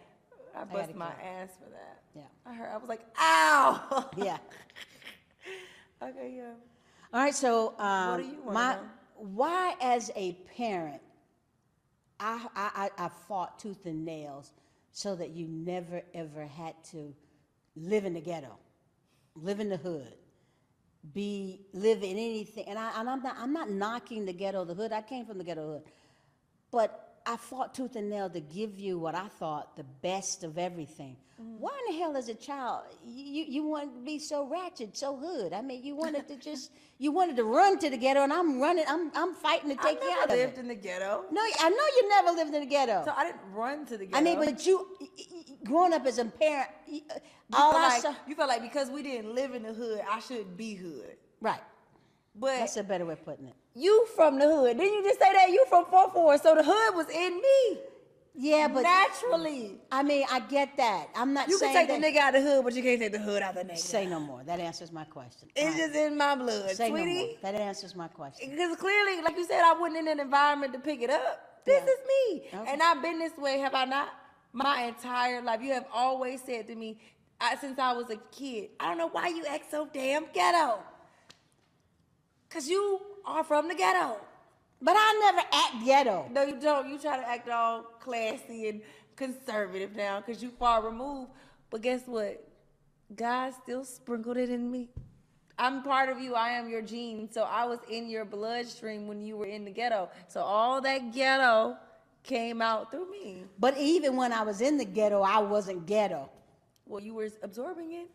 I 0.59 0.63
bust 0.65 0.95
my 0.95 1.07
ass 1.07 1.49
for 1.57 1.69
that. 1.69 2.01
Yeah. 2.15 2.21
I 2.45 2.53
heard. 2.53 2.69
I 2.73 2.77
was 2.77 2.89
like, 2.89 3.01
ow. 3.19 4.09
yeah. 4.17 4.37
okay, 6.01 6.33
yeah. 6.35 6.53
All 7.13 7.21
right, 7.21 7.35
so 7.35 7.77
um, 7.79 8.21
do 8.21 8.27
you 8.27 8.37
my 8.51 8.77
why 9.15 9.75
as 9.81 10.11
a 10.15 10.33
parent, 10.55 11.01
I, 12.19 12.45
I 12.55 12.89
I 12.97 13.05
I 13.05 13.09
fought 13.27 13.59
tooth 13.59 13.85
and 13.85 14.05
nails 14.05 14.51
so 14.91 15.15
that 15.15 15.29
you 15.29 15.47
never 15.47 16.01
ever 16.13 16.45
had 16.45 16.73
to 16.91 17.13
live 17.75 18.05
in 18.05 18.13
the 18.13 18.21
ghetto, 18.21 18.57
live 19.35 19.59
in 19.59 19.69
the 19.69 19.77
hood, 19.77 20.13
be 21.13 21.61
live 21.73 22.03
in 22.03 22.17
anything. 22.17 22.65
And 22.67 22.77
I 22.77 22.99
and 22.99 23.09
I'm 23.09 23.23
not 23.23 23.37
I'm 23.39 23.53
not 23.53 23.69
knocking 23.69 24.25
the 24.25 24.33
ghetto, 24.33 24.65
the 24.65 24.73
hood. 24.73 24.91
I 24.91 25.01
came 25.01 25.25
from 25.25 25.37
the 25.37 25.43
ghetto 25.43 25.73
hood, 25.73 25.83
but 26.71 27.06
I 27.27 27.35
fought 27.35 27.75
tooth 27.75 27.95
and 27.97 28.09
nail 28.09 28.29
to 28.29 28.39
give 28.39 28.79
you 28.79 28.97
what 28.97 29.13
I 29.13 29.27
thought 29.27 29.75
the 29.75 29.83
best 29.83 30.43
of 30.45 30.57
everything. 30.57 31.17
Why 31.37 31.69
in 31.87 31.93
the 31.93 31.99
hell, 31.99 32.17
as 32.17 32.29
a 32.29 32.33
child, 32.33 32.83
you 33.05 33.43
you 33.47 33.63
wanted 33.63 33.93
to 33.93 34.01
be 34.03 34.17
so 34.17 34.47
ratchet, 34.47 34.97
so 34.97 35.15
hood? 35.17 35.53
I 35.53 35.61
mean, 35.61 35.83
you 35.83 35.93
wanted 35.95 36.27
to 36.29 36.35
just 36.37 36.71
you 36.97 37.11
wanted 37.11 37.35
to 37.35 37.43
run 37.43 37.77
to 37.79 37.89
the 37.91 37.97
ghetto, 37.97 38.23
and 38.23 38.33
I'm 38.33 38.59
running. 38.59 38.85
I'm 38.87 39.11
I'm 39.13 39.33
fighting 39.35 39.69
to 39.69 39.75
take 39.75 40.01
you 40.01 40.09
out 40.09 40.29
of 40.29 40.31
it. 40.31 40.41
I 40.41 40.45
lived 40.45 40.57
in 40.57 40.67
the 40.67 40.75
ghetto, 40.75 41.25
No, 41.31 41.41
I 41.59 41.69
know 41.69 41.85
you 41.97 42.09
never 42.09 42.31
lived 42.31 42.53
in 42.55 42.61
the 42.61 42.65
ghetto. 42.65 43.03
so 43.05 43.13
I 43.15 43.25
didn't 43.25 43.41
run 43.53 43.85
to 43.87 43.97
the 43.97 44.05
ghetto. 44.07 44.17
I 44.17 44.21
mean, 44.21 44.39
but 44.39 44.65
you, 44.65 44.87
growing 45.63 45.93
up 45.93 46.05
as 46.07 46.17
a 46.17 46.25
parent, 46.25 46.69
uh, 46.87 46.91
you 46.91 47.01
all 47.53 47.75
I 47.75 47.87
like 47.89 48.01
saw, 48.01 48.15
you 48.27 48.33
felt 48.33 48.49
like 48.49 48.61
because 48.63 48.89
we 48.89 49.03
didn't 49.03 49.35
live 49.35 49.53
in 49.53 49.61
the 49.63 49.73
hood, 49.73 50.01
I 50.09 50.19
should 50.21 50.57
be 50.57 50.73
hood. 50.73 51.17
right? 51.41 51.61
But 52.39 52.59
That's 52.59 52.77
a 52.77 52.83
better 52.83 53.05
way 53.05 53.13
of 53.13 53.23
putting 53.25 53.47
it. 53.47 53.55
You 53.77 54.07
from 54.15 54.39
the 54.39 54.45
hood. 54.47 54.77
Didn't 54.77 54.93
you 54.93 55.03
just 55.03 55.19
say 55.19 55.33
that 55.33 55.49
you 55.51 55.65
from 55.69 55.85
four 55.85 56.11
four? 56.11 56.37
So 56.39 56.55
the 56.55 56.63
hood 56.63 56.95
was 56.95 57.09
in 57.09 57.35
me 57.41 57.79
Yeah, 58.35 58.67
but 58.69 58.83
naturally. 58.83 59.75
I 59.91 60.03
mean, 60.03 60.25
I 60.31 60.41
get 60.41 60.77
that. 60.77 61.07
I'm 61.15 61.33
not 61.33 61.49
saying 61.49 61.51
You 61.51 61.59
can 61.59 61.73
take 61.75 61.87
that. 61.89 62.01
the 62.01 62.07
nigga 62.07 62.17
out 62.21 62.35
of 62.35 62.43
the 62.43 62.51
hood, 62.51 62.63
but 62.65 62.75
you 62.75 62.83
can't 62.83 62.99
take 63.01 63.13
the 63.13 63.19
hood 63.19 63.41
out 63.43 63.57
of 63.57 63.67
the 63.67 63.73
nigga. 63.73 63.79
Say 63.79 64.05
no 64.07 64.19
more. 64.19 64.43
That 64.45 64.59
answers 64.59 64.91
my 64.91 65.05
question. 65.05 65.49
it's 65.55 65.65
right. 65.71 65.77
just 65.77 65.95
in 65.95 66.17
my 66.17 66.35
blood, 66.35 66.71
Say 66.71 66.89
no 66.91 66.97
more. 66.97 67.05
sweetie. 67.05 67.37
That 67.43 67.55
answers 67.55 67.95
my 67.95 68.07
question. 68.09 68.51
Because 68.51 68.77
clearly, 68.77 69.21
like 69.23 69.37
you 69.37 69.45
said, 69.45 69.61
I 69.63 69.73
wasn't 69.73 69.99
in 69.99 70.07
an 70.09 70.19
environment 70.21 70.73
to 70.73 70.79
pick 70.79 71.01
it 71.03 71.09
up. 71.11 71.61
This 71.65 71.83
Yeah. 71.85 71.93
is 71.93 71.99
me. 72.07 72.49
Okay. 72.61 72.71
And 72.73 72.83
I've 72.83 73.01
been 73.01 73.19
this 73.19 73.37
way, 73.37 73.59
have 73.59 73.75
I 73.75 73.85
not? 73.85 74.09
My 74.53 74.83
entire 74.83 75.41
life. 75.41 75.61
You 75.61 75.73
have 75.73 75.87
always 75.93 76.41
said 76.43 76.67
to 76.67 76.75
me, 76.75 76.99
I, 77.41 77.55
since 77.57 77.79
I 77.79 77.93
was 77.93 78.09
a 78.09 78.17
kid, 78.31 78.69
I 78.79 78.89
don't 78.89 78.97
know 78.99 79.09
why 79.09 79.27
you 79.29 79.45
act 79.45 79.71
so 79.71 79.87
damn 79.93 80.25
ghetto. 80.33 80.79
Because 82.49 82.69
you 82.69 83.01
are 83.27 83.43
from 83.43 83.67
the 83.67 83.75
ghetto. 83.75 84.17
But 84.81 84.95
I 84.97 85.19
never 85.19 85.47
act 85.51 85.85
ghetto. 85.85 86.29
No, 86.31 86.43
you 86.43 86.59
don't. 86.59 86.87
You 86.89 86.97
try 86.99 87.17
to 87.17 87.27
act 87.27 87.49
all 87.49 87.83
classy 87.99 88.69
and 88.69 88.81
conservative 89.15 89.95
now 89.95 90.19
because 90.19 90.41
you 90.41 90.51
far 90.51 90.83
removed. 90.83 91.31
But 91.69 91.81
guess 91.81 92.01
what? 92.05 92.43
God 93.15 93.53
still 93.63 93.83
sprinkled 93.83 94.37
it 94.37 94.49
in 94.49 94.69
me. 94.71 94.89
I'm 95.57 95.81
part 95.81 96.09
of 96.09 96.19
you. 96.19 96.35
I 96.35 96.49
am 96.49 96.69
your 96.69 96.83
gene. 96.83 97.29
So 97.31 97.43
I 97.43 97.65
was 97.65 97.79
in 97.89 98.07
your 98.09 98.25
bloodstream 98.25 99.07
when 99.07 99.21
you 99.21 99.37
were 99.37 99.47
in 99.47 99.65
the 99.65 99.71
ghetto. 99.71 100.09
So 100.27 100.41
all 100.41 100.81
that 100.81 101.11
ghetto 101.13 101.75
came 102.23 102.61
out 102.61 102.91
through 102.91 103.09
me. 103.11 103.43
But 103.57 103.77
even 103.77 104.15
when 104.15 104.31
I 104.31 104.43
was 104.43 104.61
in 104.61 104.77
the 104.77 104.85
ghetto, 104.85 105.21
I 105.21 105.39
wasn't 105.39 105.87
ghetto. 105.87 106.29
Well, 106.85 107.01
you 107.01 107.15
were 107.15 107.29
absorbing 107.41 107.93
it. 107.93 108.09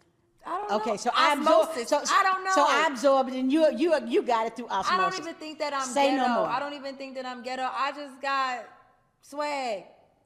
I 0.46 0.58
don't 0.58 0.70
know. 0.70 0.76
Okay, 0.76 0.96
so 0.96 1.10
I 1.14 1.34
absorbed. 1.34 1.88
So, 1.88 1.98
I 2.10 2.22
don't 2.22 2.44
know. 2.44 2.50
So 2.54 2.64
I 2.68 2.86
absorbed 2.90 3.32
and 3.32 3.52
you 3.52 3.70
you 3.76 3.94
you 4.06 4.22
got 4.22 4.46
it 4.46 4.56
through 4.56 4.66
osmosis. 4.68 4.92
I 4.92 4.96
don't 4.96 5.18
even 5.20 5.34
think 5.34 5.58
that 5.60 5.72
I'm 5.72 5.86
Say 5.86 6.10
ghetto. 6.10 6.26
no 6.28 6.34
more. 6.40 6.46
I 6.48 6.58
don't 6.60 6.74
even 6.74 6.96
think 6.96 7.14
that 7.16 7.26
I'm 7.26 7.42
ghetto. 7.42 7.62
I 7.72 7.92
just 7.92 8.20
got 8.20 8.64
swag. 9.20 9.84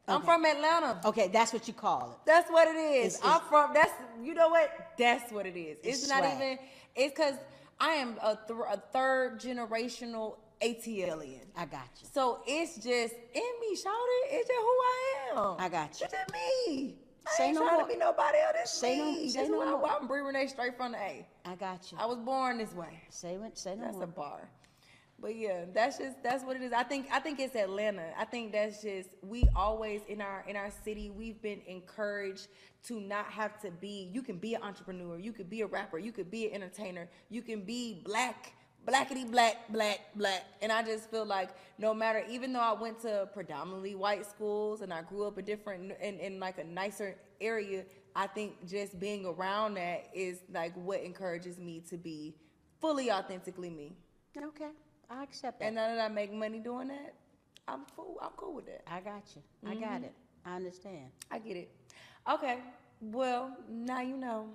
I'm 0.09 0.23
from 0.23 0.45
Atlanta. 0.45 1.01
Okay, 1.05 1.29
that's 1.29 1.53
what 1.53 1.67
you 1.67 1.75
call 1.75 2.12
it. 2.12 2.19
That's 2.27 2.49
what 2.51 2.69
it 2.69 2.77
is. 2.77 3.17
It's- 3.17 3.21
I'm 3.25 3.37
it's- 3.37 3.49
from. 3.49 3.75
That's 3.75 3.93
you 4.23 4.35
know 4.35 4.49
what? 4.49 4.71
That's 4.97 5.33
what 5.33 5.47
it 5.47 5.57
is. 5.57 5.79
It's, 5.83 6.03
It's 6.03 6.09
not 6.09 6.19
swag. 6.21 6.37
even. 6.37 6.59
It's 6.95 7.12
because 7.14 7.35
I 7.81 7.91
am 7.95 8.17
a, 8.23 8.39
th- 8.47 8.59
a 8.71 8.79
third 8.93 9.41
generational 9.41 10.37
ATLian. 10.62 11.41
I 11.57 11.67
got 11.67 11.89
you. 12.01 12.09
So 12.14 12.39
it's 12.47 12.77
just 12.77 13.14
in 13.35 13.53
me, 13.61 13.77
shout 13.77 13.93
it. 13.95 14.35
It's 14.35 14.49
just 14.49 14.61
who 14.61 14.67
I 14.67 15.31
am. 15.33 15.57
I 15.59 15.69
got 15.69 16.01
you. 16.01 16.07
It's 16.07 16.14
just 16.14 16.33
me. 16.33 16.95
I 17.27 17.37
Say 17.37 17.45
ain't 17.47 17.55
no 17.55 17.62
trying 17.62 17.79
more. 17.79 17.89
to 17.89 17.93
be 17.93 17.99
nobody 17.99 18.39
else. 18.39 18.57
It's 18.62 18.70
Say 18.72 18.99
no- 18.99 19.14
say 19.29 19.41
This 19.41 19.49
no 19.49 19.61
who 19.64 19.79
more. 19.79 19.91
I, 19.91 19.97
I'm 19.97 20.07
Bree 20.07 20.20
Renee 20.20 20.47
straight 20.47 20.77
from 20.77 20.93
the 20.93 20.99
A. 20.99 21.27
I 21.45 21.55
got 21.57 21.91
you. 21.91 21.99
I 22.01 22.07
was 22.07 22.18
born 22.18 22.59
this 22.59 22.72
way. 22.74 23.01
Say 23.11 23.37
what? 23.37 23.59
Say 23.59 23.74
no 23.77 23.83
That's 23.83 23.95
more. 23.97 24.05
a 24.05 24.09
bar. 24.09 24.49
But 25.18 25.35
yeah, 25.37 25.64
that's 25.72 25.97
just 25.97 26.22
that's 26.22 26.45
what 26.45 26.57
it 26.57 26.62
is. 26.62 26.72
I 26.74 26.83
think 26.83 27.07
I 27.11 27.20
think 27.20 27.41
it's 27.41 27.57
Atlanta. 27.57 28.05
I 28.18 28.27
think 28.27 28.53
that's 28.53 28.83
just 28.83 29.09
we 29.22 29.45
always 29.57 30.03
in 30.09 30.20
our 30.20 30.45
in 30.47 30.57
our 30.57 30.70
city 30.85 31.09
we've 31.11 31.41
been 31.41 31.62
encouraged 31.66 32.49
to 32.85 33.01
not 33.01 33.24
have 33.27 33.59
to 33.62 33.70
be. 33.70 34.11
You 34.12 34.20
can 34.22 34.37
be 34.37 34.55
an 34.55 34.62
entrepreneur. 34.62 35.18
You 35.18 35.33
could 35.33 35.49
be 35.49 35.62
a 35.62 35.66
rapper. 35.66 35.99
You 35.99 36.12
could 36.12 36.31
be 36.31 36.47
an 36.49 36.53
entertainer. 36.62 37.09
You 37.31 37.41
can 37.41 37.62
be 37.62 38.03
black, 38.05 38.53
blackity 38.87 39.30
black, 39.30 39.68
black, 39.70 40.01
black. 40.14 40.45
And 40.62 40.70
I 40.72 40.82
just 40.82 41.11
feel 41.11 41.24
like 41.26 41.51
no 41.78 41.93
matter, 41.95 42.24
even 42.28 42.53
though 42.53 42.61
I 42.61 42.72
went 42.72 43.01
to 43.01 43.28
predominantly 43.34 43.95
white 43.95 44.24
schools 44.26 44.80
and 44.82 44.93
I 44.93 45.03
grew 45.03 45.24
up 45.26 45.39
in 45.39 45.45
different 45.45 45.93
in, 46.01 46.18
in 46.20 46.41
like 46.41 46.59
a 46.59 46.64
nicer 46.64 47.16
area, 47.41 47.84
I 48.14 48.26
think 48.26 48.66
just 48.66 48.99
being 48.99 49.26
around 49.26 49.74
that 49.74 50.09
is 50.14 50.41
like 50.53 50.72
what 50.76 51.01
encourages 51.03 51.59
me 51.59 51.82
to 51.91 51.97
be 51.97 52.34
fully 52.80 53.11
authentically 53.11 53.70
me. 53.70 53.97
Okay, 54.37 54.70
I 55.11 55.22
accept 55.22 55.61
that. 55.61 55.66
And 55.66 55.76
now 55.76 55.89
that 55.95 56.01
I 56.01 56.09
make 56.09 56.32
money 56.32 56.59
doing 56.61 56.89
that, 56.89 57.14
I'm 57.68 57.84
cool. 57.97 58.16
I'm 58.22 58.30
cool 58.37 58.55
with 58.55 58.66
that. 58.66 58.82
I 58.87 59.01
got 59.01 59.22
you. 59.34 59.43
I 59.68 59.74
got 59.74 59.91
Mm-hmm. 59.97 60.05
it. 60.05 60.14
I 60.45 60.57
understand. 60.57 61.11
I 61.30 61.39
get 61.41 61.57
it. 61.57 61.70
Okay. 62.30 62.59
Well, 63.01 63.57
now 63.68 64.01
you 64.01 64.16
know. 64.16 64.49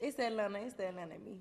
It's 0.00 0.18
Atlanta. 0.18 0.58
It's 0.60 0.74
the 0.74 0.88
Atlanta 0.88 1.14
me. 1.24 1.38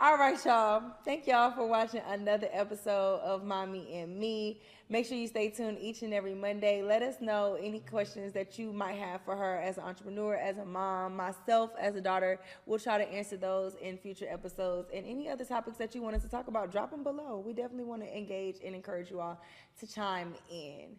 All 0.00 0.16
right, 0.16 0.38
y'all. 0.44 0.92
Thank 1.04 1.26
y'all 1.26 1.50
for 1.50 1.66
watching 1.66 2.02
another 2.06 2.48
episode 2.52 3.18
of 3.18 3.42
Mommy 3.42 3.94
and 3.94 4.16
Me. 4.16 4.60
Make 4.88 5.06
sure 5.06 5.16
you 5.16 5.26
stay 5.26 5.50
tuned 5.50 5.78
each 5.80 6.02
and 6.02 6.14
every 6.14 6.36
Monday. 6.36 6.82
Let 6.82 7.02
us 7.02 7.16
know 7.20 7.58
any 7.60 7.80
questions 7.80 8.32
that 8.34 8.60
you 8.60 8.72
might 8.72 8.96
have 8.96 9.22
for 9.22 9.34
her 9.34 9.56
as 9.56 9.76
an 9.76 9.82
entrepreneur, 9.82 10.36
as 10.36 10.56
a 10.58 10.64
mom, 10.64 11.16
myself 11.16 11.72
as 11.80 11.96
a 11.96 12.00
daughter. 12.00 12.38
We'll 12.64 12.78
try 12.78 12.98
to 12.98 13.12
answer 13.12 13.36
those 13.36 13.74
in 13.82 13.98
future 13.98 14.26
episodes. 14.30 14.88
And 14.94 15.04
any 15.04 15.28
other 15.28 15.44
topics 15.44 15.78
that 15.78 15.96
you 15.96 16.02
want 16.02 16.14
us 16.14 16.22
to 16.22 16.28
talk 16.28 16.46
about, 16.46 16.70
drop 16.70 16.92
them 16.92 17.02
below. 17.02 17.42
We 17.44 17.52
definitely 17.52 17.86
want 17.86 18.02
to 18.02 18.16
engage 18.16 18.58
and 18.64 18.76
encourage 18.76 19.10
you 19.10 19.18
all 19.18 19.42
to 19.80 19.86
chime 19.88 20.32
in. 20.48 20.90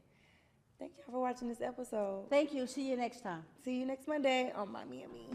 Thank 0.77 0.91
y'all 0.97 1.13
for 1.13 1.21
watching 1.21 1.47
this 1.47 1.61
episode. 1.61 2.29
Thank 2.29 2.53
you. 2.53 2.67
See 2.67 2.89
you 2.89 2.97
next 2.97 3.21
time. 3.21 3.45
See 3.63 3.79
you 3.79 3.85
next 3.85 4.09
Monday 4.09 4.51
on 4.53 4.73
Mommy 4.73 5.03
and 5.03 5.13
Me. 5.13 5.29